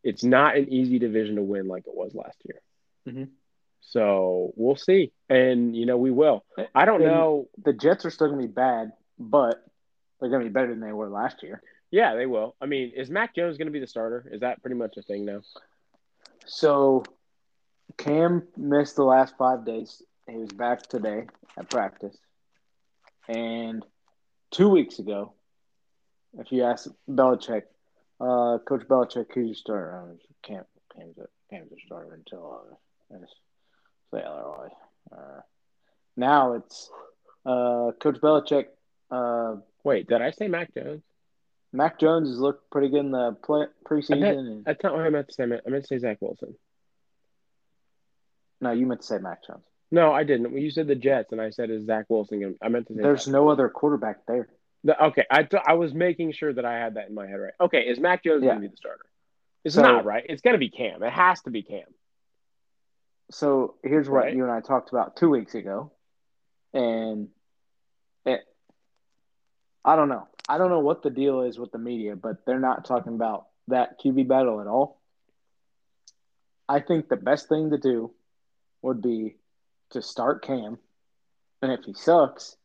It's 0.03 0.23
not 0.23 0.55
an 0.57 0.69
easy 0.71 0.99
division 0.99 1.35
to 1.35 1.41
win 1.41 1.67
like 1.67 1.83
it 1.87 1.93
was 1.95 2.13
last 2.13 2.37
year. 2.45 2.61
Mhm. 3.07 3.29
So 3.81 4.53
we'll 4.55 4.75
see. 4.75 5.11
And, 5.29 5.75
you 5.75 5.85
know, 5.85 5.97
we 5.97 6.11
will. 6.11 6.45
I 6.75 6.85
don't 6.85 7.01
And- 7.01 7.11
know. 7.11 7.49
The 7.63 7.73
Jets 7.73 8.05
are 8.05 8.09
still 8.09 8.27
going 8.27 8.41
to 8.41 8.47
be 8.47 8.53
bad, 8.53 8.91
but 9.17 9.63
they're 10.19 10.29
going 10.29 10.43
to 10.43 10.49
be 10.49 10.53
better 10.53 10.67
than 10.69 10.79
they 10.81 10.93
were 10.93 11.09
last 11.09 11.41
year. 11.43 11.61
Yeah, 11.91 12.15
they 12.15 12.25
will. 12.27 12.55
I 12.61 12.65
mean, 12.67 12.91
is 12.91 13.09
Mac 13.09 13.33
Jones 13.35 13.57
going 13.57 13.67
to 13.67 13.71
be 13.71 13.79
the 13.79 13.87
starter? 13.87 14.29
Is 14.31 14.41
that 14.41 14.61
pretty 14.61 14.75
much 14.75 14.95
a 14.97 15.01
thing 15.01 15.25
now? 15.25 15.41
So 16.45 17.03
Cam 17.97 18.43
missed 18.57 18.95
the 18.95 19.03
last 19.03 19.35
five 19.37 19.65
days. 19.65 20.01
He 20.27 20.37
was 20.37 20.51
back 20.51 20.83
today 20.83 21.25
at 21.57 21.69
practice. 21.69 22.17
And 23.27 23.85
two 24.51 24.69
weeks 24.69 24.99
ago, 24.99 25.33
if 26.37 26.51
you 26.51 26.63
ask 26.63 26.87
Belichick, 27.09 27.63
uh, 28.19 28.59
Coach 28.59 28.87
Belichick, 28.87 29.27
who's 29.33 29.47
your 29.47 29.55
starter? 29.55 30.09
Oh, 30.11 30.17
Cam, 30.43 30.63
Cam's 30.95 31.17
a, 31.17 31.27
Cam's 31.49 31.71
a 31.71 31.75
starter 31.85 32.13
until 32.13 32.63
I 33.11 33.17
say 34.11 34.23
otherwise. 34.23 34.71
Uh, 35.11 35.41
now 36.17 36.53
it's 36.53 36.89
uh, 37.45 37.91
Coach 37.99 38.19
Belichick. 38.21 38.65
Uh, 39.11 39.57
Wait, 39.83 40.07
did 40.07 40.21
I 40.21 40.31
say 40.31 40.47
Mac 40.47 40.73
Jones? 40.73 41.01
Mac 41.71 41.99
Jones 41.99 42.29
has 42.29 42.39
looked 42.39 42.69
pretty 42.71 42.89
good 42.89 43.01
in 43.01 43.11
the 43.11 43.33
play, 43.43 43.65
preseason. 43.85 44.23
I 44.23 44.27
and, 44.29 44.65
That's 44.65 44.83
not 44.83 44.93
what 44.93 45.05
I 45.05 45.09
meant 45.09 45.27
to 45.27 45.33
say. 45.33 45.43
I 45.43 45.45
meant, 45.45 45.61
I 45.65 45.69
meant 45.69 45.83
to 45.83 45.87
say 45.87 45.99
Zach 45.99 46.17
Wilson. 46.21 46.55
no, 48.61 48.71
you 48.71 48.85
meant 48.85 49.01
to 49.01 49.07
say 49.07 49.17
Mac 49.19 49.45
Jones. 49.45 49.63
No, 49.91 50.11
I 50.11 50.23
didn't. 50.23 50.55
You 50.57 50.69
said 50.71 50.87
the 50.87 50.95
Jets, 50.95 51.31
and 51.31 51.41
I 51.41 51.49
said 51.51 51.69
is 51.69 51.85
Zach 51.85 52.05
Wilson. 52.09 52.39
gonna- 52.41 52.53
I 52.61 52.69
meant 52.69 52.87
to 52.87 52.93
say 52.95 53.01
There's 53.01 53.23
Zach. 53.23 53.31
no 53.31 53.49
other 53.49 53.69
quarterback 53.69 54.25
there. 54.27 54.47
The- 54.83 55.03
okay, 55.07 55.25
I 55.29 55.43
th- 55.43 55.63
I 55.65 55.73
was 55.73 55.93
making 55.93 56.31
sure 56.33 56.53
that 56.53 56.65
I 56.65 56.77
had 56.79 56.95
that 56.95 57.09
in 57.09 57.15
my 57.15 57.27
head 57.27 57.35
right. 57.39 57.53
Okay, 57.59 57.81
is 57.87 57.99
Mac 57.99 58.23
Jones 58.23 58.43
Yeah. 58.43 58.49
going 58.51 58.61
to 58.61 58.67
be 58.67 58.71
the 58.71 58.77
starter? 58.77 59.05
It's 59.63 59.75
So- 59.75 59.81
not 59.81 60.05
right. 60.05 60.25
It's 60.27 60.41
going 60.41 60.53
to 60.53 60.59
be 60.59 60.69
Cam. 60.69 61.03
It 61.03 61.11
has 61.11 61.41
to 61.43 61.49
be 61.51 61.63
Cam. 61.63 61.87
So 63.31 63.75
here's 63.83 64.09
what 64.09 64.23
Right. 64.25 64.35
you 64.35 64.43
and 64.43 64.51
I 64.51 64.61
talked 64.61 64.89
about 64.89 65.15
two 65.15 65.29
weeks 65.29 65.53
ago, 65.55 65.91
and 66.73 67.29
it, 68.25 68.41
I 69.85 69.95
don't 69.95 70.09
know. 70.09 70.27
I 70.49 70.57
don't 70.57 70.69
know 70.71 70.79
what 70.79 71.03
the 71.03 71.09
deal 71.11 71.41
is 71.41 71.59
with 71.59 71.71
the 71.71 71.77
media, 71.77 72.15
but 72.15 72.45
they're 72.45 72.59
not 72.59 72.83
talking 72.85 73.13
about 73.13 73.47
that 73.67 73.99
QB 74.01 74.27
battle 74.27 74.59
at 74.61 74.67
all. 74.67 74.99
I 76.67 76.79
think 76.79 77.07
the 77.07 77.15
best 77.15 77.47
thing 77.49 77.69
to 77.71 77.77
do 77.77 78.11
would 78.81 79.01
be 79.01 79.35
to 79.91 80.01
start 80.01 80.43
Cam, 80.43 80.79
and 81.61 81.71
if 81.71 81.85
he 81.85 81.93
sucks, 81.93 82.57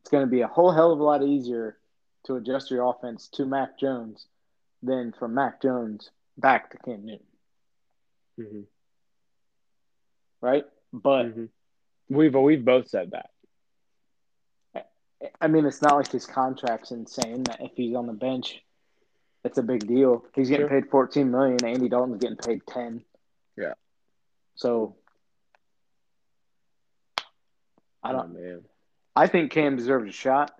it's 0.00 0.10
going 0.10 0.24
to 0.26 0.30
be 0.30 0.40
a 0.42 0.46
whole 0.48 0.72
hell 0.72 0.92
of 0.92 1.00
a 1.00 1.04
lot 1.04 1.22
easier 1.22 1.76
to 2.26 2.36
adjust 2.36 2.70
your 2.70 2.88
offense 2.90 3.28
to 3.34 3.44
Mac 3.46 3.78
Jones 3.78 4.26
than 4.82 5.12
from 5.18 5.34
Mac 5.34 5.62
Jones 5.62 6.10
back 6.36 6.70
to 6.70 6.78
Cam 6.78 7.04
Newton, 7.04 7.26
Mm-hmm. 8.40 8.60
right? 10.40 10.64
But 10.92 11.26
We've 12.08 12.34
we've 12.34 12.64
both 12.64 12.88
said 12.88 13.10
that. 13.12 13.30
I 15.40 15.48
mean, 15.48 15.66
it's 15.66 15.82
not 15.82 15.96
like 15.96 16.10
his 16.10 16.26
contract's 16.26 16.90
insane. 16.90 17.42
That 17.44 17.60
if 17.60 17.72
he's 17.74 17.94
on 17.96 18.06
the 18.06 18.12
bench, 18.12 18.62
it's 19.44 19.58
a 19.58 19.62
big 19.62 19.86
deal. 19.86 20.24
He's 20.34 20.48
getting 20.48 20.68
Sure. 20.68 20.80
paid 20.80 20.90
fourteen 20.90 21.30
million. 21.30 21.64
Andy 21.64 21.88
Dalton's 21.88 22.20
getting 22.20 22.36
paid 22.36 22.62
ten. 22.66 23.04
Yeah. 23.56 23.74
So 24.54 24.96
I 28.02 28.12
don't. 28.12 28.36
Oh, 28.36 28.40
man. 28.40 28.60
I 29.16 29.26
think 29.26 29.50
Cam 29.50 29.76
deserves 29.76 30.08
a 30.08 30.12
shot. 30.12 30.52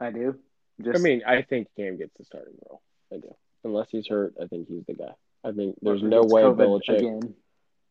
I 0.00 0.10
do. 0.10 0.38
Just, 0.82 0.98
I 0.98 1.02
mean, 1.02 1.22
I 1.26 1.42
think 1.42 1.68
Cam 1.76 1.98
gets 1.98 2.16
the 2.18 2.24
starting 2.24 2.54
role. 2.68 2.80
I 3.12 3.16
do. 3.16 3.34
Unless 3.64 3.88
he's 3.90 4.08
hurt, 4.08 4.34
I 4.42 4.46
think 4.46 4.68
he's 4.68 4.84
the 4.86 4.94
guy. 4.94 5.12
I 5.44 5.52
think 5.52 5.76
there's 5.82 6.02
no 6.02 6.22
way 6.22 6.42
COVID 6.42 6.56
Belichick. 6.56 6.98
again. 6.98 7.34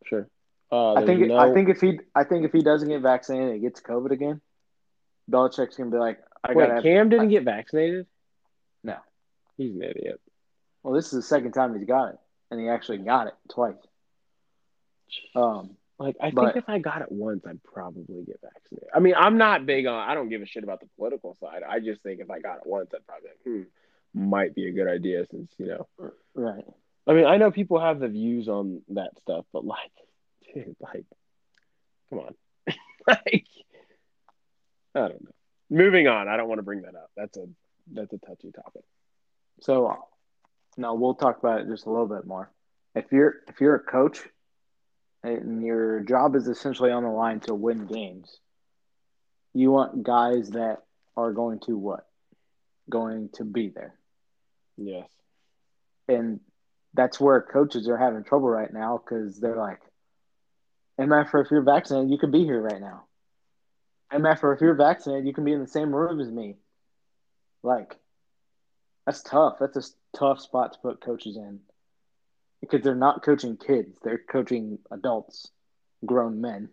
Sure. 0.05 0.27
Uh, 0.71 0.93
I 0.95 1.05
think. 1.05 1.27
no, 1.27 1.37
I 1.37 1.53
think 1.53 1.69
if 1.69 1.79
he. 1.79 1.99
I 2.15 2.23
think 2.23 2.45
if 2.45 2.51
he 2.51 2.61
doesn't 2.61 2.89
get 2.89 3.01
vaccinated, 3.01 3.53
and 3.53 3.61
gets 3.61 3.81
COVID 3.81 4.11
again. 4.11 4.41
Belichick's 5.31 5.77
gonna 5.77 5.89
be 5.91 5.97
like, 5.97 6.19
I 6.43 6.53
Wait, 6.53 6.67
gotta. 6.67 6.81
Cam 6.81 7.09
didn't 7.09 7.29
get 7.29 7.43
vaccinated. 7.43 8.07
No. 8.83 8.97
He's 9.57 9.73
an 9.75 9.83
idiot. 9.83 10.19
well, 10.83 10.93
this 10.93 11.05
is 11.05 11.11
the 11.11 11.21
second 11.21 11.51
time 11.53 11.77
he's 11.77 11.87
got 11.87 12.09
it, 12.13 12.19
and 12.49 12.59
he 12.59 12.67
actually 12.69 12.97
got 12.99 13.27
it 13.27 13.33
twice. 13.49 13.75
Um. 15.35 15.77
Like 15.99 16.15
I 16.19 16.31
But- 16.31 16.53
think 16.55 16.63
if 16.63 16.69
I 16.69 16.79
got 16.79 17.03
it 17.03 17.11
once, 17.11 17.45
I'd 17.45 17.61
probably 17.63 18.23
get 18.23 18.39
vaccinated. 18.41 18.89
I 18.91 18.99
mean, 18.99 19.13
I'm 19.15 19.37
not 19.37 19.67
big 19.67 19.85
on. 19.85 20.09
I 20.09 20.15
don't 20.15 20.29
give 20.29 20.41
a 20.41 20.47
shit 20.47 20.63
about 20.63 20.79
the 20.79 20.87
political 20.97 21.35
side. 21.35 21.61
I 21.61 21.79
just 21.79 22.01
think 22.01 22.19
if 22.21 22.31
I 22.31 22.39
got 22.39 22.57
it 22.57 22.65
once, 22.65 22.89
I'd 22.95 23.05
probably 23.05 23.29
like, 23.29 23.39
hmm, 23.43 23.61
might 24.29 24.55
be 24.55 24.67
a 24.67 24.71
good 24.71 24.87
idea 24.87 25.27
since 25.29 25.53
you 25.59 25.67
know. 25.67 26.11
Right. 26.33 26.65
I 27.05 27.13
mean, 27.13 27.25
I 27.25 27.37
know 27.37 27.51
people 27.51 27.79
have 27.79 27.99
the 27.99 28.07
views 28.07 28.47
on 28.49 28.81
that 28.89 29.11
stuff, 29.19 29.45
but 29.53 29.63
like, 29.63 29.91
dude, 30.55 30.75
like, 30.79 31.05
come 32.09 32.19
on, 32.19 32.35
like, 33.07 33.45
I 34.95 34.99
don't 35.07 35.23
know. 35.23 35.31
Moving 35.69 36.07
on. 36.07 36.27
I 36.27 36.37
don't 36.37 36.49
want 36.49 36.59
to 36.59 36.63
bring 36.63 36.81
that 36.81 36.95
up. 36.95 37.11
That's 37.15 37.37
a 37.37 37.45
that's 37.93 38.13
a 38.13 38.17
touchy 38.17 38.51
topic. 38.51 38.83
So, 39.61 39.95
no, 40.77 40.95
we'll 40.95 41.15
talk 41.15 41.39
about 41.39 41.61
it 41.61 41.67
just 41.67 41.85
a 41.85 41.89
little 41.89 42.07
bit 42.07 42.25
more. 42.25 42.51
If 42.95 43.11
you're 43.11 43.35
if 43.47 43.61
you're 43.61 43.75
a 43.75 43.79
coach, 43.83 44.19
and 45.23 45.63
your 45.63 46.01
job 46.01 46.35
is 46.35 46.47
essentially 46.47 46.91
on 46.91 47.03
the 47.03 47.09
line 47.09 47.39
to 47.41 47.55
win 47.55 47.85
games, 47.85 48.39
you 49.53 49.71
want 49.71 50.03
guys 50.03 50.49
that 50.51 50.79
are 51.15 51.31
going 51.31 51.59
to 51.61 51.77
what? 51.77 52.07
Going 52.89 53.29
to 53.33 53.45
be 53.45 53.69
there, 53.69 53.93
Yes. 54.77 55.07
and 56.09 56.39
that's 56.93 57.19
where 57.19 57.41
coaches 57.41 57.87
are 57.87 57.97
having 57.97 58.23
trouble 58.23 58.49
right 58.49 58.73
now 58.73 58.97
because 58.97 59.39
they're 59.39 59.55
like, 59.55 59.79
"MF, 60.99 61.33
if 61.45 61.51
you're 61.51 61.61
vaccinated, 61.61 62.09
you 62.11 62.17
could 62.17 62.31
be 62.31 62.43
here 62.43 62.59
right 62.61 62.81
now." 62.81 63.05
MF, 64.13 64.53
if 64.53 64.61
you're 64.61 64.73
vaccinated, 64.75 65.25
you 65.25 65.33
can 65.33 65.43
be 65.45 65.53
in 65.53 65.61
the 65.61 65.67
same 65.67 65.95
room 65.95 66.19
as 66.19 66.29
me. 66.31 66.55
Like, 67.63 67.97
that's 69.05 69.21
tough. 69.21 69.57
That's 69.59 69.77
a 69.77 70.17
tough 70.17 70.39
spot 70.39 70.73
to 70.73 70.79
put 70.79 71.01
coaches 71.01 71.37
in 71.37 71.59
because 72.61 72.81
they're 72.81 72.95
not 72.95 73.23
coaching 73.23 73.57
kids; 73.57 73.97
they're 74.03 74.17
coaching 74.29 74.79
adults, 74.91 75.49
grown 76.05 76.41
men. 76.41 76.69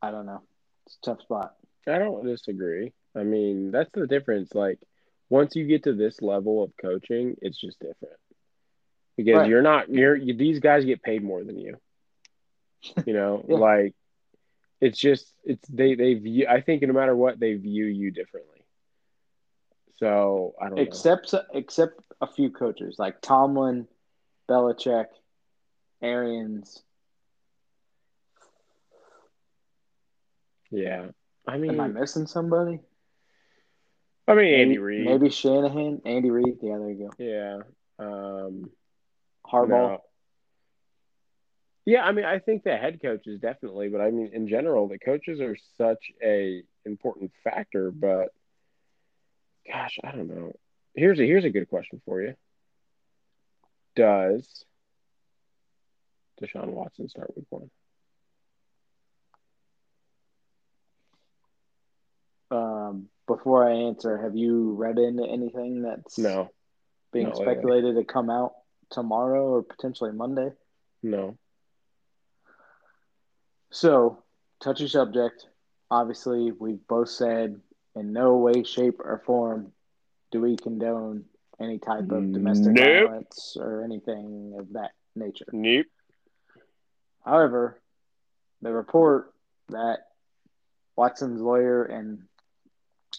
I 0.00 0.10
don't 0.10 0.26
know. 0.26 0.42
It's 0.86 0.98
a 1.02 1.06
tough 1.10 1.20
spot. 1.22 1.54
I 1.86 1.98
don't 1.98 2.24
disagree. 2.24 2.92
I 3.14 3.22
mean, 3.24 3.70
that's 3.70 3.90
the 3.92 4.06
difference. 4.06 4.54
Like, 4.54 4.78
once 5.28 5.54
you 5.56 5.66
get 5.66 5.84
to 5.84 5.94
this 5.94 6.20
level 6.22 6.62
of 6.62 6.72
coaching, 6.80 7.36
it's 7.42 7.60
just 7.60 7.78
different 7.80 8.16
because 9.16 9.36
Right. 9.38 9.48
you're 9.48 9.62
not 9.62 9.88
you're 9.88 10.16
you, 10.16 10.34
these 10.36 10.60
guys 10.60 10.84
get 10.84 11.02
paid 11.02 11.22
more 11.22 11.44
than 11.44 11.58
you. 11.58 11.76
You 13.06 13.12
know, 13.14 13.44
Yeah. 13.48 13.56
like 13.58 13.94
it's 14.82 14.98
just 14.98 15.32
it's 15.44 15.66
they 15.68 15.94
they 15.94 16.14
view. 16.14 16.46
I 16.50 16.60
think 16.60 16.82
no 16.82 16.92
matter 16.92 17.14
what, 17.14 17.38
they 17.38 17.54
view 17.54 17.86
you 17.86 18.10
differently. 18.10 18.66
So 19.94 20.54
I 20.60 20.64
don't 20.66 20.74
know. 20.74 20.82
Except 20.82 21.32
except 21.54 22.00
a 22.20 22.26
few 22.26 22.50
coaches 22.50 22.96
like 22.98 23.22
Tomlin, 23.22 23.86
Belichick, 24.50 25.06
Arians. 26.02 26.82
Yeah. 30.72 31.06
I 31.46 31.58
mean, 31.58 31.70
Am 31.72 31.80
I 31.80 31.86
missing 31.86 32.26
somebody? 32.26 32.80
I 34.26 34.34
mean 34.34 34.54
Andy 34.54 34.64
maybe, 34.70 34.78
Reid. 34.78 35.06
Maybe 35.06 35.30
Shanahan, 35.30 36.02
Andy 36.04 36.30
Reid. 36.30 36.56
Yeah, 36.60 36.78
there 36.78 36.90
you 36.90 37.10
go. 37.18 37.24
Yeah. 37.24 37.58
Um, 38.04 38.70
Harbaugh. 39.46 39.68
no. 39.68 40.02
Yeah, 41.84 42.02
I 42.04 42.12
mean, 42.12 42.24
I 42.24 42.38
think 42.38 42.62
the 42.62 42.76
head 42.76 43.00
coaches 43.02 43.40
definitely, 43.40 43.88
but 43.88 44.00
I 44.00 44.10
mean, 44.10 44.30
in 44.32 44.46
general, 44.46 44.86
the 44.86 44.98
coaches 44.98 45.40
are 45.40 45.56
such 45.76 46.12
a 46.22 46.62
important 46.84 47.32
factor. 47.42 47.90
But 47.90 48.28
gosh, 49.70 49.98
I 50.04 50.12
don't 50.12 50.28
know. 50.28 50.52
Here's 50.94 51.18
a 51.18 51.24
here's 51.24 51.44
a 51.44 51.50
good 51.50 51.68
question 51.68 52.00
for 52.04 52.22
you. 52.22 52.34
Does 53.96 54.64
Deshaun 56.40 56.68
Watson 56.68 57.08
start 57.08 57.36
week 57.36 57.46
one? 57.50 57.70
Um, 62.50 63.08
before 63.26 63.66
I 63.68 63.72
answer, 63.72 64.18
have 64.18 64.36
you 64.36 64.72
read 64.74 64.98
into 64.98 65.24
anything 65.24 65.82
that's 65.82 66.18
No, 66.18 66.50
being 67.12 67.28
lately. 67.30 67.44
speculated 67.44 67.96
to 67.96 68.04
come 68.04 68.28
out 68.30 68.52
tomorrow 68.90 69.44
or 69.46 69.62
potentially 69.62 70.12
Monday? 70.12 70.50
no. 71.02 71.36
So, 73.72 74.22
touchy 74.62 74.86
subject. 74.86 75.46
Obviously, 75.90 76.52
we've 76.52 76.86
both 76.86 77.08
said 77.08 77.58
in 77.94 78.12
no 78.12 78.36
way, 78.36 78.62
shape, 78.62 79.00
or 79.00 79.22
form 79.24 79.72
do 80.30 80.42
we 80.42 80.56
condone 80.56 81.24
any 81.58 81.78
type 81.78 82.10
of 82.10 82.32
domestic 82.32 82.72
Nope. 82.72 83.08
violence 83.08 83.56
or 83.58 83.82
anything 83.82 84.56
of 84.58 84.74
that 84.74 84.90
nature. 85.16 85.46
Nope. 85.52 85.86
However, 87.24 87.80
the 88.60 88.72
report 88.72 89.32
that 89.70 90.00
Watson's 90.96 91.40
lawyer 91.40 91.84
and 91.84 92.24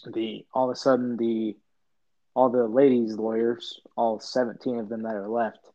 the 0.06 0.44
all 0.52 0.70
of 0.70 0.74
a 0.74 0.76
sudden 0.76 1.16
the 1.16 1.56
all 2.34 2.50
the 2.50 2.66
ladies' 2.66 3.16
lawyers, 3.16 3.80
all 3.96 4.20
17 4.20 4.78
of 4.78 4.88
them 4.88 5.02
that 5.02 5.14
are 5.14 5.28
left, 5.28 5.70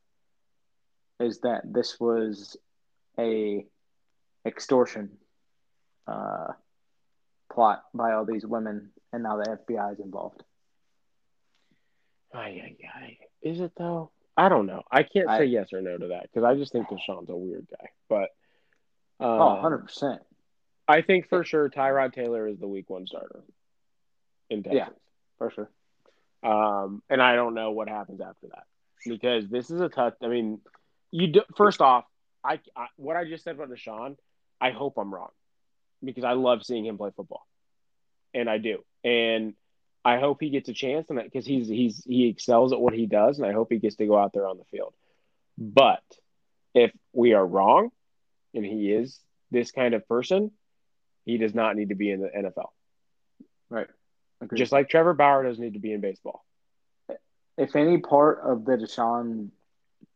is 1.19 1.39
that 1.39 1.61
this 1.65 1.99
was 1.99 2.57
a 3.17 3.65
extortion 4.49 5.11
uh, 6.07 6.47
plot 7.51 7.83
by 7.93 8.13
all 8.13 8.25
these 8.25 8.45
women, 8.45 8.89
and 9.13 9.23
now 9.23 9.37
the 9.37 9.57
FBI 9.67 9.93
is 9.93 9.99
involved. 9.99 10.43
Ay, 12.33 12.61
ay, 12.63 12.77
ay. 12.95 13.17
Is 13.41 13.59
it 13.61 13.71
though? 13.77 14.11
I 14.37 14.49
don't 14.49 14.65
know. 14.67 14.83
I 14.91 15.03
can't 15.03 15.29
I- 15.29 15.39
say 15.39 15.45
yes 15.45 15.73
or 15.73 15.81
no 15.81 15.97
to 15.97 16.07
that 16.09 16.23
because 16.23 16.43
I 16.43 16.55
just 16.55 16.71
think 16.71 16.87
Deshaun's 16.87 17.29
a 17.29 17.35
weird 17.35 17.67
guy. 17.69 17.89
But 18.07 18.29
um, 19.19 19.41
Oh, 19.41 19.61
100%. 19.63 20.19
I 20.87 21.01
think 21.01 21.27
for 21.29 21.43
sure 21.43 21.69
Tyrod 21.69 22.13
Taylor 22.13 22.47
is 22.47 22.57
the 22.59 22.67
week 22.67 22.89
one 22.89 23.05
starter 23.05 23.43
in 24.49 24.63
Texas. 24.63 24.77
Yeah. 24.77 24.89
For 25.37 25.51
sure. 25.51 25.69
Um, 26.41 27.01
and 27.09 27.21
I 27.21 27.35
don't 27.35 27.53
know 27.53 27.71
what 27.71 27.89
happens 27.89 28.21
after 28.21 28.47
that 28.47 28.63
because 29.05 29.47
this 29.49 29.69
is 29.69 29.81
a 29.81 29.89
tough. 29.89 30.13
I 30.23 30.27
mean, 30.27 30.61
you 31.11 31.27
do, 31.27 31.41
first 31.57 31.81
off, 31.81 32.05
I, 32.43 32.59
I 32.75 32.87
what 32.95 33.17
I 33.17 33.25
just 33.25 33.43
said 33.43 33.55
about 33.55 33.69
Deshaun, 33.69 34.15
I 34.61 34.71
hope 34.71 34.97
I'm 34.97 35.13
wrong 35.13 35.29
because 36.03 36.23
I 36.23 36.33
love 36.33 36.65
seeing 36.65 36.85
him 36.85 36.97
play 36.97 37.11
football, 37.15 37.45
and 38.33 38.49
I 38.49 38.57
do, 38.57 38.83
and 39.03 39.53
I 40.03 40.19
hope 40.19 40.37
he 40.39 40.49
gets 40.49 40.69
a 40.69 40.73
chance, 40.73 41.09
and 41.09 41.21
because 41.21 41.45
he's 41.45 41.67
he's 41.67 42.03
he 42.05 42.27
excels 42.27 42.73
at 42.73 42.79
what 42.79 42.93
he 42.93 43.05
does, 43.05 43.37
and 43.37 43.47
I 43.47 43.53
hope 43.53 43.71
he 43.71 43.79
gets 43.79 43.95
to 43.97 44.05
go 44.05 44.17
out 44.17 44.33
there 44.33 44.47
on 44.47 44.57
the 44.57 44.65
field. 44.65 44.93
But 45.57 46.03
if 46.73 46.91
we 47.13 47.33
are 47.33 47.45
wrong, 47.45 47.91
and 48.53 48.65
he 48.65 48.91
is 48.91 49.19
this 49.51 49.71
kind 49.71 49.93
of 49.93 50.07
person, 50.07 50.51
he 51.25 51.37
does 51.37 51.53
not 51.53 51.75
need 51.75 51.89
to 51.89 51.95
be 51.95 52.11
in 52.11 52.21
the 52.21 52.29
NFL. 52.29 52.69
Right. 53.69 53.87
Agreed. 54.41 54.57
Just 54.57 54.71
like 54.71 54.89
Trevor 54.89 55.13
Bauer 55.13 55.43
doesn't 55.43 55.63
need 55.63 55.73
to 55.73 55.79
be 55.79 55.91
in 55.91 56.01
baseball. 56.01 56.45
if 57.57 57.75
any 57.75 57.97
part 57.97 58.39
of 58.43 58.63
the 58.63 58.77
Deshaun, 58.77 59.49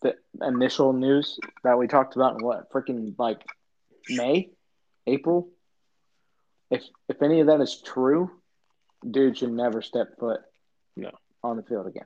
the 0.01 0.15
initial 0.41 0.93
news 0.93 1.39
that 1.63 1.77
we 1.77 1.87
talked 1.87 2.15
about 2.15 2.39
in 2.39 2.45
what 2.45 2.71
freaking 2.71 3.13
like 3.17 3.41
May, 4.09 4.49
April, 5.07 5.49
if 6.69 6.83
if 7.09 7.21
any 7.21 7.39
of 7.41 7.47
that 7.47 7.61
is 7.61 7.81
true, 7.81 8.31
dude 9.09 9.37
should 9.37 9.51
never 9.51 9.81
step 9.81 10.17
foot 10.19 10.41
No. 10.95 11.11
on 11.43 11.57
the 11.57 11.63
field 11.63 11.87
again. 11.87 12.05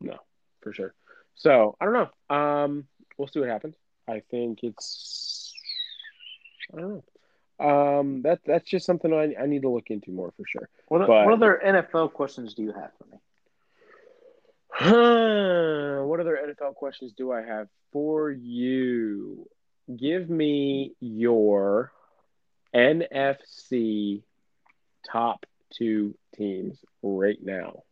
No, 0.00 0.16
for 0.60 0.72
sure. 0.72 0.94
So 1.34 1.76
I 1.80 1.84
don't 1.84 1.94
know. 1.94 2.36
Um, 2.36 2.86
we'll 3.16 3.28
see 3.28 3.40
what 3.40 3.48
happens. 3.48 3.76
I 4.08 4.22
think 4.30 4.60
it's. 4.62 5.52
I 6.76 6.80
don't 6.80 6.88
know. 6.90 7.04
Um, 7.60 8.22
that 8.22 8.40
that's 8.46 8.68
just 8.68 8.86
something 8.86 9.12
I, 9.12 9.34
I 9.42 9.46
need 9.46 9.62
to 9.62 9.68
look 9.68 9.90
into 9.90 10.10
more 10.12 10.32
for 10.36 10.44
sure. 10.46 10.68
What, 10.88 11.06
But- 11.06 11.26
what 11.26 11.34
other 11.34 11.60
NFL 11.64 12.12
questions 12.12 12.54
do 12.54 12.62
you 12.62 12.72
have 12.72 12.90
for 12.98 13.06
me? 13.10 13.18
Huh, 14.70 16.02
what 16.06 16.20
other 16.20 16.38
NFL 16.46 16.74
questions 16.74 17.12
do 17.16 17.32
I 17.32 17.42
have 17.42 17.68
for 17.92 18.30
you? 18.30 19.48
Give 19.96 20.28
me 20.28 20.94
your 21.00 21.92
NFC 22.74 24.22
top 25.10 25.46
two 25.72 26.14
teams 26.34 26.84
right 27.02 27.38
now. 27.42 27.82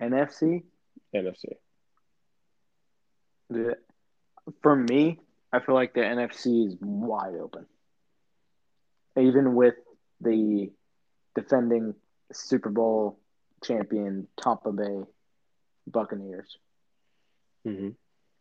NFC. 0.00 0.64
NFC. 1.14 1.58
The- 3.50 3.78
For 4.62 4.74
me, 4.76 5.20
I 5.52 5.60
feel 5.60 5.74
like 5.74 5.94
the 5.94 6.04
NFC 6.04 6.66
is 6.66 6.76
wide 6.80 7.34
open. 7.34 7.66
Even 9.16 9.54
with 9.54 9.74
the 10.20 10.70
defending 11.34 11.94
Super 12.32 12.70
Bowl 12.70 13.18
champion 13.62 14.28
Tampa 14.40 14.72
Bay 14.72 15.04
Buccaneers 15.86 16.58
Mm-hmm. 17.66 17.88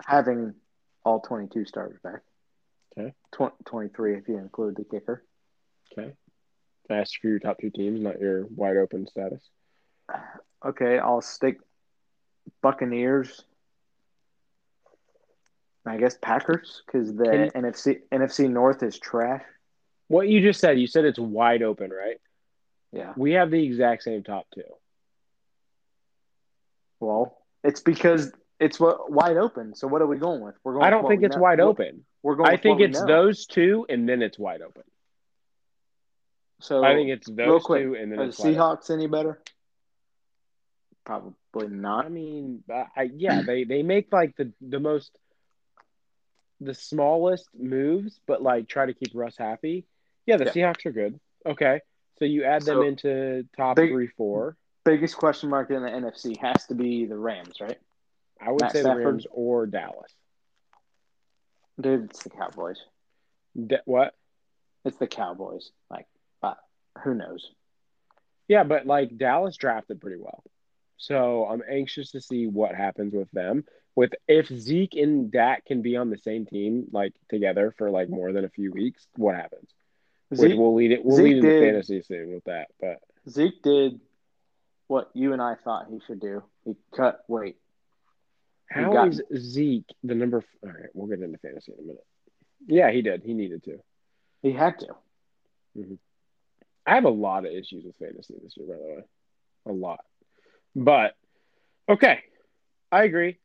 having 0.05 0.53
all 1.05 1.19
22 1.19 1.65
starters 1.65 1.99
back. 2.03 2.21
Okay. 2.97 3.13
Tw- 3.31 3.65
23 3.65 4.17
if 4.17 4.27
you 4.27 4.37
include 4.37 4.75
the 4.75 4.83
kicker. 4.83 5.23
Okay. 5.97 6.13
I 6.89 6.95
asked 6.95 7.17
for 7.21 7.27
your 7.27 7.39
top 7.39 7.57
two 7.59 7.69
teams, 7.69 8.01
not 8.01 8.19
your 8.19 8.45
wide 8.55 8.77
open 8.77 9.07
status. 9.07 9.41
Okay, 10.65 10.97
I'll 10.99 11.21
stick 11.21 11.59
Buccaneers. 12.61 13.43
I 15.85 15.97
guess 15.97 16.17
Packers 16.21 16.81
because 16.85 17.13
the 17.13 17.51
NFC 17.53 17.99
NFC 18.11 18.49
North 18.49 18.83
is 18.83 18.97
trash. 18.97 19.43
What 20.07 20.29
you 20.29 20.41
just 20.41 20.59
said, 20.61 20.79
you 20.79 20.87
said 20.87 21.03
it's 21.03 21.19
wide 21.19 21.61
open, 21.61 21.91
right? 21.91 22.17
Yeah. 22.93 23.13
We 23.17 23.33
have 23.33 23.51
the 23.51 23.63
exact 23.65 24.03
same 24.03 24.23
top 24.23 24.45
two. 24.53 24.61
Well, 26.99 27.37
it's 27.63 27.81
because 27.81 28.31
it's 28.63 28.79
what 28.79 29.11
wide 29.11 29.37
open. 29.37 29.75
So 29.75 29.87
what 29.87 30.01
are 30.01 30.07
we 30.07 30.17
going 30.17 30.41
with? 30.41 30.55
We're 30.63 30.73
going. 30.73 30.85
I 30.85 30.89
don't 30.89 31.07
think 31.07 31.23
it's 31.23 31.35
know- 31.35 31.41
wide 31.41 31.59
we're- 31.59 31.69
open. 31.69 32.05
We're 32.21 32.35
going. 32.35 32.49
I 32.49 32.57
think 32.57 32.79
it's 32.79 33.03
those 33.03 33.45
two, 33.45 33.85
and 33.89 34.07
then 34.07 34.21
it's 34.21 34.39
wide 34.39 34.61
open. 34.61 34.83
So 36.61 36.83
I 36.83 36.93
think 36.95 37.09
it's 37.09 37.29
those 37.29 37.63
quick, 37.63 37.83
two, 37.83 37.95
and 37.95 38.11
then 38.11 38.19
are 38.19 38.23
the 38.23 38.29
it's 38.29 38.39
wide 38.39 38.55
open. 38.57 38.59
Seahawks 38.77 38.89
any 38.89 39.07
better? 39.07 39.41
Probably 41.05 41.67
not. 41.67 42.05
I 42.05 42.09
mean, 42.09 42.63
I 42.73 43.09
yeah, 43.13 43.41
they 43.41 43.65
they 43.65 43.83
make 43.83 44.07
like 44.13 44.35
the 44.37 44.53
the 44.61 44.79
most 44.79 45.17
the 46.61 46.73
smallest 46.73 47.49
moves, 47.59 48.21
but 48.25 48.41
like 48.41 48.69
try 48.69 48.85
to 48.85 48.93
keep 48.93 49.09
Russ 49.13 49.35
happy. 49.37 49.85
Yeah, 50.25 50.37
the 50.37 50.45
Yeah. 50.45 50.51
Seahawks 50.53 50.85
are 50.85 50.91
good. 50.93 51.19
Okay, 51.45 51.81
so 52.19 52.23
you 52.25 52.45
add 52.45 52.61
them 52.61 52.77
So, 52.77 52.81
into 52.83 53.45
top 53.57 53.75
big- 53.75 53.91
three, 53.91 54.07
four. 54.07 54.55
Biggest 54.85 55.17
question 55.17 55.49
mark 55.49 55.71
in 55.71 55.81
the 55.81 55.89
NFC 55.89 56.37
has 56.37 56.65
to 56.67 56.75
be 56.75 57.05
the 57.05 57.17
Rams, 57.17 57.59
right? 57.61 57.79
I 58.45 58.51
would 58.51 58.61
Matt 58.61 58.71
say 58.73 58.81
Stafford. 58.81 59.01
the 59.03 59.07
Rams 59.07 59.27
or 59.31 59.65
Dallas. 59.65 60.11
Dude, 61.79 62.05
it's 62.05 62.23
the 62.23 62.29
Cowboys. 62.29 62.77
Da- 63.67 63.77
what? 63.85 64.13
It's 64.85 64.97
the 64.97 65.07
Cowboys. 65.07 65.71
Like, 65.89 66.07
uh, 66.41 66.53
who 67.03 67.13
knows? 67.13 67.49
Yeah, 68.47 68.63
but 68.63 68.85
like 68.85 69.17
Dallas 69.17 69.55
drafted 69.57 70.01
pretty 70.01 70.17
well. 70.19 70.43
So 70.97 71.45
I'm 71.45 71.63
anxious 71.69 72.11
to 72.11 72.21
see 72.21 72.47
what 72.47 72.75
happens 72.75 73.13
with 73.13 73.31
them. 73.31 73.65
With 73.95 74.13
if 74.27 74.47
Zeke 74.47 74.95
and 74.95 75.31
Dak 75.31 75.65
can 75.65 75.81
be 75.81 75.95
on 75.97 76.09
the 76.09 76.17
same 76.17 76.45
team 76.45 76.87
like 76.91 77.13
together 77.29 77.73
for 77.77 77.89
like 77.91 78.09
more 78.09 78.31
than 78.31 78.43
a 78.45 78.49
few 78.49 78.71
weeks, 78.71 79.07
what 79.15 79.35
happens? 79.35 79.69
Which 80.29 80.39
Zeke, 80.51 80.57
we'll 80.57 80.73
lead 80.75 80.91
it 80.91 81.05
we'll 81.05 81.17
Zeke 81.17 81.25
lead 81.25 81.37
into 81.37 81.49
did- 81.49 81.63
fantasy 81.63 82.01
soon 82.01 82.33
with 82.33 82.43
that. 82.45 82.67
But 82.79 82.99
Zeke 83.29 83.61
did 83.61 83.99
what 84.87 85.09
you 85.13 85.33
and 85.33 85.41
I 85.41 85.55
thought 85.63 85.87
he 85.89 85.99
should 86.05 86.19
do. 86.19 86.43
He 86.65 86.75
cut 86.95 87.23
weight. 87.27 87.57
How 88.73 88.91
got- 88.93 89.07
is 89.09 89.21
Zeke 89.35 89.85
the 90.03 90.15
number 90.15 90.37
f- 90.39 90.45
all 90.63 90.69
right, 90.69 90.89
we'll 90.93 91.07
get 91.07 91.21
into 91.21 91.37
fantasy 91.37 91.71
in 91.73 91.79
a 91.79 91.81
minute. 91.81 92.05
Yeah, 92.67 92.91
he 92.91 93.01
did. 93.01 93.23
He 93.23 93.33
needed 93.33 93.63
to. 93.65 93.79
He 94.41 94.51
had 94.51 94.79
to. 94.79 94.95
I 96.85 96.95
have 96.95 97.05
a 97.05 97.09
lot 97.09 97.45
of 97.45 97.51
issues 97.51 97.83
with 97.85 97.95
fantasy 97.97 98.35
this 98.43 98.53
year, 98.57 98.67
by 98.67 98.75
the 98.75 98.83
way. 98.95 99.03
A 99.67 99.71
lot. 99.71 100.03
But 100.75 101.15
okay. 101.89 102.19
I 102.91 103.03
agree. 103.03 103.37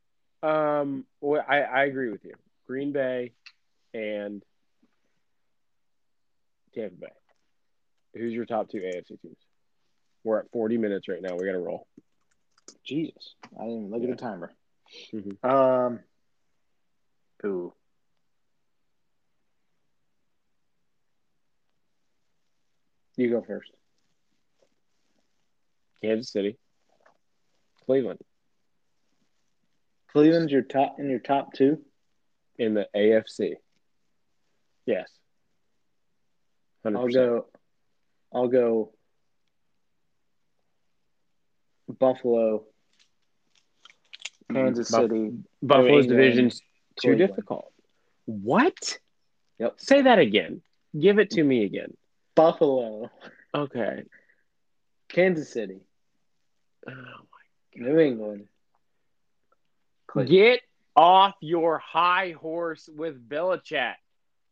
Um, 0.42 1.04
well, 1.20 1.44
I, 1.48 1.60
I 1.62 1.84
agree 1.84 2.10
with 2.10 2.24
you. 2.24 2.34
Green 2.66 2.92
Bay 2.92 3.32
and 3.94 4.42
Tampa 6.74 6.96
Bay. 6.96 7.06
Who's 8.14 8.32
your 8.32 8.44
top 8.46 8.68
two 8.68 8.78
AFC 8.78 9.20
teams? 9.20 9.36
We're 10.24 10.40
at 10.40 10.50
40 10.52 10.76
minutes 10.78 11.08
right 11.08 11.22
now. 11.22 11.36
We 11.36 11.46
got 11.46 11.52
to 11.52 11.58
roll. 11.58 11.86
Jesus, 12.84 13.34
I 13.58 13.62
didn't 13.64 13.78
even 13.86 13.90
look 13.90 14.02
Yeah. 14.02 14.10
at 14.10 14.18
the 14.18 14.22
timer. 14.22 14.52
Mhm. 15.12 15.44
Um, 15.44 16.00
ooh, 17.44 17.72
you 23.16 23.30
go 23.30 23.42
first. 23.42 23.70
Kansas 26.02 26.30
City, 26.32 26.56
Cleveland 27.84 28.20
Cleveland's 30.08 30.52
your 30.52 30.62
top 30.62 30.96
in 30.98 31.10
your 31.10 31.18
top 31.18 31.52
two. 31.52 31.84
in 32.58 32.74
the 32.74 32.88
AFC. 32.94 33.54
Yes. 34.84 35.08
100%. 36.84 36.96
I'll 36.96 37.08
go. 37.08 37.46
I'll 38.32 38.48
go. 38.48 38.92
Buffalo, 41.88 42.64
Mm, 44.50 44.54
Kansas 44.54 44.90
Buff- 44.90 45.02
City, 45.02 45.32
Buffalo's 45.62 46.04
England, 46.04 46.08
division's 46.08 46.60
too 46.60 47.08
Cleveland. 47.08 47.28
difficult. 47.28 47.72
What? 48.26 48.98
Yep. 49.58 49.74
Say 49.80 50.02
that 50.02 50.18
again. 50.18 50.62
Give 50.98 51.18
it 51.18 51.30
to 51.30 51.42
me 51.42 51.64
again. 51.64 51.96
Buffalo, 52.34 53.10
Okay. 53.54 54.04
Kansas 55.08 55.50
City, 55.52 55.80
Oh, 56.86 56.92
my 56.92 57.00
God. 57.02 57.88
New 57.88 57.98
England. 57.98 58.48
Cleveland. 60.06 60.30
Get 60.30 60.60
off 60.96 61.34
your 61.40 61.78
high 61.78 62.32
horse 62.32 62.88
with 62.92 63.28
Belichick. 63.28 63.94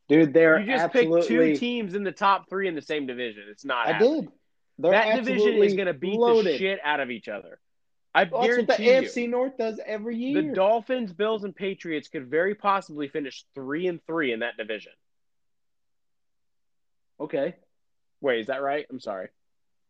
Dude, 0.08 0.32
they're 0.32 0.60
You 0.60 0.66
just 0.66 0.84
absolutely. 0.84 1.20
picked 1.20 1.28
two 1.28 1.56
teams 1.56 1.94
in 1.94 2.04
the 2.04 2.12
top 2.12 2.48
three 2.48 2.68
in 2.68 2.74
the 2.74 2.82
same 2.82 3.06
division. 3.06 3.44
It's 3.50 3.64
not. 3.64 3.88
I 3.88 3.92
happening. 3.92 4.20
did. 4.22 4.30
They're 4.78 4.92
that 4.92 5.16
division 5.24 5.54
is 5.62 5.74
going 5.74 5.86
to 5.86 5.94
beat 5.94 6.18
loaded. 6.18 6.54
the 6.54 6.58
shit 6.58 6.78
out 6.84 7.00
of 7.00 7.10
each 7.10 7.28
other. 7.28 7.58
I 8.16 8.24
Well, 8.24 8.40
That's 8.42 8.56
what 8.56 8.66
the 8.78 8.82
guarantee 8.82 9.06
AFC 9.08 9.22
you. 9.24 9.28
North 9.28 9.58
does 9.58 9.78
every 9.84 10.16
year. 10.16 10.40
The 10.42 10.54
Dolphins, 10.54 11.12
Bills, 11.12 11.44
and 11.44 11.54
Patriots 11.54 12.08
could 12.08 12.28
very 12.28 12.54
possibly 12.54 13.08
finish 13.08 13.44
three 13.54 13.86
and 13.88 14.00
three 14.06 14.32
in 14.32 14.40
that 14.40 14.56
division. 14.56 14.92
okay. 17.20 17.56
Wait, 18.22 18.40
is 18.40 18.46
that 18.46 18.62
right? 18.62 18.86
I'm 18.90 19.00
sorry. 19.00 19.28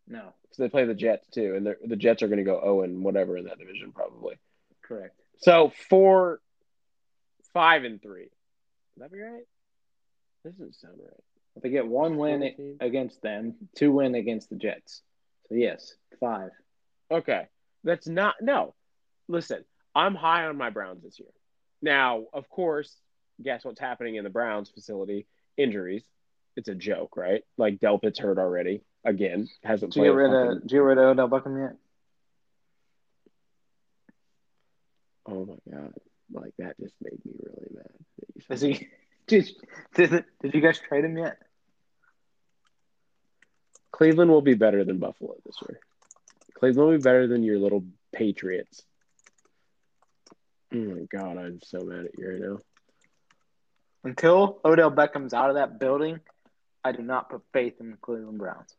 No, 0.08 0.32
Because 0.42 0.58
they 0.58 0.68
play 0.68 0.84
the 0.84 0.94
Jets 0.94 1.28
too, 1.28 1.54
and 1.56 1.66
the 1.90 1.96
Jets 1.96 2.22
are 2.22 2.28
going 2.28 2.38
to 2.38 2.44
go 2.44 2.60
0 2.60 2.82
and 2.82 3.02
whatever 3.04 3.36
in 3.36 3.44
that 3.44 3.58
division 3.58 3.92
probably. 3.92 4.36
correct. 4.82 5.20
So 5.38 5.72
four, 5.88 6.40
five 7.52 7.84
and 7.84 8.00
three. 8.02 8.28
Would 8.96 9.04
that 9.04 9.12
be 9.12 9.20
right? 9.20 9.42
This 10.44 10.54
doesn't 10.54 10.74
sound 10.76 10.94
right. 10.98 11.20
If 11.56 11.62
they 11.62 11.70
get 11.70 11.86
one 11.86 12.16
win 12.16 12.76
against 12.80 13.20
them, 13.22 13.54
two 13.76 13.92
win 13.92 14.14
against 14.14 14.48
the 14.50 14.56
Jets. 14.56 15.02
So 15.48 15.54
yes, 15.56 15.94
five. 16.20 16.50
Okay, 17.10 17.46
that's 17.84 18.06
not 18.06 18.34
no. 18.40 18.74
Listen, 19.28 19.64
I'm 19.94 20.14
high 20.14 20.44
on 20.46 20.56
my 20.56 20.70
Browns 20.70 21.02
this 21.02 21.18
year. 21.18 21.28
Now, 21.82 22.24
of 22.32 22.48
course, 22.48 22.94
guess 23.42 23.64
what's 23.64 23.80
happening 23.80 24.16
in 24.16 24.24
the 24.24 24.30
Browns 24.30 24.70
facility? 24.70 25.26
Injuries. 25.56 26.04
It's 26.56 26.68
a 26.68 26.74
joke, 26.74 27.16
right? 27.16 27.42
Like 27.58 27.80
Delpit's 27.80 28.18
hurt 28.18 28.38
already 28.38 28.82
again. 29.04 29.48
Hasn't 29.62 29.92
Did 29.92 30.00
you 30.00 30.02
played. 30.04 30.10
get 30.12 30.16
rid 30.16 30.48
of? 30.56 30.62
Did 30.62 30.72
you 30.72 30.78
get 30.78 30.84
rid 30.84 30.98
of 30.98 31.04
Odell 31.18 31.28
Beckham 31.28 31.60
yet? 31.68 31.76
Oh 35.28 35.44
my 35.44 35.72
god! 35.72 35.92
Like 36.32 36.54
that 36.58 36.78
just 36.80 36.94
made 37.02 37.18
me 37.24 37.32
really 37.42 37.68
mad. 37.74 38.46
Is 38.50 38.60
he? 38.60 38.88
Did 39.26 39.48
did, 39.94 40.24
did 40.40 40.54
you 40.54 40.60
guys 40.60 40.78
trade 40.78 41.04
him 41.04 41.18
yet? 41.18 41.38
Cleveland 43.90 44.30
will 44.30 44.40
be 44.40 44.54
better 44.54 44.84
than 44.84 44.98
Buffalo 44.98 45.34
this 45.44 45.56
year. 45.68 45.80
Cleveland 46.56 46.88
will 46.88 46.96
be 46.96 47.02
better 47.02 47.26
than 47.26 47.42
your 47.42 47.58
little 47.58 47.84
Patriots. 48.14 48.82
Oh 50.72 50.78
my 50.78 51.06
god, 51.10 51.36
I'm 51.36 51.60
so 51.62 51.80
mad 51.80 52.06
at 52.06 52.18
you 52.18 52.30
right 52.30 52.40
now. 52.40 52.58
Until 54.04 54.60
Odell 54.64 54.90
Beckham's 54.90 55.34
out 55.34 55.50
of 55.50 55.56
that 55.56 55.78
building, 55.78 56.20
I 56.82 56.92
do 56.92 57.02
not 57.02 57.28
put 57.28 57.42
faith 57.52 57.74
in 57.80 57.90
the 57.90 57.96
Cleveland 57.96 58.38
Browns. 58.38 58.74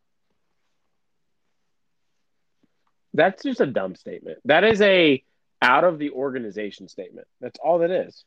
That's 3.13 3.43
just 3.43 3.61
a 3.61 3.65
dumb 3.65 3.95
statement. 3.95 4.39
That 4.45 4.63
is 4.63 4.81
a 4.81 5.23
out 5.61 5.83
of 5.83 5.99
the 5.99 6.11
organization 6.11 6.87
statement. 6.87 7.27
That's 7.41 7.59
all 7.59 7.79
that 7.79 7.91
is. 7.91 8.23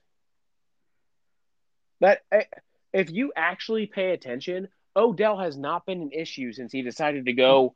That 2.00 2.20
eh, 2.30 2.44
if 2.92 3.10
you 3.10 3.32
actually 3.34 3.86
pay 3.86 4.12
attention, 4.12 4.68
Odell 4.96 5.38
has 5.38 5.56
not 5.56 5.86
been 5.86 6.02
an 6.02 6.12
issue 6.12 6.52
since 6.52 6.72
he 6.72 6.82
decided 6.82 7.26
to 7.26 7.32
go 7.32 7.74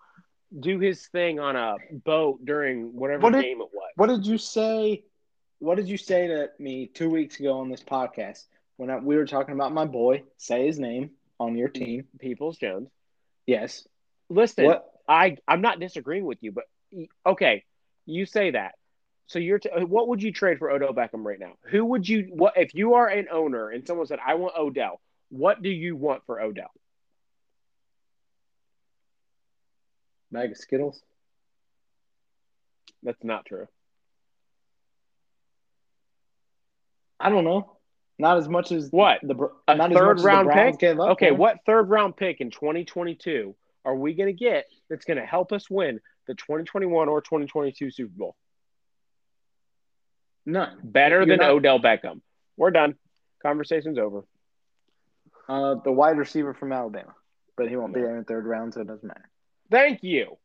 do 0.59 0.79
his 0.79 1.07
thing 1.09 1.41
on 1.41 1.57
a 1.57 1.77
boat 1.93 2.45
during 2.45 2.95
whatever 2.95 3.23
What 3.23 3.33
did- 3.33 3.43
game 3.43 3.61
it 3.61 3.69
was. 3.73 3.91
What 3.97 4.07
did 4.09 4.27
you 4.27 4.39
say? 4.39 5.05
What 5.59 5.77
did 5.77 5.89
you 5.89 5.97
say 5.97 6.27
to 6.29 6.51
me 6.59 6.87
two 6.87 7.09
weeks 7.11 7.39
ago 7.41 7.59
on 7.59 7.69
this 7.71 7.83
podcast 7.83 8.45
when 8.77 8.91
I, 8.91 8.99
we 8.99 9.17
were 9.17 9.25
talking 9.27 9.55
about 9.55 9.73
my 9.73 9.85
boy? 9.87 10.25
Say 10.37 10.67
his 10.67 10.79
name 10.79 11.11
on 11.41 11.57
your 11.57 11.69
team. 11.69 12.05
Peoples 12.19 12.59
Jones. 12.59 12.89
Yes. 13.47 13.87
Listen, 14.29 14.67
What? 14.67 14.91
I 15.09 15.37
I'm 15.47 15.61
not 15.61 15.81
disagreeing 15.81 16.25
with 16.25 16.39
you, 16.43 16.53
but 16.53 16.65
okay, 17.27 17.65
you 18.07 18.25
say 18.27 18.51
that. 18.53 18.75
So 19.27 19.39
you're 19.39 19.59
t- 19.59 19.71
what 19.71 20.09
would 20.09 20.23
you 20.23 20.33
trade 20.33 20.59
for 20.59 20.71
Odell 20.71 20.93
Beckham 20.93 21.25
right 21.25 21.39
now? 21.39 21.53
Who 21.71 21.85
would 21.87 22.09
you 22.09 22.29
what 22.31 22.55
if 22.57 22.75
you 22.75 22.95
are 22.95 23.07
an 23.09 23.27
owner 23.31 23.71
and 23.71 23.87
someone 23.87 24.07
said 24.07 24.19
I 24.27 24.35
want 24.35 24.55
Odell? 24.57 25.01
What 25.31 25.63
do 25.63 25.69
you 25.71 25.97
want 25.97 26.23
for 26.27 26.41
Odell? 26.41 26.71
Bag 30.35 30.51
of 30.51 30.57
Skittles. 30.59 31.01
That's 33.03 33.23
not 33.23 33.47
true. 33.47 33.67
I 37.21 37.31
don't 37.31 37.45
know. 37.45 37.77
Not 38.19 38.39
as 38.39 38.49
much 38.49 38.71
as 38.73 38.91
What? 38.91 39.21
the 39.23 39.49
A 39.67 39.75
not 39.77 39.93
third 39.93 40.21
round 40.21 40.51
pick? 40.51 40.83
Okay, 40.83 41.29
for 41.31 41.35
what 41.35 41.59
third 41.67 41.89
round 41.89 42.17
pick 42.17 42.41
in 42.41 42.51
2022 42.51 43.55
are 43.85 43.95
we 43.95 44.15
going 44.15 44.27
to 44.29 44.33
get 44.39 44.67
that's 44.89 45.05
going 45.05 45.17
to 45.19 45.25
help 45.27 45.53
us 45.53 45.69
win 45.71 46.01
the 46.27 46.35
2021 46.35 47.09
or 47.09 47.21
2022 47.21 47.91
Super 47.91 48.13
Bowl? 48.17 48.37
None. 50.47 50.79
Better 50.83 51.17
You're 51.19 51.27
than 51.27 51.39
not- 51.39 51.51
Odell 51.51 51.81
Beckham. 51.81 52.21
We're 52.57 52.71
done. 52.71 52.97
Conversation's 53.43 53.99
over. 53.99 54.25
Uh, 55.49 55.77
the 55.85 55.93
wide 55.93 56.17
receiver 56.19 56.55
from 56.55 56.73
Alabama, 56.73 57.15
but 57.57 57.69
he 57.69 57.77
won't 57.77 57.93
be 57.95 58.01
there 58.01 58.13
in 58.13 58.19
the 58.19 58.25
third 58.25 58.47
round, 58.47 58.75
so 58.75 58.81
it 58.81 58.87
doesn't 58.87 59.07
matter. 59.07 59.29
Thank 59.75 60.05
you. 60.05 60.39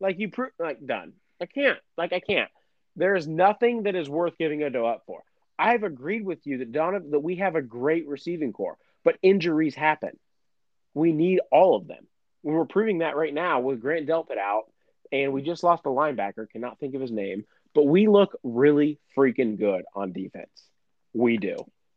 Like 0.00 0.18
you 0.18 0.28
pro- 0.28 0.48
like 0.58 0.84
done. 0.84 1.12
I 1.40 1.46
can't. 1.46 1.78
Like 1.96 2.12
I 2.12 2.18
can't. 2.18 2.50
There 2.96 3.14
is 3.14 3.28
nothing 3.28 3.84
that 3.84 3.94
is 3.94 4.08
worth 4.08 4.36
giving 4.38 4.60
Odell 4.64 4.86
up 4.86 5.04
for. 5.06 5.22
I've 5.56 5.84
agreed 5.84 6.24
with 6.24 6.44
you 6.48 6.58
that 6.58 6.72
Donovan 6.72 7.12
that 7.12 7.20
we 7.20 7.36
have 7.36 7.54
a 7.54 7.62
great 7.62 8.08
receiving 8.08 8.52
corps, 8.52 8.76
but 9.04 9.18
injuries 9.22 9.76
happen. 9.76 10.18
We 10.94 11.12
need 11.12 11.40
all 11.52 11.76
of 11.76 11.86
them. 11.86 12.08
We're 12.42 12.64
proving 12.64 12.98
that 12.98 13.14
right 13.14 13.32
now 13.32 13.60
with 13.60 13.80
Grant 13.80 14.08
Delpit 14.08 14.36
out, 14.36 14.64
and 15.12 15.32
we 15.32 15.42
just 15.42 15.62
lost 15.62 15.86
a 15.86 15.90
linebacker. 15.90 16.50
Cannot 16.50 16.80
think 16.80 16.96
of 16.96 17.00
his 17.00 17.12
name, 17.12 17.44
but 17.72 17.86
we 17.86 18.08
look 18.08 18.36
really 18.42 18.98
freaking 19.16 19.56
good 19.56 19.84
on 19.94 20.12
defense. 20.12 20.50
We 21.14 21.36
do. 21.36 21.54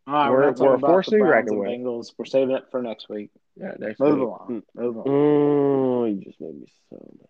All 0.10 0.16
right, 0.16 0.30
We're- 0.32 0.54
we're, 0.58 0.68
we're 0.70 0.74
about 0.76 0.90
forced 0.90 1.10
the 1.12 1.18
to 1.18 1.24
be 1.24 1.28
Browns 1.28 1.34
reckoned 1.52 1.52
and 1.52 1.60
with. 1.60 1.70
Bengals. 2.08 2.14
We're 2.18 2.26
saving 2.26 2.56
it 2.56 2.64
for 2.72 2.82
next 2.82 3.10
week. 3.10 3.30
Yeah. 3.56 3.74
Next 3.78 4.00
Move 4.00 4.16
week. 4.18 4.24
along. 4.28 4.64
Move 4.74 4.98
on. 4.98 5.04
Oh, 5.08 6.06
you 6.06 6.22
just 6.24 6.42
made 6.42 6.60
me 6.60 6.66
so 6.90 6.98
mad. 7.20 7.28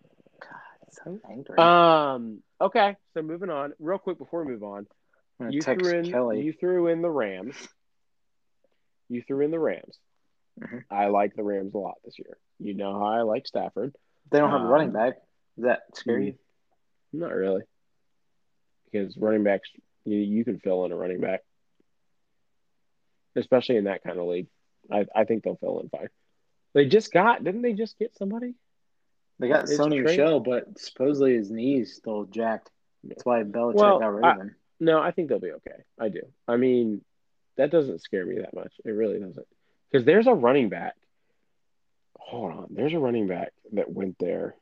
So 0.92 1.18
angry. 1.30 1.56
Um. 1.58 2.42
Okay. 2.60 2.96
So 3.14 3.22
moving 3.22 3.48
on, 3.50 3.72
real 3.78 3.98
quick 3.98 4.18
before 4.18 4.44
we 4.44 4.52
move 4.52 4.62
on, 4.64 4.86
you 5.50 5.60
threw 5.62 5.90
in 5.90 6.10
Kelly. 6.10 6.40
you 6.42 6.52
threw 6.52 6.88
in 6.88 7.00
the 7.02 7.10
Rams. 7.10 7.54
You 9.08 9.22
threw 9.26 9.44
in 9.44 9.50
the 9.50 9.58
Rams. 9.58 9.98
Mhm. 10.60 10.82
I 10.90 11.06
like 11.06 11.34
the 11.36 11.42
Rams 11.44 11.74
a 11.74 11.78
lot 11.78 11.94
this 12.04 12.18
year. 12.18 12.36
You 12.58 12.74
know 12.74 12.92
how 12.92 13.06
I 13.06 13.22
like 13.22 13.46
Stafford. 13.46 13.94
they 14.30 14.38
don't 14.38 14.50
have 14.50 14.60
a 14.62 14.64
um, 14.64 14.70
running 14.70 14.92
back. 14.92 15.14
Does 15.56 15.64
that 15.64 15.80
scare 15.94 16.18
Hmm. 16.18 16.22
you? 16.24 16.34
Not 17.12 17.32
really, 17.34 17.62
because 18.90 19.16
running 19.16 19.42
backs 19.44 19.68
you 20.04 20.16
you 20.18 20.44
can 20.44 20.58
fill 20.60 20.84
in 20.84 20.92
a 20.92 20.96
running 20.96 21.20
back, 21.20 21.40
especially 23.36 23.76
in 23.76 23.84
that 23.84 24.02
kind 24.02 24.18
of 24.18 24.26
league. 24.26 24.48
I 24.90 25.06
I 25.14 25.24
think 25.24 25.42
they'll 25.44 25.56
fill 25.56 25.80
in 25.80 25.88
fine. 25.88 26.08
They 26.74 26.86
just 26.86 27.12
got 27.12 27.42
didn't 27.44 27.62
they 27.62 27.72
just 27.72 27.98
get 27.98 28.16
somebody? 28.16 28.54
They 29.38 29.48
got 29.48 29.64
It's 29.64 29.78
Sony 29.78 30.02
Michel, 30.02 30.40
but 30.40 30.78
supposedly 30.78 31.34
his 31.34 31.50
knee's 31.50 31.94
still 31.94 32.24
jacked. 32.24 32.70
That's 33.04 33.24
why 33.24 33.42
Belichick 33.42 33.74
Well, 33.74 33.98
got 33.98 34.12
rid 34.14 34.24
of 34.24 34.36
him. 34.36 34.54
No, 34.78 35.00
I 35.00 35.10
think 35.12 35.28
they'll 35.28 35.38
be 35.38 35.52
okay. 35.52 35.82
I 35.98 36.08
do. 36.10 36.20
I 36.46 36.56
mean, 36.56 37.02
that 37.56 37.70
doesn't 37.70 38.00
scare 38.02 38.24
me 38.26 38.36
that 38.36 38.54
much. 38.54 38.72
It 38.84 38.90
really 38.90 39.18
doesn't. 39.18 39.46
Because 39.90 40.04
there's 40.04 40.26
a 40.26 40.34
running 40.34 40.68
back. 40.68 40.94
Hold 42.18 42.52
on. 42.52 42.66
There's 42.70 42.92
a 42.92 42.98
running 42.98 43.26
back 43.26 43.52
that 43.72 43.90
went 43.90 44.16
there. 44.18 44.54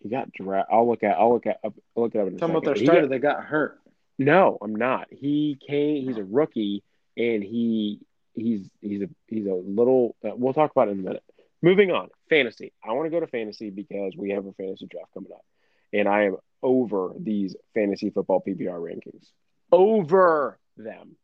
He 0.00 0.08
got 0.08 0.32
drafted. 0.32 0.74
I'll 0.74 0.88
look 0.88 1.02
at. 1.02 1.16
I'll 1.18 1.32
look 1.32 1.46
at. 1.46 1.60
I'll 1.62 1.74
look 1.96 2.14
it 2.14 2.18
up 2.20 2.28
in 2.28 2.34
a 2.34 2.38
Talking 2.38 2.56
about 2.56 2.64
their 2.64 2.76
starter, 2.76 3.02
got- 3.02 3.10
they 3.10 3.18
got 3.18 3.44
hurt. 3.44 3.78
No, 4.18 4.58
I'm 4.60 4.74
not. 4.74 5.08
He 5.10 5.58
came. 5.66 6.06
He's 6.06 6.18
a 6.18 6.24
rookie, 6.24 6.82
and 7.20 7.42
he 7.44 8.00
he's 8.34 8.68
he's 8.80 9.02
a 9.02 9.08
he's 9.28 9.46
a 9.46 9.54
little. 9.54 10.16
Uh, 10.24 10.30
we'll 10.34 10.54
talk 10.54 10.70
about 10.70 10.88
it 10.88 10.92
in 10.92 11.00
a 11.00 11.02
minute. 11.02 11.22
Moving 11.62 11.90
on, 11.90 12.08
fantasy. 12.30 12.72
I 12.82 12.92
want 12.92 13.06
to 13.06 13.10
go 13.10 13.20
to 13.20 13.26
fantasy 13.26 13.70
because 13.70 14.14
we 14.16 14.30
have 14.30 14.46
a 14.46 14.52
fantasy 14.52 14.86
draft 14.86 15.12
coming 15.12 15.32
up, 15.32 15.44
and 15.92 16.08
I 16.08 16.24
am 16.24 16.36
over 16.62 17.12
these 17.18 17.54
fantasy 17.74 18.10
football 18.10 18.42
PPR 18.46 18.80
rankings. 18.80 19.26
Over 19.70 20.58
them. 20.76 21.16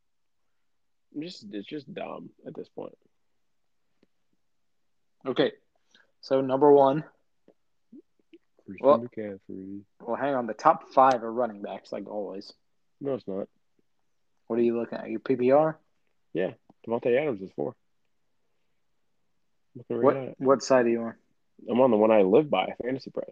I'm 1.15 1.23
just 1.23 1.47
it's 1.51 1.67
just 1.67 1.93
dumb 1.93 2.31
at 2.47 2.55
this 2.55 2.69
point. 2.69 2.97
Okay. 5.27 5.53
So 6.21 6.41
number 6.41 6.71
one. 6.71 7.05
Christian 8.67 8.87
Well- 8.87 8.99
McCaffrey. 9.01 9.81
Well, 10.01 10.17
hang 10.17 10.35
on. 10.35 10.47
The 10.47 10.55
top 10.55 10.91
five 10.93 11.23
are 11.23 11.33
running 11.33 11.63
backs, 11.63 11.93
like 11.93 12.09
always. 12.09 12.53
No, 13.01 13.15
it's 13.15 13.27
not. 13.27 13.49
What 14.49 14.59
are 14.59 14.63
you 14.63 14.79
looking 14.79 14.99
at? 14.99 15.09
Your 15.11 15.21
PPR? 15.21 15.77
Davante 16.87 17.21
Adams 17.21 17.43
is 17.43 17.51
four. 17.57 17.75
Looking 19.75 20.03
What 20.03 20.17
at 20.17 20.35
what 20.41 20.63
side 20.63 20.87
are 20.87 20.91
you 20.91 21.03
on? 21.03 21.15
I'm 21.69 21.81
on 21.81 21.91
the 21.91 21.97
one 21.97 22.11
I 22.11 22.23
live 22.23 22.51
by, 22.51 22.75
Fantasy 22.83 23.11
Press. 23.11 23.31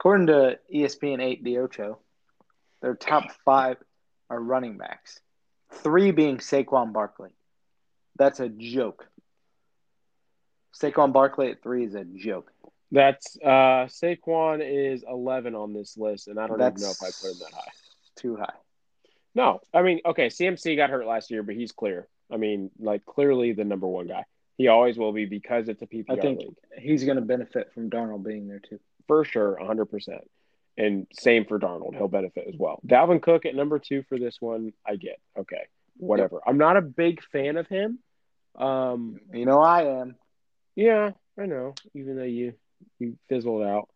According 0.00 0.28
to 0.28 0.58
ESPN 0.74 1.22
8 1.22 1.44
The 1.44 1.58
Ocho, 1.58 1.98
their 2.80 2.94
top 2.94 3.24
five 3.44 3.76
are 4.30 4.40
running 4.40 4.78
backs. 4.78 5.20
Three 5.70 6.10
being 6.10 6.38
Saquon 6.38 6.94
Barkley. 6.94 7.28
That's 8.16 8.40
a 8.40 8.48
joke. 8.48 9.06
Saquon 10.74 11.12
Barkley 11.12 11.50
at 11.50 11.62
three 11.62 11.84
is 11.84 11.94
a 11.94 12.04
joke. 12.04 12.50
That's 12.90 13.36
uh 13.44 13.88
Saquon 13.88 14.62
is 14.62 15.04
11 15.06 15.54
on 15.54 15.74
this 15.74 15.98
list, 15.98 16.28
and 16.28 16.40
I 16.40 16.46
don't 16.46 16.58
That's 16.58 16.80
even 16.80 16.86
know 16.86 16.92
if 16.92 17.02
I 17.02 17.10
put 17.20 17.32
him 17.34 17.38
that 17.40 17.54
high. 17.54 17.72
Too 18.16 18.36
high. 18.36 18.54
No, 19.34 19.60
I 19.72 19.82
mean, 19.82 20.00
okay, 20.04 20.26
CMC 20.26 20.76
got 20.76 20.90
hurt 20.90 21.06
last 21.06 21.30
year, 21.30 21.42
but 21.42 21.54
he's 21.54 21.72
clear. 21.72 22.08
I 22.32 22.36
mean, 22.36 22.70
like 22.78 23.04
clearly 23.04 23.52
the 23.52 23.64
number 23.64 23.86
one 23.86 24.06
guy. 24.06 24.24
He 24.56 24.68
always 24.68 24.98
will 24.98 25.12
be 25.12 25.24
because 25.24 25.68
it's 25.68 25.80
a 25.82 25.86
PPR 25.86 26.04
I 26.10 26.16
think 26.16 26.40
league 26.40 26.54
he's 26.78 27.04
going 27.04 27.16
to 27.16 27.22
benefit 27.22 27.72
from 27.72 27.88
Darnold 27.90 28.24
being 28.24 28.46
there 28.46 28.58
too. 28.58 28.78
for 29.06 29.24
sure, 29.24 29.56
100. 29.56 29.86
percent 29.86 30.30
And 30.76 31.06
same 31.12 31.44
for 31.46 31.58
Darnold, 31.58 31.96
he'll 31.96 32.08
benefit 32.08 32.46
as 32.48 32.56
well. 32.58 32.80
Dalvin 32.86 33.22
Cook 33.22 33.46
at 33.46 33.54
number 33.54 33.78
two 33.78 34.02
for 34.08 34.18
this 34.18 34.36
one, 34.40 34.72
I 34.86 34.96
get 34.96 35.18
okay, 35.38 35.62
whatever. 35.96 36.40
I'm 36.46 36.58
not 36.58 36.76
a 36.76 36.82
big 36.82 37.22
fan 37.32 37.56
of 37.56 37.68
him. 37.68 38.00
Um, 38.56 39.20
You 39.32 39.46
know 39.46 39.60
I 39.60 40.00
am. 40.00 40.16
Yeah, 40.76 41.12
I 41.38 41.46
know. 41.46 41.74
Even 41.94 42.16
though 42.16 42.24
you 42.24 42.54
you 42.98 43.16
fizzled 43.28 43.62
out. 43.62 43.88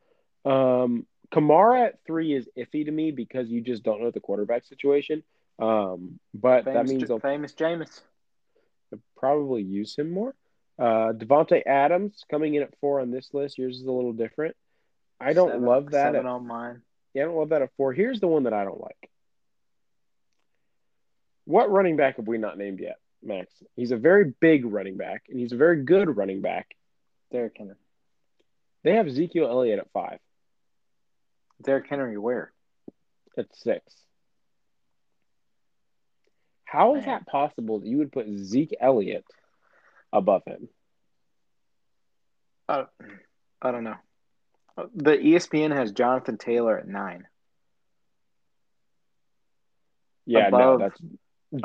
Um, 0.51 1.07
Kamara 1.35 1.87
at 1.89 1.99
three 2.07 2.33
is 2.35 2.49
iffy 2.57 2.85
to 2.85 2.91
me 2.91 3.11
because 3.11 3.49
you 3.49 3.61
just 3.61 3.83
don't 3.83 4.01
know 4.01 4.11
the 4.11 4.21
quarterback 4.21 4.65
situation. 4.65 5.23
Um, 5.59 6.19
but 6.33 6.65
that 6.65 6.87
means 6.87 7.09
they'll 7.09 7.19
famous 7.21 7.53
Jameis. 7.53 8.01
probably 9.17 9.63
use 9.63 9.97
him 9.97 10.11
more. 10.11 10.35
Uh, 10.79 11.13
Davante 11.13 11.63
Adams 11.67 12.25
coming 12.31 12.55
in 12.55 12.63
at 12.63 12.77
four 12.81 13.01
on 13.01 13.11
this 13.11 13.31
list. 13.33 13.59
Yours 13.59 13.77
is 13.79 13.87
a 13.87 13.93
little 13.93 14.13
different. 14.13 14.57
I 15.21 15.33
don't 15.33 15.51
Seven- 15.51 15.65
love 15.65 15.91
that. 15.93 16.07
Seven 16.13 16.21
At, 16.21 16.27
on 16.27 16.47
mine. 16.47 16.83
yeah, 17.15 17.23
I 17.23 17.27
don't 17.27 17.37
love 17.37 17.51
that 17.51 17.63
at 17.63 17.71
four. 17.77 17.93
Here's 17.93 18.21
the 18.21 18.27
one 18.27 18.45
that 18.45 18.53
I 18.53 18.65
don't 18.65 18.81
like. 18.81 19.11
What 21.45 21.71
running 21.71 21.97
back 21.97 22.17
have 22.17 22.27
we 22.27 22.39
not 22.39 22.59
named 22.59 22.81
yet, 22.81 22.97
Max? 23.23 23.53
He's 23.77 23.93
a 23.93 23.97
very 23.97 24.33
big 24.41 24.65
running 24.65 24.97
back, 24.97 25.25
and 25.29 25.39
he's 25.39 25.53
a 25.53 25.57
very 25.57 25.85
good 25.85 26.17
running 26.17 26.41
back. 26.41 26.75
Derrick 27.31 27.55
Henry. 27.57 27.75
They 28.83 28.95
have 28.95 29.07
Ezekiel 29.07 29.47
Elliott 29.49 29.79
at 29.79 29.91
five. 29.93 30.19
Derrick 31.65 31.87
Henry 31.89 32.17
where? 32.19 32.53
at 33.37 33.47
six. 33.57 33.83
How 36.65 36.95
is 36.97 37.05
Man. 37.07 37.19
that 37.21 37.27
possible 37.27 37.81
that 37.81 37.89
you 37.89 37.99
would 37.99 38.13
put 38.13 38.27
Zeke 38.39 38.75
Elliott 38.81 39.25
above 40.13 40.43
him? 40.47 40.69
Uh, 42.69 42.85
I 43.61 43.71
don't 43.71 43.85
know. 43.85 43.97
The 44.95 45.17
ESPN 45.17 45.75
has 45.75 45.93
Jonathan 45.93 46.37
Taylor 46.37 46.79
at 46.79 46.89
nine. 46.89 47.27
Yeah, 50.27 50.49
Above- 50.49 50.61
no, 50.61 50.79
that's 50.79 51.01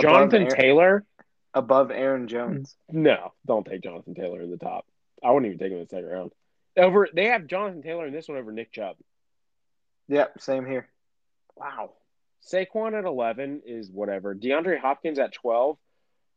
Jonathan 0.02 0.44
Aaron- 0.44 0.56
Taylor. 0.56 1.06
Above 1.54 1.90
Aaron 1.90 2.28
Jones. 2.28 2.76
No, 2.90 3.34
don't 3.48 3.66
take 3.66 3.82
Jonathan 3.82 4.14
Taylor 4.14 4.42
in 4.42 4.52
the 4.52 4.58
top. 4.58 4.86
I 5.24 5.32
wouldn't 5.32 5.48
even 5.52 5.58
take 5.58 5.72
him 5.72 5.78
in 5.80 5.84
the 5.86 5.90
second 5.90 6.10
round. 6.10 6.32
Over, 6.78 7.10
they 7.12 7.26
have 7.26 7.48
Jonathan 7.48 7.82
Taylor 7.82 8.06
in 8.06 8.14
this 8.14 8.28
one 8.28 8.38
over 8.38 8.52
Nick 8.52 8.72
Chubb. 8.72 8.98
Yep, 10.10 10.42
same 10.42 10.66
here. 10.66 10.90
Wow. 11.56 11.92
Saquon 12.52 12.98
at 12.98 13.06
eleven 13.06 13.62
is 13.66 13.90
whatever. 13.92 14.36
DeAndre 14.36 14.80
Hopkins 14.80 15.20
at 15.20 15.34
twelve. 15.34 15.78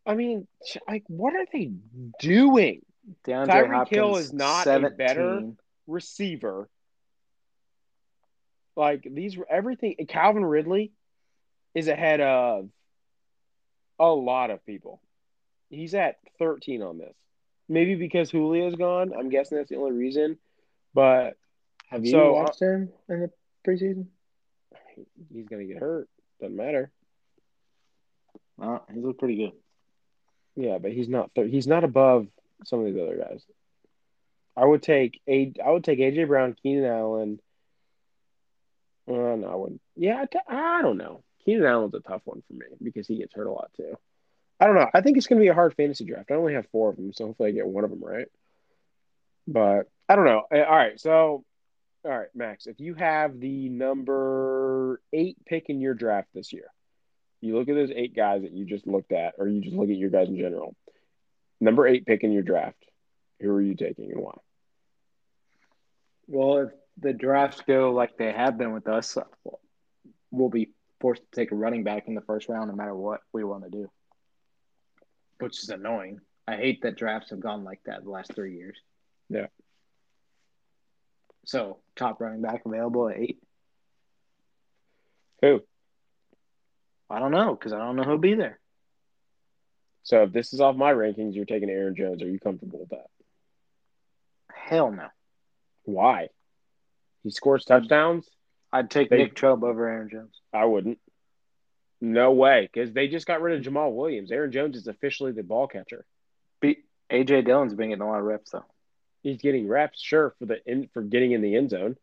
I 0.07 0.15
mean, 0.15 0.47
like, 0.89 1.05
what 1.07 1.35
are 1.35 1.47
they 1.53 1.73
doing? 2.21 2.83
DeAndre 3.27 3.47
Tyreek 3.49 3.73
Hopkins, 3.75 3.97
Hill 3.97 4.17
is 4.17 4.33
not 4.33 4.67
a 4.67 4.91
better- 4.91 5.53
receiver. 5.87 6.69
Like 8.77 9.07
these, 9.11 9.37
everything. 9.51 9.97
Calvin 10.09 10.45
Ridley 10.45 10.93
is 11.75 11.89
ahead 11.89 12.21
of 12.21 12.69
a 13.99 14.09
lot 14.09 14.51
of 14.51 14.65
people. 14.65 15.01
He's 15.71 15.95
at 15.95 16.17
13 16.39 16.83
on 16.83 16.99
this. 16.99 17.15
Maybe 17.69 17.95
because 17.95 18.31
Julio's 18.31 18.75
gone. 18.75 19.13
I'm 19.17 19.29
guessing 19.29 19.59
that's 19.59 19.71
the 19.71 19.77
only 19.77 19.93
reason. 19.93 20.39
But 20.95 21.37
Have 21.89 22.05
you 22.05 22.11
So, 22.13 22.33
watched 22.33 22.63
uh, 22.63 22.67
him 22.67 22.89
in 23.09 23.21
the 23.21 23.31
preseason? 23.67 24.07
he's 25.33 25.49
gonna 25.49 25.65
get 25.65 25.79
hurt. 25.79 26.09
Doesn't 26.41 26.57
matter. 26.57 26.91
Uh, 28.61 28.79
he 28.93 29.01
looked 29.01 29.19
pretty 29.19 29.37
good. 29.37 29.53
Yeah, 30.57 30.79
but 30.79 30.93
he's 30.93 31.09
not. 31.09 31.35
Th- 31.35 31.51
he's 31.51 31.67
not 31.67 31.85
above 31.85 32.27
some 32.65 32.81
of 32.81 32.87
these 32.87 33.03
other 33.03 33.17
guys. 33.17 33.43
I 34.57 34.65
would 34.65 34.83
take 34.83 35.21
a. 35.27 35.53
I 35.65 35.71
would 35.71 35.85
take 35.85 35.99
AJ 35.99 36.29
Brown, 36.29 36.57
Keenan 36.63 36.85
Allen. 36.85 37.41
Uh, 39.09 39.37
no, 39.37 39.49
I 39.51 39.55
wouldn't. 39.55 39.81
Yeah, 39.97 40.23
I, 40.23 40.27
t- 40.27 40.39
I 40.47 40.83
don't 40.83 40.99
know. 40.99 41.23
Keenan 41.45 41.67
Allen's 41.67 41.95
a 41.95 42.01
tough 42.01 42.23
one 42.25 42.43
for 42.47 42.55
me 42.55 42.67
because 42.83 43.07
he 43.07 43.17
gets 43.17 43.35
hurt 43.35 43.47
a 43.47 43.51
lot 43.53 43.71
too. 43.77 43.97
I 44.61 44.67
don't 44.67 44.77
know. 44.77 44.89
I 44.95 45.01
think 45.01 45.17
it's 45.17 45.27
going 45.27 45.41
to 45.41 45.45
be 45.45 45.49
a 45.49 45.55
hard 45.55 45.75
fantasy 45.75 46.05
draft. 46.05 46.31
I 46.31 46.35
only 46.35 46.55
have 46.55 46.69
four 46.71 46.91
of 46.91 46.97
them, 46.97 47.13
so 47.13 47.27
hopefully 47.27 47.49
I 47.49 47.53
get 47.53 47.67
one 47.67 47.83
of 47.83 47.91
them 47.91 48.05
right. 48.05 48.29
But 49.49 49.89
I 50.09 50.15
don't 50.15 50.25
know. 50.25 50.45
All 50.53 50.77
right, 50.77 51.01
so 51.01 51.45
all 52.05 52.19
right, 52.19 52.29
Max, 52.35 52.67
if 52.67 52.81
you 52.81 52.95
have 52.95 53.39
the 53.39 53.69
number 53.69 55.01
eight 55.13 55.37
pick 55.47 55.67
in 55.69 55.81
your 55.81 55.95
draft 55.95 56.29
this 56.35 56.53
year, 56.53 56.67
you 57.41 57.57
look 57.57 57.69
at 57.69 57.75
those 57.75 57.93
eight 57.95 58.15
guys 58.15 58.43
that 58.43 58.53
you 58.53 58.65
just 58.65 58.87
looked 58.87 59.13
at, 59.13 59.35
or 59.39 59.49
you 59.49 59.61
just 59.61 59.77
look 59.77 59.89
at 59.89 59.97
your 59.97 60.11
guys 60.11 60.29
in 60.29 60.37
general. 60.37 60.75
Number 61.61 61.87
eight 61.87 62.07
pick 62.07 62.25
in 62.25 62.33
your 62.33 62.43
draft. 62.43 62.77
Who 63.41 63.51
are 63.51 63.63
you 63.63 63.75
taking 63.75 64.11
and 64.11 64.21
why? 64.21 64.35
Well, 66.27 66.59
if 66.59 66.71
the 66.99 67.13
drafts 67.13 67.63
go 67.67 67.93
like 67.93 68.17
they 68.17 68.33
have 68.33 68.59
been 68.59 68.73
with 68.73 68.89
us, 68.89 69.17
we'll 70.31 70.49
be 70.49 70.71
forced 71.01 71.23
to 71.23 71.29
take 71.33 71.53
a 71.53 71.57
running 71.57 71.85
back 71.85 72.07
in 72.07 72.15
the 72.15 72.21
first 72.23 72.49
round 72.49 72.71
no 72.71 72.77
matter 72.77 72.95
what 72.95 73.21
we 73.33 73.45
want 73.45 73.65
to 73.65 73.71
do, 73.71 73.91
which 75.39 75.63
is 75.63 75.69
annoying. 75.69 76.21
I 76.47 76.57
hate 76.57 76.83
that 76.83 76.97
drafts 76.97 77.31
have 77.31 77.41
gone 77.41 77.65
like 77.65 77.81
that 77.87 78.05
the 78.05 78.11
last 78.11 78.35
three 78.35 78.57
years. 78.57 78.79
Yeah. 79.29 79.47
So, 81.45 81.79
top 81.97 82.21
running 82.21 82.41
back 82.43 82.63
available 82.65 83.09
at 83.09 83.19
eight? 83.19 83.39
Who? 85.43 85.61
I 87.11 87.19
don't 87.19 87.33
know 87.33 87.55
because 87.55 87.73
I 87.73 87.79
don't 87.79 87.97
know 87.97 88.05
who'll 88.05 88.19
be 88.19 88.35
there. 88.35 88.59
So 90.05 90.23
if 90.23 90.33
this 90.33 90.53
is 90.53 90.61
off 90.61 90.77
my 90.77 90.93
rankings, 90.93 91.35
you're 91.35 91.45
taking 91.45 91.69
Aaron 91.71 91.95
Jones. 91.95 92.23
Are 92.23 92.29
you 92.29 92.39
comfortable 92.41 92.81
with 92.81 92.91
that? 92.91 93.07
Hell 94.53 94.91
no. 94.91 95.09
Why? 95.85 96.29
He 97.23 97.31
scores 97.31 97.65
touchdowns. 97.65 98.29
I'd 98.73 98.91
take 98.91 99.11
They- 99.11 99.19
Nick 99.19 99.35
Chubb 99.37 99.63
over 99.65 99.87
Aaron 99.89 100.09
Jones. 100.11 100.41
I 100.53 100.65
wouldn't. 100.65 100.99
No 102.01 102.33
way, 102.33 102.69
because 102.73 102.93
they 102.93 103.07
just 103.07 103.27
got 103.27 103.43
rid 103.43 103.57
of 103.65 103.65
Jamaal 103.73 103.95
Williams. 103.95 104.33
Aaron 104.33 104.51
Jones 104.51 104.77
is 104.77 104.89
officially 104.89 105.31
the 105.33 105.45
ball 105.45 105.69
catcher. 105.69 106.05
Be- 106.61 106.83
AJ 107.11 107.45
Dillon's 107.45 107.75
been 107.75 107.91
getting 107.91 108.03
a 108.03 108.09
lot 108.09 108.19
of 108.19 108.25
reps 108.25 108.51
though. 108.51 108.65
He's 109.23 109.41
getting 109.41 109.69
reps, 109.69 110.01
sure, 110.01 110.35
for 110.39 110.47
the 110.47 110.59
in, 110.67 110.89
for 110.93 111.03
getting 111.03 111.33
in 111.33 111.43
the 111.43 111.57
end 111.57 111.71
zone, 111.71 111.97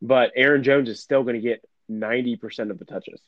but 0.00 0.32
Aaron 0.34 0.62
Jones 0.64 0.88
is 0.88 1.00
still 1.00 1.22
going 1.22 1.36
to 1.36 1.40
get 1.40 1.64
ninety 1.88 2.36
percent 2.36 2.70
of 2.70 2.78
the 2.78 2.84
touches. 2.84 3.20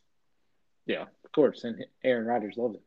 Yeah, 0.86 1.02
of 1.24 1.32
course. 1.32 1.64
And 1.64 1.84
Aaron 2.02 2.26
Rodgers 2.26 2.56
loves 2.56 2.74
it. 2.74 2.82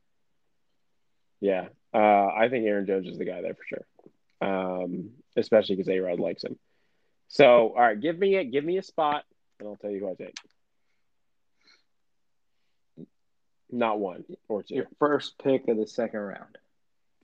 Yeah, 1.40 1.68
uh, 1.94 2.28
I 2.28 2.50
think 2.50 2.66
Aaron 2.66 2.86
Jones 2.86 3.08
is 3.08 3.18
the 3.18 3.26
guy 3.26 3.42
there 3.42 3.56
for 3.56 3.64
sure, 3.64 3.86
um, 4.42 5.12
especially 5.36 5.76
because 5.76 5.90
A 5.90 6.00
Rod 6.00 6.20
likes 6.20 6.44
him. 6.44 6.58
So, 7.30 7.70
all 7.70 7.82
right, 7.82 8.00
give 8.00 8.18
me 8.18 8.36
a 8.36 8.44
give 8.44 8.66
me 8.66 8.78
a 8.78 8.84
spot, 8.84 9.24
and 9.60 9.70
I'll 9.70 9.76
tell 9.76 9.92
you 9.92 10.00
who 10.00 10.10
I 10.10 10.16
take. 10.16 10.36
Not 13.72 14.00
one 14.00 14.24
or 14.48 14.64
two. 14.64 14.76
Your 14.76 14.88
first 14.98 15.38
pick 15.44 15.68
of 15.68 15.78
the 15.78 15.88
second 15.88 16.20
round. 16.20 16.58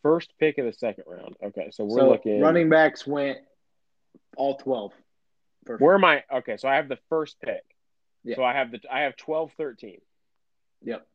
First 0.04 0.34
pick 0.40 0.58
of 0.60 0.66
the 0.66 0.74
second 0.74 1.06
round. 1.08 1.36
Okay, 1.44 1.70
so 1.72 1.86
we're 1.86 2.00
so 2.00 2.10
looking. 2.10 2.42
running 2.42 2.70
backs 2.70 3.08
went 3.08 3.40
all 4.38 4.58
twelve. 4.58 4.92
First 5.66 5.82
Where 5.82 5.96
am 5.96 6.06
I? 6.06 6.24
Okay, 6.32 6.58
so 6.58 6.68
I 6.68 6.76
have 6.76 6.90
the 6.90 7.00
first 7.10 7.40
pick. 7.42 7.64
Yeah. 8.24 8.36
So 8.36 8.44
I 8.44 8.54
have 8.54 8.72
the 8.72 8.80
I 8.90 9.02
have 9.02 9.16
12 9.18 9.52
13. 9.58 10.00
Yep. 10.84 11.08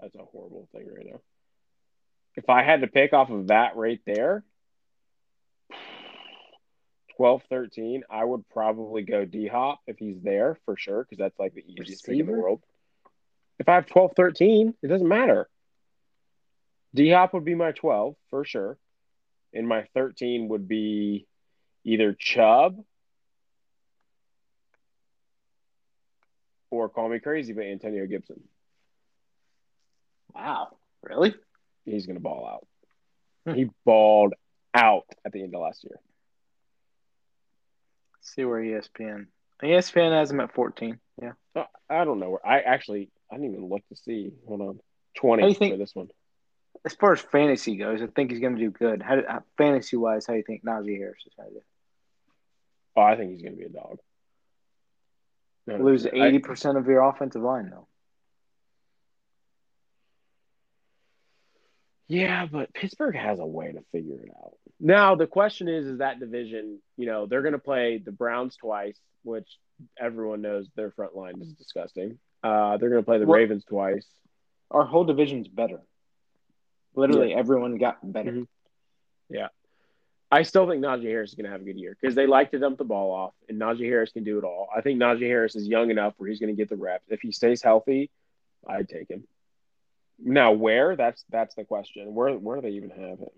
That's 0.00 0.14
a 0.14 0.24
horrible 0.24 0.68
thing 0.72 0.88
right 0.94 1.06
now. 1.10 1.20
If 2.36 2.48
I 2.48 2.62
had 2.62 2.80
to 2.80 2.86
pick 2.86 3.12
off 3.12 3.30
of 3.30 3.48
that 3.48 3.76
right 3.76 4.00
there, 4.06 4.44
12 7.16 7.42
13, 7.50 8.04
I 8.10 8.24
would 8.24 8.48
probably 8.48 9.02
go 9.02 9.26
D 9.26 9.46
Hop 9.46 9.80
if 9.86 9.98
he's 9.98 10.22
there 10.22 10.58
for 10.64 10.76
sure, 10.76 11.02
because 11.02 11.18
that's 11.18 11.38
like 11.38 11.54
the 11.54 11.64
easiest 11.66 12.06
pick 12.06 12.18
in 12.18 12.26
the 12.26 12.32
world. 12.32 12.62
If 13.60 13.68
I 13.68 13.74
have 13.74 13.86
12 13.86 14.12
13, 14.16 14.74
it 14.82 14.86
doesn't 14.88 15.06
matter. 15.06 15.48
D 16.94 17.10
Hop 17.10 17.34
would 17.34 17.44
be 17.44 17.54
my 17.54 17.72
12 17.72 18.16
for 18.30 18.44
sure. 18.44 18.78
And 19.52 19.68
my 19.68 19.84
13 19.94 20.48
would 20.48 20.66
be 20.66 21.26
either 21.84 22.14
Chubb 22.18 22.82
or 26.70 26.88
Call 26.88 27.10
Me 27.10 27.18
Crazy 27.18 27.52
by 27.52 27.62
Antonio 27.62 28.06
Gibson. 28.06 28.40
Wow. 30.34 30.78
Really? 31.02 31.34
He's 31.84 32.06
going 32.06 32.16
to 32.16 32.22
ball 32.22 32.46
out. 32.46 32.66
Hmm. 33.46 33.58
He 33.58 33.70
balled 33.84 34.32
out 34.72 35.04
at 35.24 35.32
the 35.32 35.42
end 35.42 35.54
of 35.54 35.60
last 35.60 35.84
year. 35.84 35.98
see 38.22 38.44
where 38.44 38.62
ESPN. 38.62 39.26
ESPN 39.62 40.12
has 40.12 40.30
him 40.30 40.40
at 40.40 40.54
14. 40.54 40.98
Yeah. 41.20 41.32
Uh, 41.54 41.64
I 41.90 42.04
don't 42.04 42.20
know 42.20 42.30
where. 42.30 42.46
I 42.46 42.60
actually 42.60 43.10
I 43.30 43.36
didn't 43.36 43.52
even 43.52 43.68
look 43.68 43.86
to 43.88 43.96
see. 43.96 44.32
Hold 44.46 44.60
on, 44.60 44.80
twenty 45.16 45.48
you 45.48 45.54
think- 45.54 45.74
for 45.74 45.78
this 45.78 45.94
one. 45.94 46.08
As 46.84 46.94
far 46.94 47.12
as 47.12 47.20
fantasy 47.20 47.76
goes, 47.76 48.00
I 48.00 48.06
think 48.06 48.30
he's 48.30 48.40
going 48.40 48.54
to 48.56 48.60
do 48.60 48.70
good. 48.70 49.02
How, 49.02 49.16
how 49.28 49.36
uh, 49.36 49.40
fantasy 49.58 49.96
wise, 49.96 50.24
how 50.26 50.32
do 50.32 50.38
you 50.38 50.44
think 50.46 50.64
Najee 50.64 50.96
Harris 50.96 51.18
is 51.26 51.32
going 51.36 51.50
to 51.50 51.54
do? 51.56 51.60
Oh, 52.96 53.02
I 53.02 53.16
think 53.16 53.32
he's 53.32 53.42
going 53.42 53.52
to 53.52 53.58
be 53.58 53.66
a 53.66 53.68
dog. 53.68 53.98
No, 55.66 55.76
no, 55.76 55.84
Lose 55.84 56.06
I- 56.06 56.10
eighty 56.14 56.38
percent 56.38 56.78
of 56.78 56.86
your 56.86 57.02
offensive 57.02 57.42
line 57.42 57.68
though. 57.70 57.86
Yeah, 62.08 62.46
but 62.50 62.72
Pittsburgh 62.74 63.14
has 63.14 63.38
a 63.38 63.46
way 63.46 63.72
to 63.72 63.84
figure 63.92 64.18
it 64.20 64.30
out. 64.42 64.54
Now 64.80 65.14
the 65.14 65.26
question 65.26 65.68
is, 65.68 65.86
is 65.86 65.98
that 65.98 66.18
division? 66.18 66.80
You 66.96 67.06
know, 67.06 67.26
they're 67.26 67.42
going 67.42 67.52
to 67.52 67.58
play 67.58 67.98
the 68.04 68.10
Browns 68.10 68.56
twice, 68.56 68.98
which 69.22 69.46
everyone 69.98 70.40
knows 70.42 70.66
their 70.74 70.90
front 70.90 71.14
line 71.14 71.40
is 71.40 71.52
disgusting. 71.52 72.18
Uh, 72.42 72.76
they're 72.78 72.90
going 72.90 73.02
to 73.02 73.06
play 73.06 73.18
the 73.18 73.26
What- 73.26 73.36
Ravens 73.36 73.64
twice. 73.64 74.06
Our 74.70 74.84
whole 74.84 75.04
division's 75.04 75.48
better. 75.48 75.80
Literally, 76.94 77.34
everyone 77.34 77.76
got 77.78 77.98
better. 78.02 78.32
Mhm. 78.32 78.46
I 80.32 80.42
still 80.44 80.68
think 80.68 80.80
Najee 80.80 81.06
Harris 81.10 81.30
is 81.30 81.34
going 81.34 81.46
to 81.46 81.50
have 81.50 81.60
a 81.60 81.64
good 81.64 81.76
year 81.76 81.96
because 82.00 82.14
they 82.14 82.28
like 82.28 82.52
to 82.52 82.58
dump 82.60 82.78
the 82.78 82.84
ball 82.84 83.10
off, 83.10 83.34
and 83.48 83.60
Najee 83.60 83.86
Harris 83.86 84.12
can 84.12 84.22
do 84.22 84.38
it 84.38 84.44
all. 84.44 84.68
I 84.74 84.80
think 84.80 85.00
Najee 85.00 85.26
Harris 85.26 85.56
is 85.56 85.66
young 85.66 85.90
enough 85.90 86.14
where 86.18 86.28
he's 86.30 86.38
going 86.38 86.54
to 86.54 86.56
get 86.56 86.68
the 86.68 86.76
reps. 86.76 87.04
If 87.10 87.20
he 87.20 87.32
stays 87.32 87.62
healthy, 87.62 88.10
I'd 88.64 88.88
take 88.88 89.08
him. 89.10 89.26
Now, 90.20 90.52
where? 90.52 90.94
That's 90.94 91.24
that's 91.30 91.56
the 91.56 91.64
question. 91.64 92.14
Where 92.14 92.32
where 92.38 92.56
do 92.56 92.62
they 92.62 92.76
even 92.76 92.90
have 92.90 93.18
him? 93.18 93.30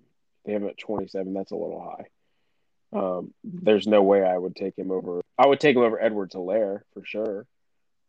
They 0.44 0.52
have 0.52 0.62
him 0.62 0.68
at 0.68 0.76
twenty 0.76 1.06
seven. 1.06 1.32
That's 1.32 1.52
a 1.52 1.56
little 1.56 1.80
high. 1.80 2.98
Um, 2.98 3.32
there's 3.42 3.86
no 3.86 4.02
way 4.02 4.22
I 4.22 4.36
would 4.36 4.54
take 4.54 4.76
him 4.76 4.90
over. 4.90 5.22
I 5.38 5.46
would 5.46 5.60
take 5.60 5.76
him 5.76 5.82
over 5.82 5.98
Edwards 5.98 6.34
Hilaire 6.34 6.84
for 6.92 7.04
sure. 7.06 7.46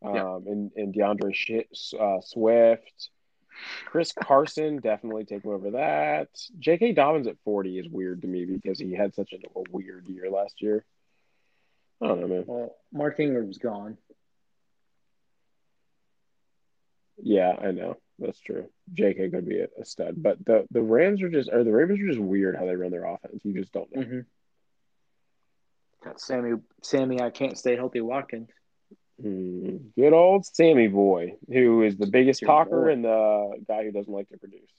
Um, 0.03 0.15
Yeah. 0.15 0.35
and 0.45 0.71
and 0.75 0.93
D'Andre 0.93 1.31
Sh- 1.33 1.93
uh, 1.99 2.19
Swift, 2.21 3.09
Chris 3.85 4.11
Carson 4.11 4.77
definitely 4.77 5.25
take 5.25 5.43
him 5.43 5.51
over 5.51 5.71
that. 5.71 6.29
J.K. 6.59 6.93
Dobbins 6.93 7.27
at 7.27 7.37
40 7.45 7.79
is 7.79 7.87
weird 7.89 8.21
to 8.23 8.27
me 8.27 8.45
because 8.45 8.79
he 8.79 8.93
had 8.93 9.13
such 9.13 9.31
a, 9.33 9.37
a 9.57 9.63
weird 9.71 10.07
year 10.07 10.29
last 10.29 10.61
year. 10.61 10.83
I 12.01 12.07
don't 12.07 12.19
know, 12.21 12.27
man. 12.27 12.43
Well, 12.47 12.75
Mark 12.91 13.19
Ingram's 13.19 13.59
gone. 13.59 13.97
Yeah, 17.17 17.55
I 17.61 17.71
know 17.71 17.97
that's 18.19 18.39
true. 18.39 18.69
J.K. 18.93 19.29
could 19.29 19.47
be 19.47 19.59
a, 19.59 19.67
a 19.79 19.85
stud, 19.85 20.15
but 20.17 20.43
the 20.45 20.65
the 20.71 20.81
Rams 20.81 21.21
are 21.21 21.29
just 21.29 21.49
or 21.51 21.63
the 21.63 21.71
Ravens 21.71 21.99
are 22.01 22.07
just 22.07 22.19
weird 22.19 22.55
how 22.57 22.65
they 22.65 22.75
run 22.75 22.91
their 22.91 23.05
offense. 23.05 23.39
You 23.43 23.53
just 23.53 23.71
don't 23.71 23.95
know. 23.95 24.01
Mm-hmm. 24.01 24.19
Got 26.03 26.19
Sammy. 26.19 26.57
Sammy, 26.81 27.21
I 27.21 27.29
can't 27.29 27.57
stay 27.57 27.75
healthy. 27.75 28.01
Watkins. 28.01 28.49
Hmm. 29.21 29.77
Good 29.95 30.13
old 30.13 30.45
Sammy 30.45 30.87
boy, 30.87 31.35
who 31.47 31.83
is 31.83 31.97
the 31.97 32.07
biggest 32.07 32.41
Your 32.41 32.49
talker 32.49 32.85
boy. 32.85 32.91
and 32.91 33.05
the 33.05 33.63
guy 33.67 33.83
who 33.83 33.91
doesn't 33.91 34.11
like 34.11 34.29
to 34.29 34.37
produce. 34.37 34.69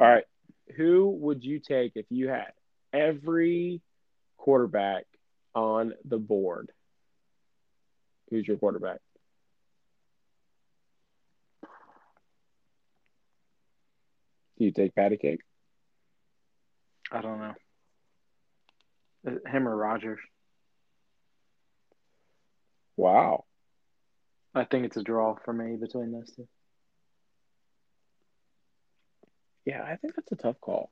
All 0.00 0.06
right, 0.06 0.24
who 0.76 1.10
would 1.20 1.44
you 1.44 1.58
take 1.60 1.92
if 1.94 2.06
you 2.08 2.28
had 2.28 2.52
every 2.92 3.82
quarterback 4.38 5.04
on 5.54 5.92
the 6.04 6.18
board? 6.18 6.70
Who's 8.30 8.48
your 8.48 8.56
quarterback? 8.56 9.00
Do 14.58 14.64
you 14.64 14.72
take 14.72 14.94
Patty 14.94 15.16
Cake? 15.16 15.40
I 17.10 17.20
don't 17.20 17.38
know. 17.38 17.54
Him 19.46 19.68
or 19.68 19.76
Rodgers? 19.76 20.20
Wow. 22.96 23.44
I 24.54 24.64
think 24.64 24.84
it's 24.86 24.96
a 24.96 25.02
draw 25.02 25.34
for 25.44 25.52
me 25.52 25.76
between 25.76 26.12
those 26.12 26.30
two. 26.34 26.46
Yeah, 29.64 29.82
I 29.82 29.96
think 29.96 30.14
that's 30.14 30.30
a 30.32 30.36
tough 30.36 30.60
call. 30.60 30.90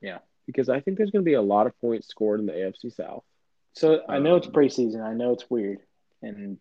Yeah. 0.00 0.18
Because 0.46 0.68
I 0.68 0.80
think 0.80 0.98
there's 0.98 1.10
going 1.10 1.24
to 1.24 1.28
be 1.28 1.34
a 1.34 1.42
lot 1.42 1.66
of 1.66 1.78
points 1.80 2.08
scored 2.08 2.40
in 2.40 2.46
the 2.46 2.52
AFC 2.52 2.94
South. 2.94 3.24
So 3.74 4.02
I 4.08 4.18
know 4.18 4.36
it's 4.36 4.46
Um, 4.46 4.52
preseason. 4.52 5.02
I 5.02 5.14
know 5.14 5.32
it's 5.32 5.48
weird, 5.48 5.78
and 6.20 6.58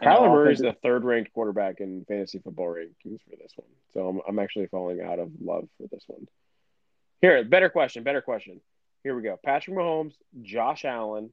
Kyler 0.00 0.28
Murray 0.28 0.52
is 0.52 0.60
the 0.60 0.76
third 0.82 1.04
ranked 1.04 1.32
quarterback 1.32 1.80
in 1.80 2.04
fantasy 2.04 2.38
football 2.38 2.68
rankings 2.68 3.20
for 3.28 3.36
this 3.36 3.52
one. 3.56 3.68
So 3.92 4.08
I'm, 4.08 4.20
I'm 4.28 4.38
actually 4.38 4.66
falling 4.68 5.00
out 5.00 5.18
of 5.18 5.30
love 5.40 5.68
for 5.76 5.88
this 5.90 6.04
one. 6.06 6.28
Here, 7.20 7.42
better 7.44 7.68
question, 7.68 8.04
better 8.04 8.22
question. 8.22 8.60
Here 9.02 9.16
we 9.16 9.22
go. 9.22 9.38
Patrick 9.44 9.76
Mahomes, 9.76 10.14
Josh 10.42 10.84
Allen, 10.84 11.32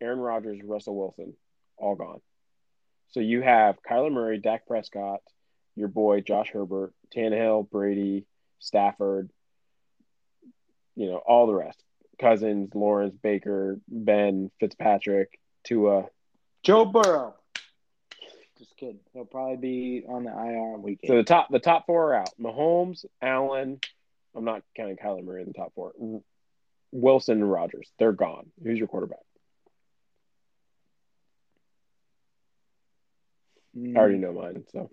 Aaron 0.00 0.20
Rodgers, 0.20 0.60
Russell 0.62 0.96
Wilson, 0.96 1.34
all 1.76 1.96
gone. 1.96 2.20
So 3.10 3.20
you 3.20 3.40
have 3.42 3.78
Kyler 3.88 4.12
Murray, 4.12 4.38
Dak 4.38 4.66
Prescott, 4.66 5.20
your 5.76 5.88
boy 5.88 6.20
Josh 6.20 6.50
Herbert, 6.52 6.92
Tannehill, 7.14 7.70
Brady, 7.70 8.26
Stafford, 8.58 9.30
you 10.94 11.06
know, 11.10 11.16
all 11.16 11.46
the 11.46 11.54
rest. 11.54 11.82
Cousins, 12.20 12.74
Lawrence, 12.74 13.14
Baker, 13.22 13.80
Ben, 13.86 14.50
Fitzpatrick, 14.58 15.38
Tua, 15.64 16.06
Joe 16.62 16.84
Burrow. 16.84 17.34
Just 18.58 18.76
kidding. 18.76 18.98
He'll 19.12 19.24
probably 19.24 19.56
be 19.56 20.04
on 20.08 20.24
the 20.24 20.30
IR 20.30 20.74
on 20.74 20.82
weekend. 20.82 21.08
So 21.08 21.16
the 21.16 21.22
top 21.22 21.48
the 21.50 21.60
top 21.60 21.86
four 21.86 22.12
are 22.12 22.22
out. 22.22 22.30
Mahomes, 22.40 23.04
Allen. 23.22 23.80
I'm 24.34 24.44
not 24.44 24.62
counting 24.76 24.96
Kyler 24.96 25.24
Murray 25.24 25.42
in 25.42 25.48
the 25.48 25.54
top 25.54 25.72
four. 25.74 25.92
Wilson 26.90 27.38
and 27.38 27.50
Rodgers. 27.50 27.90
They're 27.98 28.12
gone. 28.12 28.50
Who's 28.62 28.78
your 28.78 28.88
quarterback? 28.88 29.20
Mm, 33.78 33.96
I 33.96 34.00
already 34.00 34.18
know 34.18 34.32
mine. 34.32 34.64
So 34.72 34.90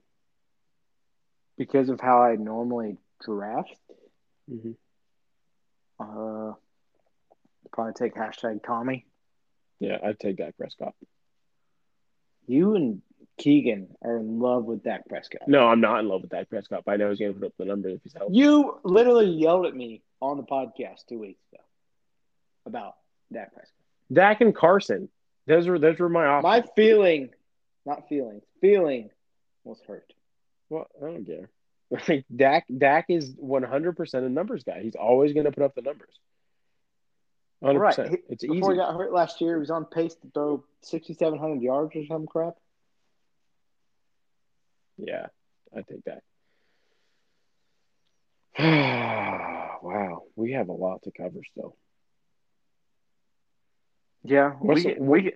because 1.58 1.90
of 1.90 2.00
how 2.00 2.22
I 2.22 2.36
normally 2.36 2.98
draft, 3.24 3.80
Mhm. 4.50 4.76
uh, 6.00 6.54
probably 7.72 7.94
take 7.94 8.14
hashtag 8.16 8.64
Tommy. 8.64 9.06
yeah, 9.80 9.98
I'd 10.04 10.20
take 10.20 10.38
Dak 10.38 10.56
Prescott. 10.58 10.94
You 12.48 12.76
and 12.76 13.02
Keegan 13.38 13.96
are 14.02 14.18
in 14.18 14.40
love 14.40 14.66
with 14.66 14.84
Dak 14.84 15.08
Prescott. 15.10 15.48
No, 15.48 15.68
I'm 15.68 15.82
not 15.82 16.00
in 16.00 16.08
love 16.08 16.22
with 16.22 16.32
Dak 16.32 16.50
Prescott, 16.50 16.84
but 16.86 16.92
I 16.94 16.96
know 16.98 17.10
he's 17.10 17.20
going 17.20 17.34
to 17.34 17.40
put 17.40 17.48
up 17.48 17.54
the 17.58 17.66
numbers 17.66 17.96
if 17.96 18.04
he's 18.04 18.14
healthy. 18.14 18.36
You 18.36 18.80
literally 18.84 19.26
yelled 19.28 19.66
at 19.66 19.76
me 19.76 20.02
on 20.22 20.38
the 20.38 20.44
podcast 20.44 21.06
two 21.08 21.20
weeks 21.20 21.42
ago 21.52 21.62
about 22.66 22.96
Dak 23.34 23.54
Prescott. 23.54 23.74
Dak 24.14 24.42
and 24.42 24.56
Carson. 24.56 25.10
Those 25.48 25.68
were 25.68 25.78
those 25.80 26.00
were 26.00 26.10
my 26.10 26.26
options. 26.26 26.44
My 26.68 26.74
feeling, 26.76 27.30
not 27.86 28.08
feeling, 28.10 28.42
feeling 28.62 29.10
was 29.64 29.80
hurt. 29.88 30.12
Well, 30.70 30.88
I 31.02 31.06
don't 31.06 31.26
care. 31.26 31.50
Like 32.10 32.26
Dak, 32.36 32.66
Dak 32.76 33.06
is 33.10 33.34
100 33.38 33.96
percent 33.96 34.26
a 34.26 34.30
numbers 34.30 34.64
guy. 34.64 34.82
He's 34.82 34.96
always 34.96 35.34
going 35.34 35.46
to 35.46 35.52
put 35.52 35.64
up 35.64 35.76
the 35.76 35.84
numbers. 35.84 36.10
100. 37.60 37.80
Right. 37.80 37.96
percent 37.96 38.10
He- 38.10 38.34
It's 38.34 38.42
Before 38.44 38.72
easy. 38.74 38.82
he 38.82 38.86
got 38.86 38.96
hurt 38.98 39.14
last 39.14 39.40
year, 39.40 39.54
he 39.56 39.60
was 39.60 39.70
on 39.70 39.86
pace 39.86 40.16
to 40.16 40.28
throw 40.34 40.64
6,700 40.82 41.62
yards 41.62 41.96
or 41.96 42.04
some 42.08 42.26
crap. 42.26 42.56
Yeah, 44.98 45.28
I 45.78 45.82
take 45.84 46.04
that. 46.06 46.24
wow, 49.84 50.24
we 50.36 50.54
have 50.54 50.70
a 50.70 50.74
lot 50.74 51.04
to 51.04 51.12
cover 51.12 51.40
still. 51.52 51.76
Yeah, 54.24 54.52
What's 54.54 54.84
we 54.84 54.94
the- 54.96 55.02
we 55.02 55.34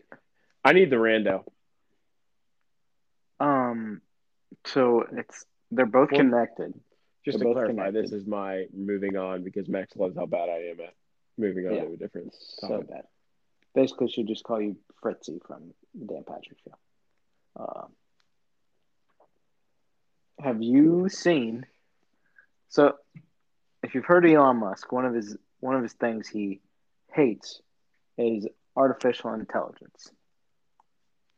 I 0.63 0.73
need 0.73 0.89
the 0.89 0.95
rando. 0.95 1.43
Um. 3.39 4.01
So 4.65 5.05
it's 5.11 5.45
they're 5.71 5.85
both 5.85 6.11
Well, 6.11 6.21
connected. 6.21 6.73
Just 7.25 7.39
They're 7.39 7.47
to 7.47 7.53
clarify, 7.53 7.91
this 7.91 8.11
is 8.11 8.25
my 8.25 8.65
moving 8.73 9.17
on 9.17 9.43
because 9.43 9.67
Max 9.67 9.95
loves 9.95 10.15
how 10.15 10.25
bad 10.25 10.49
I 10.49 10.69
am 10.69 10.79
at 10.79 10.93
moving 11.37 11.67
on 11.67 11.73
Yeah. 11.73 11.83
to 11.85 11.93
a 11.93 11.97
different 11.97 12.33
So 12.33 12.67
topic. 12.67 12.89
bad. 12.89 13.07
Basically, 13.75 14.09
should 14.09 14.27
just 14.27 14.43
call 14.43 14.61
you 14.61 14.77
Fritzy 15.01 15.39
from 15.45 15.73
the 15.93 16.05
Dan 16.05 16.23
Patrick 16.25 16.57
Show. 16.63 16.75
Uh, 17.61 17.87
have 20.39 20.61
you 20.61 21.09
seen? 21.09 21.65
So, 22.69 22.93
if 23.83 23.93
you've 23.93 24.05
heard 24.05 24.25
of 24.25 24.31
Elon 24.31 24.57
Musk, 24.57 24.91
one 24.91 25.05
of 25.05 25.13
his 25.13 25.37
one 25.59 25.75
of 25.75 25.83
his 25.83 25.93
things 25.93 26.27
he 26.27 26.61
hates 27.13 27.61
is 28.17 28.47
artificial 28.75 29.33
intelligence. 29.33 30.11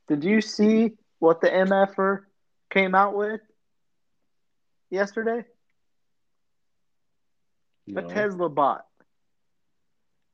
Did 0.07 0.23
you 0.23 0.41
see 0.41 0.91
what 1.21 1.39
the 1.39 1.47
MFer 1.49 2.21
came 2.71 2.95
out 2.95 3.15
with 3.15 3.41
yesterday? 4.89 5.45
No. 7.85 8.01
A 8.01 8.03
Tesla 8.09 8.49
bot. 8.49 8.85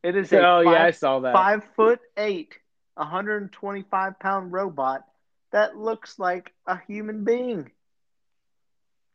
It 0.01 0.15
is 0.15 0.31
a 0.31 0.39
Oh 0.39 0.63
five, 0.63 0.73
yeah, 0.73 0.83
I 0.83 0.91
saw 0.91 1.19
that. 1.19 1.33
five 1.33 1.63
foot 1.75 1.99
eight, 2.15 2.57
125 2.95 4.19
pound 4.19 4.53
robot 4.53 5.03
that 5.51 5.75
looks 5.75 6.17
like 6.17 6.53
a 6.65 6.79
human 6.87 7.25
being. 7.25 7.69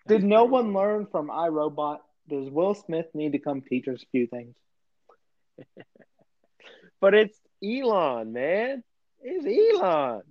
Did 0.07 0.25
no 0.25 0.45
one 0.45 0.75
learn 0.75 1.07
from 1.11 1.29
iRobot? 1.29 2.01
Does 2.29 2.51
Will 2.51 2.75
Smith 2.75 3.07
need 3.15 3.33
to 3.33 3.39
come 3.39 3.63
teach 3.63 3.89
us 3.89 4.03
a 4.03 4.07
few 4.11 4.27
things? 4.27 4.55
But 7.01 7.15
it's 7.15 7.37
Elon, 7.65 8.33
man. 8.33 8.85
It's 9.21 9.45
Elon. 9.45 10.23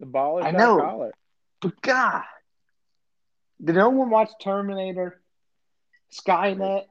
The 0.00 0.06
baller 0.06 0.44
I 0.44 0.50
know. 0.50 0.78
caller. 0.78 1.12
But 1.60 1.80
God, 1.80 2.22
did 3.62 3.74
no 3.74 3.88
one 3.90 4.10
watch 4.10 4.30
Terminator? 4.42 5.20
Skynet? 6.12 6.84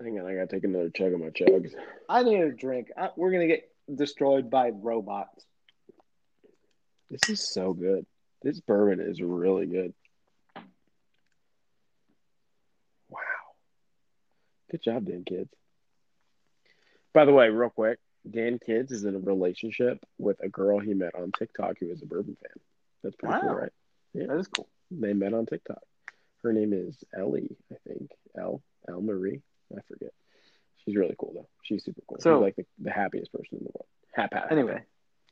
Hang 0.00 0.18
on, 0.18 0.26
I 0.26 0.34
gotta 0.34 0.48
take 0.48 0.64
another 0.64 0.90
chug 0.90 1.12
of 1.12 1.20
my 1.20 1.28
chugs. 1.28 1.72
I 2.08 2.22
need 2.22 2.40
a 2.40 2.50
drink. 2.50 2.88
I, 2.96 3.10
we're 3.16 3.30
gonna 3.30 3.46
get 3.46 3.70
destroyed 3.94 4.50
by 4.50 4.70
robots. 4.70 5.44
This 7.10 7.28
is 7.28 7.52
so 7.52 7.72
good. 7.72 8.06
This 8.42 8.58
bourbon 8.60 9.00
is 9.00 9.22
really 9.22 9.66
good. 9.66 9.94
Wow. 13.08 13.18
Good 14.70 14.82
job, 14.82 15.04
then, 15.06 15.24
Kids. 15.24 15.50
By 17.12 17.24
the 17.26 17.32
way, 17.32 17.50
real 17.50 17.70
quick, 17.70 17.98
Dan 18.30 18.58
Kids 18.64 18.92
is 18.92 19.04
in 19.04 19.14
a 19.16 19.18
relationship 19.18 19.98
with 20.18 20.38
a 20.42 20.48
girl 20.48 20.78
he 20.78 20.94
met 20.94 21.14
on 21.14 21.32
TikTok 21.36 21.78
who 21.80 21.90
is 21.90 22.02
a 22.02 22.06
bourbon 22.06 22.36
fan. 22.40 22.62
That's 23.02 23.16
pretty 23.16 23.34
cool, 23.40 23.54
right? 23.54 23.72
Yeah. 24.14 24.26
That 24.26 24.38
is 24.38 24.46
cool. 24.48 24.68
They 24.90 25.12
met 25.12 25.34
on 25.34 25.46
TikTok. 25.46 25.82
Her 26.42 26.52
name 26.52 26.72
is 26.72 26.96
Ellie, 27.16 27.56
I 27.72 27.76
think. 27.88 28.10
El 28.38 28.62
El 28.88 29.00
Marie. 29.00 29.42
I 29.76 29.80
forget. 29.88 30.12
She's 30.84 30.96
really 30.96 31.14
cool 31.18 31.32
though. 31.34 31.48
She's 31.62 31.84
super 31.84 32.00
cool. 32.08 32.18
So- 32.20 32.36
She's 32.38 32.42
like 32.42 32.56
the, 32.56 32.66
the 32.78 32.90
happiest 32.90 33.32
person 33.32 33.58
in 33.58 33.64
the 33.64 33.70
world. 33.74 33.86
Hap 34.12 34.32
hap. 34.34 34.52
Anyway, 34.52 34.82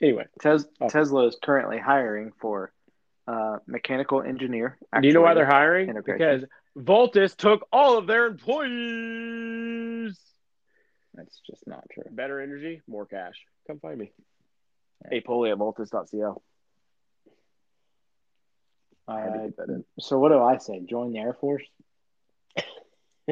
Anyway, 0.02 0.26
Tes- 0.40 0.64
Oh. 0.80 0.88
Tesla 0.88 1.26
is 1.26 1.36
currently 1.42 1.78
hiring 1.78 2.32
for 2.40 2.72
uh, 3.28 3.58
mechanical 3.66 4.22
engineer. 4.22 4.78
do 5.00 5.06
you 5.06 5.12
know 5.12 5.20
why 5.20 5.34
they're 5.34 5.44
hiring? 5.46 5.92
Because 5.94 6.44
Voltus 6.76 7.36
took 7.36 7.68
all 7.72 7.98
of 7.98 8.06
their 8.06 8.26
employees. 8.26 10.18
That's 11.14 11.40
just 11.48 11.66
not 11.66 11.84
true. 11.92 12.04
Better 12.10 12.40
energy, 12.40 12.82
more 12.86 13.04
cash. 13.06 13.34
Come 13.66 13.80
find 13.80 13.98
me. 13.98 14.12
Yeah. 15.04 15.08
Hey, 15.12 15.20
Polly 15.20 15.50
at 15.50 15.58
voltus.co. 15.58 16.42
I 19.08 19.20
had 19.20 19.32
to 19.32 19.38
Uh, 19.38 19.42
get 19.46 19.56
that 19.56 19.68
in. 19.70 19.84
so 19.98 20.18
what 20.18 20.28
do 20.30 20.38
I 20.40 20.58
say? 20.58 20.80
Join 20.80 21.12
the 21.12 21.18
Air 21.18 21.34
Force? 21.34 21.64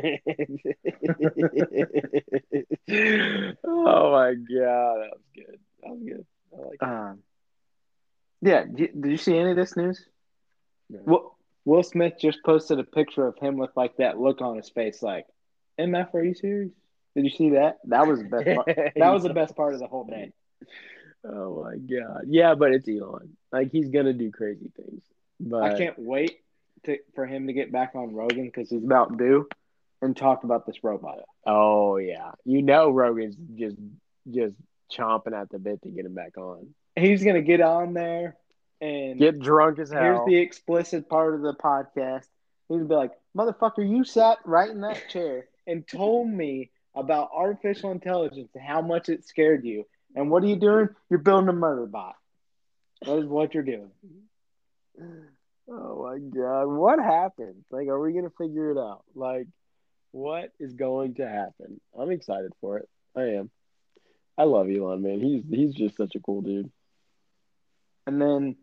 oh 3.64 4.12
my 4.12 4.34
god, 4.34 4.98
that 5.00 5.10
was 5.12 5.22
good. 5.34 5.58
That 5.82 5.90
was 5.90 6.02
good. 6.04 6.26
I 6.52 6.56
like 6.62 6.74
it. 6.74 6.82
Um, 6.82 7.18
yeah. 8.40 8.64
Did 8.64 9.00
did 9.00 9.10
you 9.10 9.16
see 9.16 9.36
any 9.36 9.50
of 9.50 9.56
this 9.56 9.76
news? 9.76 10.04
No. 10.90 11.00
Will, 11.04 11.36
Will 11.64 11.82
Smith 11.82 12.14
just 12.20 12.38
posted 12.44 12.78
a 12.78 12.84
picture 12.84 13.26
of 13.26 13.36
him 13.38 13.56
with 13.56 13.70
like 13.76 13.96
that 13.98 14.18
look 14.18 14.40
on 14.40 14.56
his 14.56 14.70
face, 14.70 15.02
like, 15.02 15.26
"MF, 15.78 16.14
are 16.14 16.22
you 16.24 16.34
serious?" 16.34 16.70
Did 17.18 17.24
you 17.24 17.36
see 17.36 17.50
that? 17.50 17.78
That 17.86 18.06
was 18.06 18.20
the 18.20 18.28
best. 18.28 18.46
Part. 18.46 18.92
That 18.96 19.10
was 19.10 19.24
the 19.24 19.34
best 19.34 19.56
part 19.56 19.74
of 19.74 19.80
the 19.80 19.88
whole 19.88 20.04
day. 20.04 20.30
Oh 21.24 21.64
my 21.64 21.76
god. 21.76 22.26
Yeah, 22.28 22.54
but 22.54 22.70
it's 22.70 22.88
Elon. 22.88 23.36
Like 23.50 23.72
he's 23.72 23.88
gonna 23.88 24.12
do 24.12 24.30
crazy 24.30 24.70
things. 24.76 25.02
But 25.40 25.64
I 25.64 25.76
can't 25.76 25.98
wait 25.98 26.36
to, 26.84 26.98
for 27.16 27.26
him 27.26 27.48
to 27.48 27.52
get 27.52 27.72
back 27.72 27.96
on 27.96 28.14
Rogan 28.14 28.44
because 28.44 28.70
he's 28.70 28.84
about 28.84 29.18
due 29.18 29.48
and 30.00 30.16
talk 30.16 30.44
about 30.44 30.64
this 30.64 30.84
robot. 30.84 31.18
Oh 31.44 31.96
yeah. 31.96 32.30
You 32.44 32.62
know 32.62 32.90
Rogan's 32.90 33.34
just 33.56 33.76
just 34.30 34.54
chomping 34.92 35.32
at 35.32 35.50
the 35.50 35.58
bit 35.58 35.82
to 35.82 35.88
get 35.88 36.06
him 36.06 36.14
back 36.14 36.38
on. 36.38 36.68
He's 36.94 37.24
gonna 37.24 37.42
get 37.42 37.60
on 37.60 37.94
there 37.94 38.36
and 38.80 39.18
Get 39.18 39.40
drunk 39.40 39.80
as 39.80 39.90
hell. 39.90 40.02
here's 40.02 40.20
the 40.24 40.36
explicit 40.36 41.08
part 41.08 41.34
of 41.34 41.42
the 41.42 41.54
podcast. 41.54 42.28
He's 42.68 42.76
gonna 42.76 42.84
be 42.84 42.94
like, 42.94 43.12
"Motherfucker, 43.36 43.78
you 43.78 44.04
sat 44.04 44.38
right 44.44 44.70
in 44.70 44.82
that 44.82 45.08
chair 45.08 45.46
and 45.66 45.86
told 45.86 46.28
me 46.28 46.70
about 46.98 47.30
artificial 47.34 47.90
intelligence 47.90 48.50
and 48.54 48.64
how 48.64 48.82
much 48.82 49.08
it 49.08 49.24
scared 49.24 49.64
you. 49.64 49.86
And 50.14 50.30
what 50.30 50.42
are 50.42 50.46
you 50.46 50.56
doing? 50.56 50.88
You're 51.10 51.20
building 51.20 51.48
a 51.48 51.52
murder 51.52 51.86
bot. 51.86 52.16
That 53.02 53.18
is 53.18 53.26
what 53.26 53.54
you're 53.54 53.62
doing." 53.62 53.90
Oh 55.70 56.02
my 56.02 56.18
god. 56.18 56.66
What 56.66 56.98
happened? 56.98 57.64
Like 57.70 57.88
are 57.88 58.00
we 58.00 58.12
gonna 58.12 58.30
figure 58.30 58.70
it 58.70 58.78
out? 58.78 59.04
Like 59.14 59.46
what 60.12 60.50
is 60.58 60.72
going 60.74 61.14
to 61.16 61.28
happen? 61.28 61.80
I'm 61.96 62.10
excited 62.10 62.52
for 62.60 62.78
it. 62.78 62.88
I 63.14 63.22
am. 63.34 63.50
I 64.36 64.44
love 64.44 64.68
Elon, 64.70 65.02
man. 65.02 65.20
He's 65.20 65.44
he's 65.48 65.74
just 65.74 65.96
such 65.96 66.14
a 66.14 66.20
cool 66.20 66.42
dude. 66.42 66.70
And 68.06 68.20
then 68.20 68.56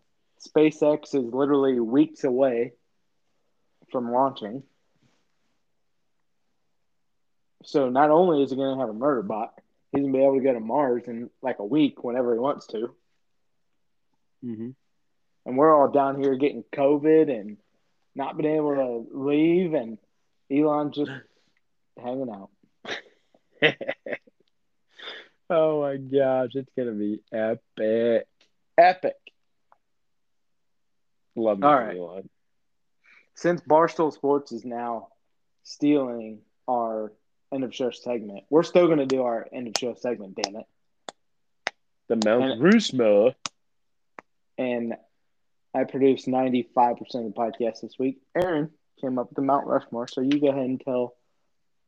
SpaceX 0.47 1.13
is 1.13 1.33
literally 1.33 1.79
weeks 1.79 2.23
away 2.23 2.73
from 3.91 4.11
launching. 4.11 4.63
So 7.66 7.89
not 7.89 8.11
only 8.11 8.43
is 8.43 8.51
he 8.51 8.55
going 8.55 8.76
to 8.76 8.80
have 8.80 8.89
a 8.89 8.93
murder 8.93 9.24
bot, 9.24 9.53
he's 9.91 10.01
going 10.01 10.13
to 10.13 10.18
be 10.18 10.24
able 10.24 10.38
to 10.38 10.43
go 10.43 10.53
to 10.53 10.59
Mars 10.59 11.03
in 11.07 11.30
like 11.41 11.59
a 11.59 11.66
week 11.66 12.03
whenever 12.03 12.34
he 12.34 12.39
wants 12.39 12.68
to. 12.68 12.95
Mm-hmm. 14.43 14.70
And 15.45 15.57
we're 15.57 15.76
all 15.76 15.91
down 15.91 16.22
here 16.22 16.36
getting 16.36 16.63
COVID 16.74 17.30
and 17.30 17.57
not 18.16 18.38
being 18.38 18.55
able 18.55 18.76
to 18.76 19.07
leave, 19.11 19.74
and 19.74 19.97
Elon 20.51 20.91
just 20.91 21.11
hanging 22.01 22.30
out. 22.30 22.49
oh 25.49 25.82
my 25.82 25.97
gosh, 25.97 26.51
it's 26.53 26.72
gonna 26.78 26.91
be 26.93 27.20
epic. 27.32 28.28
Epic. 28.78 29.16
Love 31.36 31.59
me 31.59 31.68
All 31.68 31.76
right. 31.76 31.97
Elon. 31.97 32.30
Since 33.36 33.61
Barstool 33.61 34.13
Sports 34.13 34.51
is 34.51 34.63
now 34.63 35.09
stealing 35.63 36.39
our 36.70 37.11
end 37.55 37.63
of 37.63 37.73
show 37.73 37.91
segment, 37.91 38.43
we're 38.49 38.63
still 38.63 38.85
going 38.87 38.99
to 38.99 39.05
do 39.05 39.23
our 39.23 39.47
end 39.51 39.67
of 39.67 39.73
show 39.79 39.95
segment, 39.95 40.37
damn 40.41 40.57
it. 40.57 40.65
The 42.07 42.21
Mount 42.23 42.61
Rushmore. 42.61 43.33
and 44.57 44.93
I 45.73 45.83
produced 45.85 46.27
95% 46.27 46.65
of 46.65 47.23
the 47.23 47.33
podcast 47.35 47.81
this 47.81 47.97
week. 47.99 48.19
Aaron 48.35 48.69
came 49.01 49.17
up 49.17 49.29
with 49.29 49.35
the 49.35 49.41
Mount 49.41 49.65
Rushmore, 49.65 50.07
so 50.07 50.21
you 50.21 50.39
go 50.39 50.47
ahead 50.49 50.65
and 50.65 50.79
tell 50.79 51.15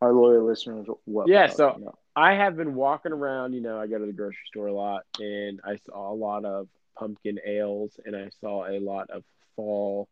our 0.01 0.11
loyal 0.11 0.45
listeners 0.45 0.87
what. 1.05 1.27
Yeah, 1.27 1.47
so- 1.47 1.69
talking 1.69 1.83
about. 1.83 1.99
I 2.15 2.33
have 2.33 2.57
been 2.57 2.73
walking 2.73 3.11
around, 3.11 3.53
you 3.53 3.61
know, 3.61 3.79
I 3.79 3.85
go 3.85 3.99
to 3.99 4.05
the 4.07 4.11
grocery 4.11 4.39
store 4.47 4.65
a 4.65 4.73
lot 4.73 5.03
and 5.19 5.61
I 5.63 5.75
saw 5.85 6.11
a 6.11 6.15
lot 6.15 6.45
of 6.45 6.67
pumpkin 6.97 7.37
ales 7.45 7.99
and 8.03 8.15
I 8.15 8.31
saw 8.41 8.67
a 8.67 8.79
lot 8.79 9.11
of 9.11 9.23
fall 9.55 10.09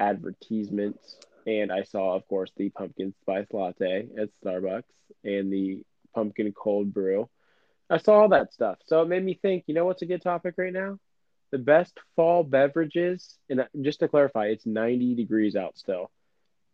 advertisements 0.00 1.20
and 1.46 1.72
I 1.72 1.82
saw 1.84 2.14
of 2.14 2.26
course 2.28 2.50
the 2.56 2.70
pumpkin 2.70 3.14
spice 3.22 3.46
latte 3.52 4.08
at 4.18 4.28
Starbucks 4.44 4.82
and 5.24 5.52
the 5.52 5.82
pumpkin 6.14 6.52
cold 6.52 6.92
brew. 6.92 7.28
I 7.88 7.98
saw 7.98 8.20
all 8.20 8.28
that 8.28 8.52
stuff. 8.52 8.78
So 8.86 9.02
it 9.02 9.08
made 9.08 9.24
me 9.24 9.38
think, 9.40 9.64
you 9.66 9.74
know 9.74 9.84
what's 9.84 10.02
a 10.02 10.06
good 10.06 10.22
topic 10.22 10.54
right 10.56 10.72
now? 10.72 10.98
The 11.50 11.58
best 11.58 11.98
fall 12.14 12.44
beverages 12.44 13.36
and 13.48 13.60
uh, 13.62 13.64
just 13.80 14.00
to 14.00 14.08
clarify, 14.08 14.46
it's 14.46 14.66
90 14.66 15.16
degrees 15.16 15.56
out 15.56 15.76
still. 15.76 16.10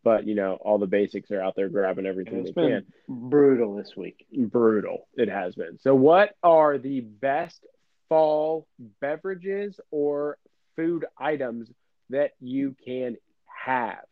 But, 0.05 0.27
you 0.27 0.37
know, 0.37 0.57
all 0.61 0.79
the 0.79 0.87
basics 0.87 1.31
are 1.33 1.43
out 1.43 1.57
there 1.57 1.69
grabbing 1.69 2.07
everything 2.07 2.41
it's 2.41 2.51
they 2.55 2.69
can 2.69 2.85
been 3.09 3.29
brutal 3.29 3.75
this 3.75 3.97
week. 3.97 4.25
brutal 4.33 5.09
it 5.15 5.29
has 5.29 5.57
been 5.57 5.79
so 5.81 5.97
what 5.97 6.35
are 6.45 6.79
the 6.79 7.01
best 7.01 7.67
fall 8.09 8.69
beverages 9.01 9.81
or 9.91 10.39
food 10.77 11.07
items 11.19 11.69
that 12.11 12.33
you 12.41 12.77
can 12.85 13.17
have 13.47 14.05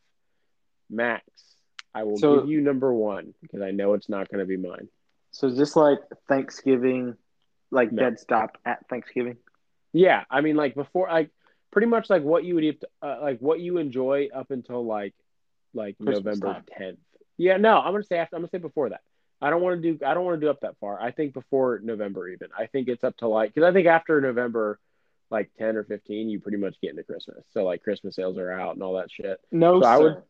max 0.90 1.24
i 1.94 2.02
will 2.04 2.16
So- 2.16 2.40
give 2.40 2.48
you 2.50 2.60
number 2.60 2.92
one 2.92 3.34
because 3.42 3.62
i 3.62 3.70
know 3.70 3.94
it's 3.94 4.08
not 4.08 4.28
going 4.28 4.40
to 4.40 4.46
be 4.46 4.56
mine 4.56 4.88
So 5.32 5.50
just 5.50 5.74
like 5.76 5.98
Thanksgiving, 6.28 7.16
like 7.70 7.90
No. 7.92 8.02
dead 8.04 8.20
stop 8.20 8.58
at 8.64 8.86
Thanksgiving. 8.88 9.36
yeah 9.92 10.24
i 10.30 10.40
mean 10.40 10.56
like 10.56 10.74
before 10.74 11.08
like 11.08 11.30
pretty 11.72 11.86
much 11.88 12.08
like 12.10 12.22
what 12.22 12.44
you 12.44 12.54
would 12.54 12.64
eat 12.64 12.84
uh, 13.02 13.18
like 13.20 13.38
what 13.40 13.60
you 13.60 13.78
enjoy 13.78 14.28
up 14.34 14.50
until 14.50 14.84
like 14.84 15.14
like 15.72 15.96
Christmas 15.98 16.38
november 16.38 16.62
10th 16.78 16.98
yeah 17.36 17.56
no 17.56 17.78
i'm 17.78 17.90
going 17.92 18.02
to 18.02 18.06
say 18.06 18.18
after 18.18 18.36
i'm 18.36 18.42
going 18.42 18.48
to 18.48 18.56
say 18.56 18.60
before 18.60 18.90
that 18.90 19.00
I 19.42 19.50
don't 19.50 19.60
want 19.60 19.82
to 19.82 19.92
do. 19.92 20.02
I 20.06 20.14
don't 20.14 20.24
want 20.24 20.40
to 20.40 20.46
do 20.46 20.48
up 20.48 20.60
that 20.60 20.78
far. 20.78 20.98
I 20.98 21.10
think 21.10 21.34
before 21.34 21.78
November 21.82 22.28
even. 22.28 22.48
I 22.56 22.64
think 22.66 22.88
it's 22.88 23.04
up 23.04 23.14
to 23.18 23.28
like 23.28 23.52
because 23.52 23.68
I 23.68 23.74
think 23.74 23.86
after 23.86 24.18
November, 24.18 24.78
like 25.28 25.50
ten 25.58 25.76
or 25.76 25.84
fifteen, 25.84 26.30
you 26.30 26.40
pretty 26.40 26.56
much 26.56 26.76
get 26.80 26.92
into 26.92 27.02
Christmas. 27.02 27.44
So 27.52 27.62
like 27.64 27.82
Christmas 27.82 28.14
sales 28.16 28.38
are 28.38 28.50
out 28.50 28.72
and 28.74 28.82
all 28.82 28.94
that 28.94 29.10
shit. 29.10 29.38
No, 29.52 29.82
So. 29.82 29.86
I 29.86 29.98
would- 29.98 30.22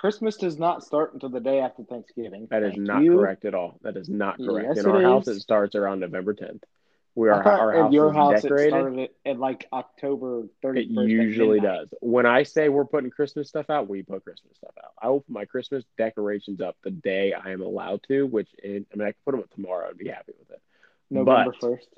Christmas 0.00 0.36
does 0.38 0.58
not 0.58 0.82
start 0.82 1.12
until 1.12 1.28
the 1.28 1.40
day 1.40 1.60
after 1.60 1.84
Thanksgiving. 1.84 2.48
That 2.50 2.62
is 2.62 2.72
Thank 2.72 2.86
not 2.86 3.02
you. 3.02 3.18
correct 3.18 3.44
at 3.44 3.54
all. 3.54 3.78
That 3.82 3.98
is 3.98 4.08
not 4.08 4.38
correct. 4.38 4.68
Yes, 4.74 4.84
In 4.84 4.90
it 4.90 4.94
our 4.96 5.02
house, 5.02 5.28
is. 5.28 5.36
it 5.36 5.40
starts 5.40 5.74
around 5.74 6.00
November 6.00 6.32
tenth. 6.32 6.64
We 7.14 7.28
are 7.28 7.46
our 7.46 7.72
house 7.82 7.92
your 7.92 8.08
is 8.10 8.16
house 8.16 8.38
it 8.38 8.42
decorated. 8.44 8.70
started 8.70 9.08
at, 9.26 9.38
like 9.38 9.66
October 9.74 10.44
thirty 10.62 10.82
It 10.84 10.88
usually 10.90 11.60
does. 11.60 11.92
When 12.00 12.24
I 12.24 12.44
say 12.44 12.70
we're 12.70 12.86
putting 12.86 13.10
Christmas 13.10 13.50
stuff 13.50 13.68
out, 13.68 13.90
we 13.90 14.02
put 14.02 14.24
Christmas 14.24 14.56
stuff 14.56 14.72
out. 14.82 14.92
I 15.02 15.08
will 15.08 15.20
put 15.20 15.28
my 15.28 15.44
Christmas 15.44 15.84
decorations 15.98 16.62
up 16.62 16.76
the 16.82 16.92
day 16.92 17.34
I 17.34 17.50
am 17.50 17.60
allowed 17.60 18.02
to, 18.08 18.26
which 18.26 18.48
is, 18.62 18.86
I 18.94 18.96
mean, 18.96 19.06
I 19.08 19.10
can 19.12 19.20
put 19.26 19.32
them 19.32 19.40
up 19.40 19.50
tomorrow. 19.50 19.88
I'd 19.90 19.98
be 19.98 20.08
happy 20.08 20.32
with 20.38 20.50
it. 20.50 20.62
November 21.10 21.50
But- 21.52 21.60
first. 21.60 21.88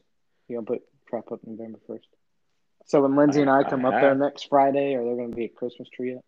You 0.48 0.56
gonna 0.56 0.66
put 0.66 0.82
prop 1.06 1.30
up 1.30 1.40
November 1.46 1.78
first. 1.86 2.08
So 2.86 3.02
when 3.02 3.14
Lindsay 3.14 3.42
and 3.42 3.50
I 3.50 3.60
I- 3.60 3.70
come 3.70 3.84
I 3.86 3.90
up 3.94 4.00
there 4.00 4.14
next 4.16 4.48
Friday, 4.48 4.94
are 4.96 5.04
there 5.04 5.14
gonna 5.14 5.28
be 5.36 5.44
a 5.44 5.48
Christmas 5.48 5.88
tree 5.90 6.16
up? 6.16 6.24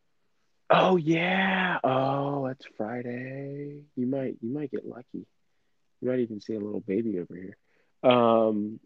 Oh 0.70 0.96
yeah. 0.96 1.78
Oh, 1.84 2.46
it's 2.46 2.66
Friday. 2.76 3.82
You 3.96 4.06
might 4.06 4.36
you 4.40 4.52
might 4.52 4.70
get 4.70 4.86
lucky. 4.86 5.26
You 6.00 6.08
might 6.08 6.20
even 6.20 6.40
see 6.40 6.54
a 6.54 6.60
little 6.60 6.80
baby 6.80 7.18
over 7.18 7.34
here. 7.34 7.56
Um, 8.10 8.80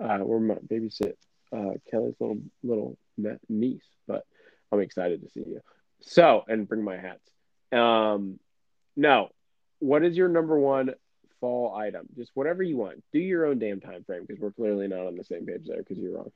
uh, 0.00 0.18
we're 0.22 0.40
my 0.40 0.54
babysit 0.54 1.14
uh, 1.52 1.74
Kelly's 1.90 2.14
little 2.20 2.40
little 2.62 2.98
niece, 3.48 3.84
but 4.06 4.24
I'm 4.70 4.80
excited 4.80 5.22
to 5.22 5.28
see 5.30 5.40
you. 5.40 5.60
So 6.00 6.44
and 6.48 6.68
bring 6.68 6.84
my 6.84 6.96
hats. 6.96 7.28
Um, 7.72 8.38
no, 8.96 9.30
what 9.78 10.04
is 10.04 10.16
your 10.16 10.28
number 10.28 10.58
one 10.58 10.94
fall 11.40 11.74
item? 11.74 12.08
Just 12.16 12.30
whatever 12.34 12.62
you 12.62 12.76
want. 12.76 13.02
Do 13.12 13.18
your 13.18 13.46
own 13.46 13.58
damn 13.58 13.80
time 13.80 14.04
frame 14.04 14.24
because 14.26 14.40
we're 14.40 14.52
clearly 14.52 14.88
not 14.88 15.06
on 15.06 15.16
the 15.16 15.24
same 15.24 15.46
page 15.46 15.66
there 15.66 15.78
because 15.78 15.98
you're 15.98 16.16
wrong. 16.16 16.32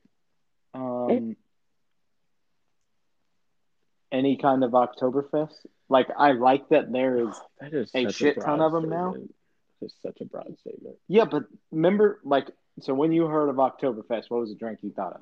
Um, 0.73 1.35
any 4.11 4.37
kind 4.37 4.63
of 4.63 4.71
Oktoberfest. 4.71 5.53
Like 5.89 6.07
I 6.17 6.31
like 6.31 6.69
that 6.69 6.91
there 6.91 7.17
is. 7.29 7.35
That 7.59 7.73
is 7.73 7.91
A 7.93 8.11
shit 8.11 8.35
broad 8.37 8.45
ton 8.45 8.61
of 8.61 8.73
'em 8.75 8.89
now? 8.89 9.11
statement. 9.11 9.35
Just 9.81 10.01
such 10.01 10.21
a 10.21 10.25
broad 10.25 10.57
statement. 10.59 10.95
Yeah, 11.07 11.25
but 11.25 11.43
remember, 11.71 12.19
like, 12.23 12.49
so 12.81 12.93
when 12.93 13.11
you 13.11 13.25
heard 13.27 13.49
of 13.49 13.57
Oktoberfest, 13.57 14.29
what 14.29 14.39
was 14.41 14.49
the 14.49 14.55
drink 14.55 14.79
you 14.81 14.91
thought 14.91 15.13
of? 15.13 15.21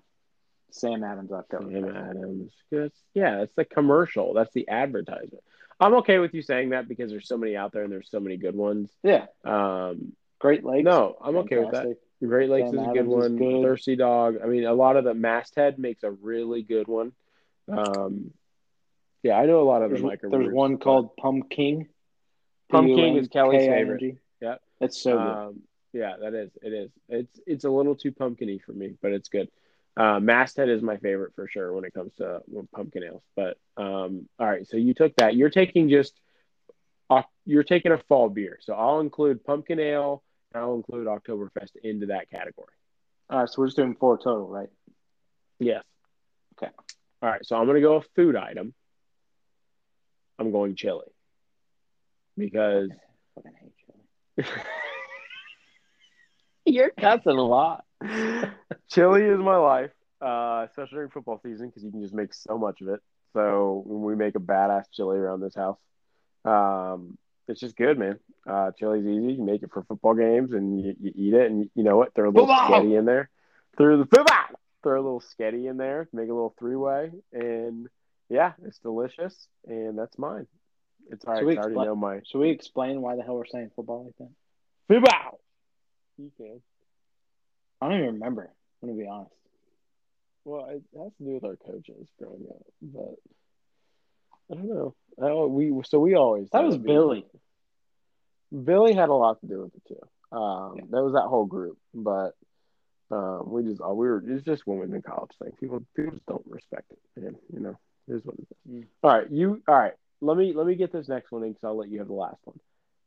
Sam 0.72 1.04
Adams 1.04 1.30
Sam 1.30 1.44
Oktoberfest. 1.50 2.10
Adams. 2.10 2.52
That's, 2.72 3.00
yeah, 3.14 3.42
it's 3.42 3.54
the 3.56 3.66
commercial. 3.66 4.34
That's 4.34 4.54
the 4.54 4.70
advertisement. 4.70 5.44
I'm 5.80 5.96
okay 5.96 6.20
with 6.20 6.34
you 6.34 6.42
saying 6.42 6.70
that 6.70 6.88
because 6.88 7.10
there's 7.12 7.28
so 7.28 7.38
many 7.38 7.56
out 7.58 7.74
there 7.74 7.84
and 7.84 7.92
there's 7.92 8.10
so 8.10 8.20
many 8.20 8.38
good 8.38 8.56
ones. 8.56 8.90
Yeah, 9.04 9.26
Um, 9.44 10.14
Great 10.40 10.64
Lakes. 10.64 10.86
no, 10.86 11.16
I'm 11.22 11.36
okay 11.38 11.58
with 11.60 11.72
that. 11.72 11.98
Great 12.26 12.50
Lakes 12.50 12.70
Sam 12.70 12.80
is 12.80 12.82
a 12.84 12.88
good 12.92 13.00
Adams 13.00 13.14
one. 13.14 13.36
good. 13.38 13.64
Thirsty 13.64 13.96
Dog. 13.96 14.38
I 14.44 14.48
mean, 14.48 14.66
a 14.66 14.74
lot 14.74 14.98
of 14.98 15.04
the 15.04 15.14
Masthead 15.14 15.78
makes 15.80 16.04
a 16.04 16.12
really 16.12 16.62
good 16.64 16.88
one. 16.88 17.12
Um, 17.68 18.32
yeah, 19.24 19.38
I 19.38 19.46
know 19.46 19.62
a 19.62 19.64
lot 19.64 19.82
of 19.82 19.90
the 19.90 19.98
There's, 19.98 20.20
microbrews. 20.20 20.32
there's 20.32 20.54
one 20.54 20.78
called 20.78 21.16
Pumking. 21.18 21.88
Pumking 22.72 23.18
is 23.18 23.28
Kelly's 23.30 23.62
P-U-M-K-I-N-G. 23.62 24.00
favorite. 24.00 24.18
Yeah, 24.42 24.56
That's 24.80 25.02
so 25.02 25.18
good. 25.18 25.28
Um, 25.28 25.62
yeah, 25.94 26.16
that 26.22 26.34
is. 26.34 26.52
It 26.62 26.74
is. 26.74 26.92
It's 27.08 27.40
it's 27.46 27.64
a 27.66 27.70
little 27.70 27.96
too 27.96 28.12
pumpkiny 28.12 28.60
for 28.64 28.74
me, 28.74 28.96
but 29.02 29.12
it's 29.12 29.30
good. 29.30 29.50
Uh, 29.96 30.20
Masthead 30.20 30.70
is 30.70 30.82
my 30.82 30.98
favorite 30.98 31.34
for 31.36 31.48
sure 31.48 31.72
when 31.72 31.86
it 31.86 31.94
comes 31.94 32.14
to 32.16 32.42
pumpkin 32.76 33.04
ales. 33.04 33.22
But 33.36 33.58
um, 33.78 34.28
all 34.40 34.48
right, 34.48 34.68
so 34.68 34.78
you 34.78 34.94
took 34.94 35.16
that. 35.18 35.36
You're 35.36 35.52
taking 35.52 35.90
just 35.90 36.20
you're 37.46 37.64
taking 37.64 37.92
a 37.92 37.98
fall 37.98 38.30
beer. 38.30 38.58
So 38.62 38.74
I'll 38.74 39.00
include 39.00 39.44
pumpkin 39.44 39.80
ale 39.80 40.24
and 40.54 40.64
I'll 40.64 40.76
include 40.76 41.08
Oktoberfest 41.08 41.76
into 41.84 42.08
that 42.08 42.30
category. 42.30 42.74
All 43.30 43.40
right, 43.40 43.50
so 43.50 43.56
we're 43.58 43.68
just 43.68 43.78
doing 43.78 43.96
four 43.96 44.18
total, 44.18 44.48
right? 44.48 44.70
Yes. 45.60 45.84
Okay. 46.58 46.72
All 47.22 47.30
right, 47.30 47.46
so 47.46 47.56
I'm 47.56 47.68
gonna 47.68 47.82
go 47.82 47.96
a 47.96 48.02
food 48.16 48.36
item. 48.36 48.74
I'm 50.40 50.52
going 50.52 50.76
chili 50.76 51.08
because 52.38 52.90
Fucking 53.36 53.52
hate 53.60 53.74
you. 54.38 54.44
You're 56.74 56.92
cussing 56.92 57.38
a 57.38 57.42
lot. 57.44 57.84
Chili 58.90 59.24
is 59.24 59.40
my 59.40 59.58
life, 59.58 59.92
uh, 60.22 60.66
especially 60.70 60.96
during 60.96 61.10
football 61.10 61.40
season 61.44 61.68
because 61.68 61.84
you 61.84 61.92
can 61.92 62.02
just 62.02 62.14
make 62.14 62.34
so 62.34 62.58
much 62.58 62.82
of 62.82 62.88
it. 62.90 63.02
So 63.34 63.84
when 63.86 64.04
we 64.04 64.16
make 64.16 64.36
a 64.36 64.40
badass 64.40 64.86
chili 64.92 65.18
around 65.18 65.42
this 65.42 65.56
house, 65.56 65.80
um, 66.46 67.18
it's 67.48 67.60
just 67.60 67.76
good, 67.76 67.98
man. 67.98 68.20
Uh, 68.48 68.72
chili's 68.78 69.06
easy. 69.06 69.34
You 69.34 69.44
make 69.44 69.64
it 69.64 69.72
for 69.74 69.84
football 69.84 70.14
games 70.14 70.54
and 70.54 70.80
you, 70.80 70.96
you 71.00 71.12
eat 71.16 71.34
it, 71.34 71.52
and 71.52 71.70
you 71.76 71.84
know 71.84 71.98
what? 71.98 72.14
Throw 72.14 72.30
a 72.30 72.32
little 72.32 72.48
Football! 72.48 72.70
sketty 72.70 72.98
in 72.98 73.06
there. 73.06 73.30
Throw 73.78 73.98
the 73.98 74.06
football. 74.06 74.60
Throw 74.84 74.96
a 74.96 75.04
little 75.04 75.24
sketty 75.38 75.70
in 75.70 75.78
there. 75.78 76.08
Make 76.14 76.30
a 76.30 76.34
little 76.34 76.56
three 76.60 76.76
way, 76.76 77.12
and 77.34 77.88
yeah, 78.30 78.54
it's 78.64 78.80
delicious. 78.80 79.48
And 79.68 79.98
that's 79.98 80.18
mine. 80.18 80.48
It's 81.10 81.26
all 81.26 81.34
right. 81.34 81.44
I 81.44 81.62
already 81.62 81.76
expl- 81.76 81.86
know 81.86 81.96
my 81.96 82.20
Should 82.26 82.40
we 82.40 82.50
explain 82.50 83.02
why 83.02 83.16
the 83.16 83.24
hell 83.24 83.36
we're 83.36 83.46
saying 83.46 83.72
football 83.76 84.06
like 84.06 84.16
that? 84.20 84.32
football. 84.88 85.40
You 86.18 86.32
can. 86.38 86.62
I 87.82 87.90
don't 87.90 87.98
even 88.00 88.14
remember. 88.16 88.50
I'm 88.82 88.90
gonna 88.90 89.00
be 89.02 89.08
honest. 89.08 89.32
Well, 90.46 90.66
it 90.70 90.84
has 90.98 91.12
to 91.18 91.24
do 91.24 91.34
with 91.36 91.44
our 91.46 91.56
coaches 91.56 92.08
growing 92.20 92.46
up, 92.50 92.66
but 92.82 93.16
I 94.52 94.56
don't 94.56 94.68
know. 94.70 94.96
I, 95.22 95.32
we 95.46 95.74
so 95.86 96.00
we 96.00 96.16
always 96.16 96.50
That 96.52 96.64
was 96.64 96.78
Billy. 96.78 97.26
Billy 98.64 98.94
had 98.94 99.10
a 99.10 99.14
lot 99.14 99.40
to 99.42 99.48
do 99.48 99.62
with 99.64 99.74
it 99.76 99.84
too. 99.88 100.38
Um, 100.38 100.76
Yeah. 100.78 100.84
That 100.92 101.04
was 101.04 101.14
that 101.14 101.28
whole 101.28 101.46
group, 101.46 101.78
but 101.94 102.32
um, 103.12 103.44
we 103.52 103.64
just 103.64 103.82
we 103.82 104.08
were 104.08 104.24
it's 104.28 104.44
just 104.44 104.66
we 104.66 104.82
in 104.82 105.02
college 105.02 105.32
thing. 105.42 105.52
People 105.60 105.86
people 105.96 106.14
just 106.14 106.26
don't 106.26 106.46
respect 106.48 106.92
it, 106.92 107.00
and 107.24 107.36
You 107.54 107.60
know, 107.60 107.80
is 108.08 108.24
what 108.24 108.36
it 108.36 108.42
is. 108.42 108.72
Mm. 108.72 108.86
All 109.04 109.18
right, 109.18 109.30
you 109.30 109.62
all 109.68 109.76
right. 109.76 109.94
Let 110.22 110.38
me 110.38 110.54
let 110.54 110.66
me 110.66 110.76
get 110.76 110.92
this 110.92 111.08
next 111.08 111.32
one 111.32 111.44
in 111.44 111.50
because 111.50 111.64
I'll 111.64 111.78
let 111.78 111.90
you 111.90 112.00
have 112.00 112.08
the 112.08 112.14
last 112.14 112.40
one. 112.44 112.60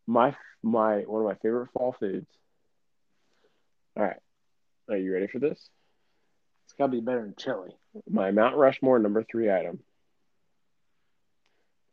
My 0.07 0.36
my 0.62 0.99
one 1.01 1.22
of 1.22 1.28
my 1.28 1.34
favorite 1.36 1.70
fall 1.72 1.97
foods. 1.99 2.26
All 3.97 4.05
right, 4.05 4.20
are 4.90 4.97
you 4.97 5.12
ready 5.12 5.26
for 5.26 5.38
this? 5.38 5.70
It's 6.64 6.74
gotta 6.78 6.92
be 6.92 7.01
better 7.01 7.22
than 7.22 7.34
chili. 7.38 7.70
My 8.09 8.30
Mount 8.30 8.57
Rushmore 8.57 8.99
number 8.99 9.24
three 9.24 9.51
item: 9.51 9.80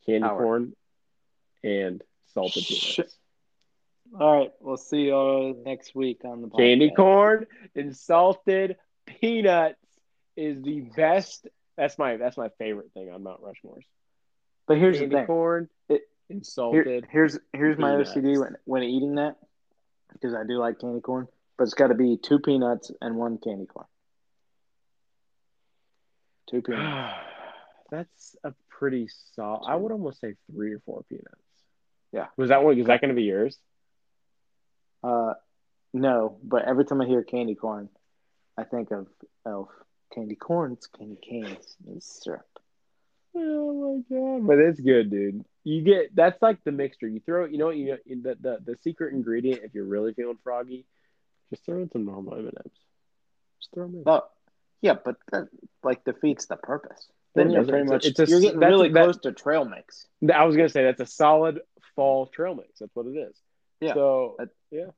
candy 0.06 0.28
Howard. 0.28 0.41
corn 0.43 0.76
and 1.64 2.04
salted 2.34 2.64
Sh- 2.64 2.95
peanuts. 2.97 3.18
All 4.20 4.39
right, 4.39 4.51
we'll 4.60 4.78
see 4.78 5.04
you 5.04 5.14
all 5.14 5.64
next 5.66 5.95
week 5.95 6.22
on 6.24 6.41
the 6.41 6.47
podcast. 6.47 6.58
Candy 6.58 6.91
corn 6.91 7.47
and 7.76 7.95
salted 7.95 8.76
peanuts 9.06 9.80
is 10.36 10.62
the 10.62 10.82
best. 10.82 11.47
That's 11.78 11.97
my 11.97 12.17
that's 12.17 12.38
my 12.38 12.49
favorite 12.59 12.91
thing 12.93 13.09
on 13.11 13.24
Mount 13.24 13.41
Rushmore's. 13.41 13.86
But 14.67 14.78
here's 14.78 14.97
candy 14.99 15.13
the 15.15 15.19
thing. 15.21 15.28
corn 15.28 15.69
It- 15.89 16.01
and 16.30 16.45
Here- 16.71 17.01
here's 17.09 17.38
here's 17.51 17.78
my 17.78 17.91
peanuts. 17.91 18.11
OCD 18.11 18.39
when 18.39 18.55
when 18.65 18.84
eating 18.84 19.15
that 19.15 19.38
because 20.13 20.34
I 20.34 20.43
do 20.47 20.57
like 20.57 20.80
candy 20.80 21.01
corn, 21.01 21.28
but 21.57 21.65
it's 21.65 21.74
got 21.74 21.88
to 21.88 21.95
be 21.95 22.17
two 22.17 22.39
peanuts 22.39 22.91
and 23.01 23.15
one 23.17 23.38
candy 23.39 23.65
corn. 23.65 23.88
Two 26.49 26.61
peanuts. 26.65 27.17
that's 27.89 28.36
a 28.43 28.53
pretty 28.69 29.07
solid. 29.36 29.65
I 29.67 29.76
would 29.76 29.91
almost 29.91 30.19
say 30.21 30.36
three 30.51 30.74
or 30.74 30.80
four 30.86 31.03
peanuts. 31.09 31.28
Yeah. 32.11 32.28
Was 32.38 32.49
that 32.49 32.63
one? 32.63 32.78
Is 32.80 32.86
that 32.88 33.01
going 33.01 33.09
to 33.09 33.15
be 33.15 33.24
yours? 33.24 33.57
Uh, 35.03 35.34
no, 35.93 36.38
but 36.43 36.63
every 36.65 36.86
time 36.86 37.01
I 37.01 37.05
hear 37.05 37.24
candy 37.24 37.55
corn, 37.55 37.89
I 38.57 38.63
think 38.63 38.91
of 38.91 39.07
Elf. 39.45 39.69
Candy 40.14 40.36
corn, 40.36 40.74
it's 40.74 40.88
candy 40.88 41.18
canes, 41.22 41.76
it's 41.88 42.24
syrup. 42.24 42.45
Oh 43.36 44.03
my 44.09 44.16
god! 44.16 44.45
But 44.47 44.59
it's 44.59 44.80
good, 44.80 45.09
dude. 45.09 45.43
You 45.64 45.82
get 45.82 46.16
that's 46.16 46.41
like 46.41 46.64
the 46.64 46.72
mixture. 46.72 47.07
You 47.07 47.20
throw, 47.20 47.45
you 47.45 47.57
know, 47.57 47.68
what 47.68 47.78
you 47.78 47.86
know, 47.86 47.97
the 48.05 48.38
the 48.39 48.57
the 48.64 48.78
secret 48.84 49.14
ingredient 49.14 49.61
if 49.64 49.74
you're 49.74 49.86
really 49.86 50.14
feeling 50.14 50.38
froggy, 50.43 50.86
just 51.49 51.66
throw 51.66 51.80
in 51.82 51.89
some 51.91 52.05
normal 52.05 52.34
M 52.36 52.39
and 52.41 52.57
M's. 52.57 52.78
Just 53.59 53.74
throw 53.74 53.88
them 53.88 53.95
in. 53.95 54.03
Oh, 54.05 54.22
yeah, 54.82 54.93
but 55.03 55.16
that 55.32 55.47
like 55.84 56.03
defeats 56.03 56.45
the 56.45 56.57
purpose. 56.57 57.07
Then 57.34 57.49
you're 57.49 57.66
pretty 57.66 57.89
much 57.89 58.05
it's 58.05 58.20
a- 58.20 58.28
you're 58.28 58.39
getting 58.41 58.59
really 58.59 58.89
that- 58.89 59.03
close 59.03 59.18
to 59.20 59.32
trail 59.32 59.66
mix. 59.66 60.05
I 60.32 60.45
was 60.45 60.55
gonna 60.55 60.70
say 60.70 60.84
that's 60.84 61.01
a 61.01 61.07
solid 61.07 61.61
fall 61.95 62.28
trail 62.28 62.53
mix. 62.53 62.80
That's 62.80 62.95
what 62.95 63.07
it 63.07 63.18
is. 63.18 63.36
Yeah. 63.80 63.95
So 63.95 64.36
That- 64.38 64.49
yeah. 64.70 64.91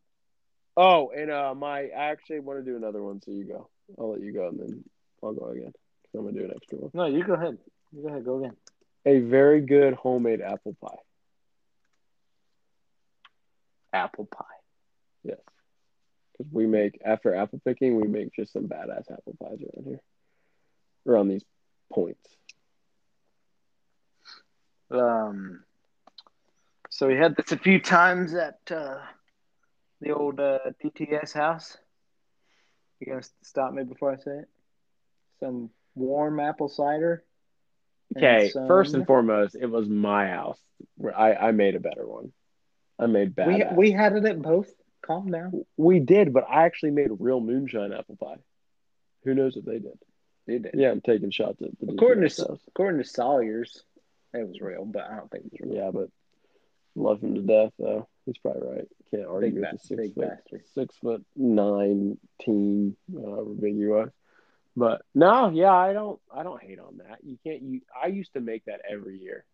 Oh, 0.76 1.10
and 1.12 1.32
uh, 1.32 1.56
my 1.56 1.84
I 1.84 2.12
actually 2.12 2.42
want 2.42 2.60
to 2.60 2.70
do 2.70 2.76
another 2.76 3.02
one, 3.02 3.22
so 3.22 3.32
you 3.32 3.46
go. 3.46 3.70
I'll 3.98 4.12
let 4.12 4.22
you 4.22 4.34
go, 4.34 4.50
and 4.50 4.60
then 4.60 4.84
I'll 5.26 5.34
go 5.34 5.48
again. 5.48 5.74
I'm 6.14 6.26
gonna 6.26 6.38
do 6.38 6.46
an 6.46 6.54
extra 6.56 6.78
one. 6.78 6.92
No, 6.94 7.06
you 7.06 7.24
go 7.24 7.34
ahead. 7.34 7.58
You 7.92 8.04
go 8.04 8.08
ahead. 8.10 8.26
Go 8.26 8.38
again. 8.40 8.56
A 9.06 9.20
very 9.20 9.62
good 9.62 9.94
homemade 9.94 10.42
apple 10.42 10.76
pie. 10.82 10.98
Apple 13.94 14.26
pie. 14.26 14.46
Yes. 15.24 15.40
Because 16.32 16.52
we 16.52 16.66
make 16.68 17.00
after 17.06 17.36
apple 17.36 17.62
picking, 17.66 17.96
we 18.00 18.08
make 18.08 18.34
just 18.34 18.54
some 18.54 18.64
badass 18.64 19.12
apple 19.12 19.36
pies 19.42 19.60
around 19.62 19.86
here, 19.86 20.02
around 21.08 21.28
these 21.30 21.46
points. 21.92 22.30
Um. 24.92 25.64
So 26.90 27.08
we 27.08 27.18
had 27.18 27.36
this 27.36 27.52
a 27.52 27.58
few 27.58 27.82
times 27.82 28.34
at 28.34 28.60
uh, 28.72 29.00
the 30.00 30.12
old 30.12 30.40
uh, 30.40 30.60
DTS 30.82 31.34
house. 31.34 31.78
You 33.00 33.08
gonna 33.08 33.24
stop 33.44 33.74
me 33.74 33.84
before 33.84 34.14
I 34.14 34.16
say 34.16 34.32
it? 34.32 34.50
Some 35.40 35.70
warm 35.96 36.40
apple 36.40 36.70
cider. 36.70 37.24
Okay, 38.16 38.50
some- 38.50 38.68
first 38.68 38.94
and 38.94 39.06
foremost, 39.06 39.56
it 39.60 39.66
was 39.68 39.88
my 39.90 40.28
house. 40.28 40.60
Where 40.98 41.18
I, 41.18 41.34
I 41.34 41.52
made 41.52 41.76
a 41.76 41.80
better 41.80 42.06
one. 42.08 42.32
I 43.00 43.06
made 43.08 43.36
bad. 43.36 43.48
We 43.48 43.90
we 43.90 43.92
had 43.92 44.14
it 44.14 44.26
at 44.26 44.42
both. 44.42 44.72
Calm 45.06 45.30
down. 45.30 45.64
we 45.78 46.00
did, 46.00 46.34
but 46.34 46.46
I 46.50 46.66
actually 46.66 46.92
made 46.92 47.10
real 47.20 47.40
moonshine 47.40 47.94
apple 47.94 48.16
pie. 48.16 48.38
Who 49.24 49.36
knows 49.36 49.56
if 49.56 49.64
they 49.64 49.78
did? 49.80 50.00
You 50.48 50.60
did. 50.60 50.72
Yeah, 50.76 50.90
I'm 50.92 51.02
taking 51.02 51.30
shots 51.32 51.62
at 51.62 51.70
the 51.80 51.94
According 51.94 52.28
to 52.28 52.42
house. 52.42 52.60
according 52.68 53.02
to 53.04 53.08
Sawyer's, 53.08 53.84
it 54.34 54.48
was 54.48 54.60
real, 54.62 54.84
but 54.86 55.04
I 55.04 55.16
don't 55.16 55.30
think 55.30 55.46
it 55.46 55.52
was 55.52 55.70
real. 55.72 55.84
Yeah, 55.84 55.92
but 55.92 56.10
love 56.96 57.22
him 57.22 57.36
to 57.36 57.42
death 57.42 57.72
though. 57.78 58.08
He's 58.26 58.38
probably 58.40 58.68
right. 58.68 58.88
Can't 59.12 59.28
argue 59.28 59.52
Big 59.52 59.60
with 59.60 59.64
ba- 59.64 59.78
the 59.78 59.88
six 59.88 60.14
foot 60.14 60.28
bastard. 60.28 60.62
six 60.74 60.96
foot 60.98 61.26
nine 61.36 62.18
teen, 62.42 62.96
uh, 63.16 63.22
however 63.30 63.54
big 63.54 63.76
you 63.76 63.94
are. 63.96 64.12
But 64.76 65.02
no, 65.14 65.50
yeah, 65.50 65.72
I 65.74 65.94
don't 65.94 66.20
I 66.34 66.44
don't 66.44 66.62
hate 66.62 66.80
on 66.80 66.98
that. 66.98 67.20
You 67.24 67.38
can't 67.44 67.62
you 67.62 67.82
I 68.02 68.08
used 68.08 68.34
to 68.34 68.42
make 68.42 68.66
that 68.66 68.82
every 68.90 69.18
year. 69.20 69.46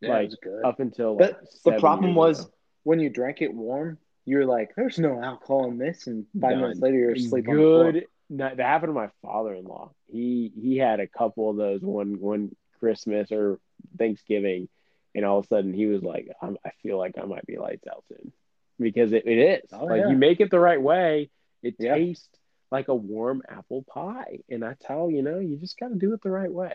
Yeah, 0.00 0.10
Like. 0.10 0.30
Up 0.64 0.80
until 0.80 1.16
But 1.16 1.32
like, 1.40 1.50
the 1.64 1.80
problem 1.80 2.14
was 2.14 2.40
ago. 2.40 2.50
when 2.84 3.00
you 3.00 3.10
drank 3.10 3.42
it 3.42 3.52
warm, 3.52 3.98
you're 4.24 4.46
like, 4.46 4.74
"There's 4.76 4.98
no 4.98 5.20
alcohol 5.20 5.70
in 5.70 5.78
this," 5.78 6.06
and 6.06 6.26
five 6.40 6.52
Done. 6.52 6.60
minutes 6.62 6.80
later, 6.80 6.96
you're 6.98 7.12
asleep 7.12 7.48
on 7.48 7.56
the 7.56 7.62
floor. 7.62 7.92
good. 7.92 8.06
No, 8.28 8.48
that 8.54 8.58
happened 8.64 8.90
to 8.90 8.94
my 8.94 9.10
father-in-law. 9.22 9.92
He 10.06 10.52
he 10.60 10.76
had 10.76 11.00
a 11.00 11.06
couple 11.08 11.50
of 11.50 11.56
those 11.56 11.82
one 11.82 12.20
one 12.20 12.54
Christmas 12.78 13.32
or 13.32 13.58
Thanksgiving, 13.98 14.68
and 15.14 15.24
all 15.24 15.38
of 15.38 15.44
a 15.46 15.48
sudden 15.48 15.74
he 15.74 15.86
was 15.86 16.02
like, 16.02 16.28
I'm, 16.40 16.56
"I 16.64 16.70
feel 16.82 16.96
like 16.96 17.18
I 17.18 17.24
might 17.26 17.44
be 17.44 17.58
lights 17.58 17.86
out 17.88 18.04
soon," 18.08 18.32
because 18.78 19.12
it, 19.12 19.26
it 19.26 19.38
is 19.64 19.70
Oh, 19.72 19.84
like 19.86 20.00
yeah. 20.02 20.10
you 20.10 20.16
make 20.16 20.40
it 20.40 20.50
the 20.50 20.60
right 20.60 20.80
way, 20.80 21.28
it 21.62 21.74
Yeah. 21.78 21.94
tastes 21.96 22.28
like 22.70 22.88
a 22.88 22.94
warm 22.94 23.42
apple 23.48 23.82
pie, 23.82 24.38
and 24.48 24.62
that's 24.62 24.84
how 24.86 25.08
you 25.08 25.22
know 25.22 25.38
you 25.38 25.56
just 25.56 25.78
got 25.78 25.88
to 25.88 25.94
do 25.96 26.12
it 26.14 26.22
the 26.22 26.30
right 26.30 26.52
way. 26.52 26.72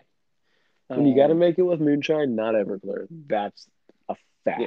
And 0.88 1.08
you 1.08 1.16
got 1.16 1.28
to 1.28 1.32
Um, 1.32 1.38
make 1.40 1.58
it 1.58 1.62
with 1.62 1.80
moonshine, 1.80 2.36
not 2.36 2.54
Everclear. 2.54 3.06
That's 3.10 3.66
a 4.08 4.14
fact. 4.44 4.62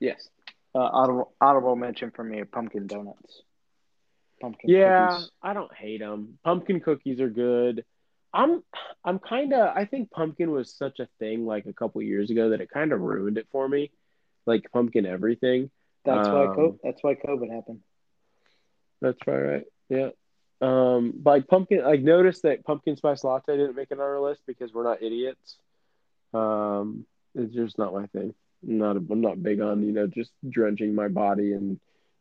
yes. 0.00 0.28
Uh, 0.74 0.78
audible, 0.80 1.34
audible 1.40 1.76
mention 1.76 2.10
for 2.10 2.24
me: 2.24 2.42
pumpkin 2.44 2.86
donuts. 2.86 3.42
Pumpkin 4.40 4.70
Yeah, 4.70 5.08
cookies. 5.08 5.30
I 5.42 5.52
don't 5.54 5.72
hate 5.74 6.00
them. 6.00 6.38
Pumpkin 6.44 6.80
cookies 6.80 7.20
are 7.20 7.30
good. 7.30 7.84
I'm 8.32 8.64
I'm 9.04 9.20
kind 9.20 9.52
of 9.52 9.76
I 9.76 9.84
think 9.84 10.10
pumpkin 10.10 10.50
was 10.50 10.74
such 10.74 10.98
a 10.98 11.06
thing 11.20 11.46
like 11.46 11.66
a 11.66 11.72
couple 11.72 12.02
years 12.02 12.30
ago 12.30 12.50
that 12.50 12.60
it 12.60 12.68
kind 12.70 12.92
of 12.92 13.00
ruined 13.00 13.38
it 13.38 13.46
for 13.52 13.68
me. 13.68 13.92
Like 14.46 14.70
pumpkin 14.72 15.06
everything. 15.06 15.70
That's 16.04 16.26
why 16.28 16.46
Um, 16.46 16.54
co- 16.56 16.78
that's 16.82 17.02
why 17.02 17.14
COVID 17.14 17.50
happened. 17.54 17.80
That's 19.00 19.18
right, 19.26 19.38
right. 19.40 19.64
Yeah. 19.88 20.08
Um, 20.60 21.12
but 21.16 21.30
like 21.30 21.48
pumpkin, 21.48 21.84
like 21.84 22.00
noticed 22.00 22.42
that 22.42 22.64
pumpkin 22.64 22.96
spice 22.96 23.24
latte 23.24 23.56
didn't 23.56 23.76
make 23.76 23.90
it 23.90 23.98
on 23.98 24.00
our 24.00 24.20
list 24.20 24.42
because 24.46 24.72
we're 24.72 24.84
not 24.84 25.02
idiots. 25.02 25.58
Um, 26.32 27.06
it's 27.34 27.54
just 27.54 27.78
not 27.78 27.92
my 27.92 28.06
thing. 28.06 28.34
I'm 28.66 28.78
not 28.78 28.96
I'm 28.96 29.20
not 29.20 29.42
big 29.42 29.60
on 29.60 29.82
you 29.82 29.92
know 29.92 30.06
just 30.06 30.30
drenching 30.48 30.94
my 30.94 31.08
body 31.08 31.52
in 31.52 31.78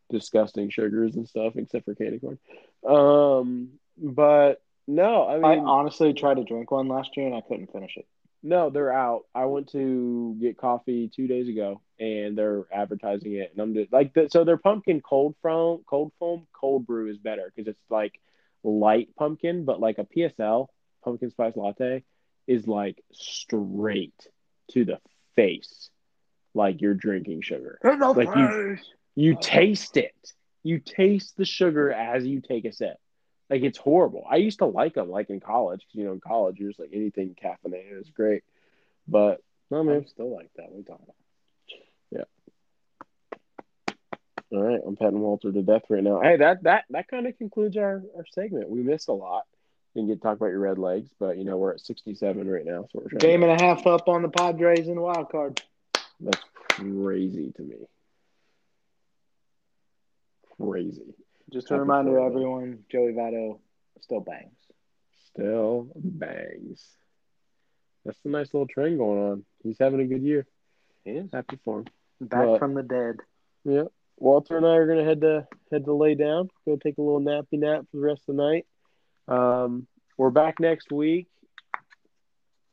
disgusting 0.10 0.70
sugars 0.70 1.16
and 1.16 1.28
stuff, 1.28 1.54
except 1.56 1.86
for 1.86 1.96
candy 1.96 2.20
corn. 2.20 2.40
Um, 2.88 3.70
but 3.98 4.62
no, 4.88 5.28
I 5.28 5.36
mean, 5.36 5.46
I 5.46 5.58
honestly 5.58 6.14
tried 6.14 6.36
to 6.36 6.44
drink 6.44 6.72
one 6.72 6.88
last 6.88 7.16
year 7.16 7.28
and 7.28 7.36
I 7.36 7.42
couldn't 7.42 7.72
finish 7.72 7.98
it. 7.98 8.06
No, 8.44 8.70
they're 8.70 8.92
out. 8.94 9.22
I 9.34 9.46
went 9.46 9.72
to 9.72 10.38
get 10.40 10.58
coffee 10.58 11.10
two 11.14 11.28
days 11.28 11.48
ago, 11.48 11.82
and 12.00 12.38
they're 12.38 12.66
advertising 12.72 13.34
it, 13.34 13.52
and 13.54 13.62
I'm 13.62 13.74
just 13.74 13.92
like, 13.94 14.14
the, 14.14 14.30
so 14.30 14.44
their 14.44 14.58
pumpkin 14.58 15.02
cold 15.02 15.36
foam, 15.42 15.82
cold 15.88 16.12
foam, 16.20 16.46
cold 16.54 16.86
brew 16.86 17.10
is 17.10 17.18
better 17.18 17.52
because 17.56 17.70
it's 17.70 17.90
like 17.90 18.20
light 18.64 19.10
pumpkin, 19.18 19.66
but 19.66 19.80
like 19.80 19.98
a 19.98 20.04
PSL 20.06 20.68
pumpkin 21.04 21.30
spice 21.32 21.56
latte 21.56 22.04
is 22.48 22.68
like 22.68 23.02
straight 23.14 24.28
to 24.72 24.86
the 24.86 25.00
face, 25.36 25.90
like 26.54 26.82
you're 26.82 26.94
drinking 26.94 27.42
sugar. 27.42 27.80
Like 28.18 28.28
you- 28.36 28.42
You 29.16 29.38
taste 29.40 29.98
it. 29.98 30.16
You 30.64 30.80
taste 30.80 31.38
the 31.38 31.46
sugar 31.46 31.92
as 31.92 32.26
you 32.26 32.42
take 32.42 32.66
a 32.66 32.72
sip. 32.74 32.98
Like 33.54 33.62
it's 33.62 33.78
horrible. 33.78 34.26
I 34.28 34.38
used 34.38 34.60
to 34.60 34.66
like 34.66 34.96
them, 34.96 35.12
like 35.12 35.30
in 35.30 35.40
college, 35.40 35.86
you 35.92 36.06
know, 36.06 36.14
in 36.14 36.20
college, 36.20 36.58
you're 36.58 36.70
just 36.70 36.80
like 36.80 36.90
anything 36.92 37.36
caffeinated 37.40 38.02
is 38.02 38.10
great. 38.10 38.44
But 39.08 39.44
no, 39.70 39.84
man. 39.84 39.98
I'm 39.98 40.08
still 40.08 40.36
like 40.36 40.50
that. 40.56 40.72
You 40.76 40.84
talking 40.84 41.04
about? 41.04 41.16
All 44.52 44.62
right, 44.62 44.80
I'm 44.86 44.96
petting 44.96 45.20
Walter 45.20 45.52
to 45.52 45.62
death 45.64 45.84
right 45.90 46.04
now. 46.04 46.22
Hey, 46.22 46.38
that 46.38 46.64
that 46.64 46.86
that 46.92 47.08
kind 47.08 47.28
of 47.28 47.38
concludes 47.38 47.78
our 47.78 48.04
our 48.16 48.26
segment. 48.32 48.70
We 48.70 48.82
missed 48.82 49.08
a 49.08 49.14
lot. 49.14 49.44
Didn't 49.94 50.10
get 50.10 50.16
to 50.16 50.22
talk 50.22 50.38
about 50.38 50.48
your 50.48 50.60
red 50.60 50.80
legs, 50.80 51.10
but 51.20 51.38
you 51.38 51.44
know 51.44 51.58
we're 51.58 51.74
at 51.74 51.82
67 51.82 52.50
right 52.50 52.66
now, 52.66 52.88
so 52.92 53.04
we're. 53.04 53.20
Game 53.20 53.44
and 53.44 53.52
a 53.52 53.64
half 53.64 53.86
up 53.86 54.08
on 54.08 54.24
the 54.24 54.30
Padres 54.30 54.88
in 54.88 54.96
the 54.96 55.02
wild 55.02 55.30
card. 55.30 55.62
That's 56.20 56.42
crazy 56.70 57.52
to 57.56 57.62
me. 57.62 57.78
Crazy. 60.60 61.16
Just 61.54 61.72
a 61.72 61.80
reminder, 61.80 62.12
for 62.12 62.26
everyone: 62.26 62.80
Joey 62.92 63.14
Votto 63.14 63.60
still 64.02 64.20
bangs. 64.22 64.58
Still 65.28 65.88
bangs. 65.96 66.84
That's 68.04 68.18
a 68.26 68.30
nice 68.30 68.54
little 68.54 68.68
trend 68.68 68.98
going 68.98 69.20
on. 69.32 69.46
He's 69.64 69.78
having 69.80 70.02
a 70.02 70.06
good 70.06 70.24
year. 70.24 70.46
He 71.06 71.12
is 71.12 71.30
Happy 71.32 71.58
for 71.64 71.80
him. 71.80 71.86
back 72.22 72.46
But- 72.46 72.60
from 72.60 72.74
the 72.74 72.84
dead. 72.84 73.18
Yeah. 73.64 73.84
Walter 74.18 74.58
and 74.58 74.66
I 74.66 74.76
are 74.76 74.88
gonna 74.88 75.04
head 75.06 75.22
to 75.22 75.48
head 75.72 75.86
to 75.86 75.94
lay 75.94 76.16
down, 76.16 76.50
go 76.66 76.76
take 76.76 76.98
a 76.98 77.02
little 77.02 77.20
nappy 77.22 77.60
nap 77.60 77.86
for 77.92 77.98
the 77.98 78.04
rest 78.04 78.22
of 78.28 78.36
the 78.36 78.42
night. 78.44 78.68
Um, 79.28 79.88
we're 80.18 80.30
back 80.30 80.60
next 80.60 80.92
week. 80.92 81.28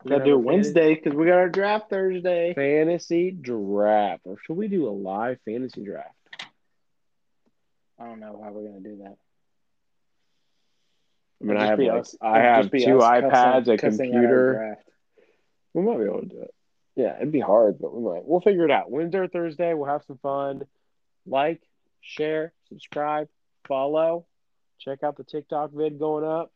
We're 0.05 0.11
Gotta 0.11 0.21
gonna 0.21 0.25
do 0.25 0.31
it 0.33 0.35
a 0.35 0.39
Wednesday 0.39 0.95
because 0.95 1.15
we 1.15 1.27
got 1.27 1.39
our 1.39 1.49
draft 1.49 1.91
Thursday. 1.91 2.55
Fantasy 2.55 3.31
draft, 3.31 4.23
or 4.27 4.37
should 4.45 4.57
we 4.57 4.69
do 4.69 4.89
a 4.89 4.91
live 4.91 5.39
fantasy 5.45 5.85
draft? 5.85 6.15
I 8.01 8.05
don't 8.07 8.21
know 8.21 8.41
how 8.43 8.51
we're 8.51 8.67
gonna 8.67 8.81
do 8.81 8.97
that. 9.03 9.17
I 11.41 11.45
mean, 11.45 11.57
I 11.57 11.67
have 11.67 11.79
like, 11.79 12.01
us- 12.01 12.17
I 12.21 12.39
have 12.41 12.71
two 12.71 12.79
iPads, 12.79 13.31
cussing- 13.31 13.73
a 13.75 13.79
cussing 13.79 14.11
at 14.11 14.17
our 14.17 14.21
computer. 14.23 14.79
We 15.75 15.83
might 15.83 15.99
be 15.99 16.05
able 16.05 16.21
to 16.21 16.27
do 16.27 16.41
it. 16.43 16.55
Yeah, 16.97 17.17
it'd 17.17 17.33
be 17.33 17.41
hard, 17.41 17.79
but 17.79 17.95
we 17.95 18.03
might. 18.03 18.25
We'll 18.27 18.41
figure 18.41 18.65
it 18.65 18.71
out. 18.71 18.91
Wednesday 18.91 19.19
or 19.19 19.29
Thursday, 19.29 19.73
we'll 19.75 19.89
have 19.89 20.03
some 20.05 20.19
fun. 20.19 20.67
Like, 21.27 21.63
share, 22.01 22.53
subscribe, 22.69 23.29
follow. 23.67 24.27
Check 24.79 25.03
out 25.03 25.17
the 25.17 25.25
TikTok 25.25 25.73
vid 25.73 25.99
going 25.99 26.25
up. 26.25 26.53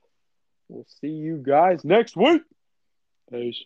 We'll 0.69 0.86
see 1.01 1.09
you 1.09 1.36
guys 1.36 1.85
next 1.85 2.16
week. 2.16 2.43
Peace. 3.31 3.64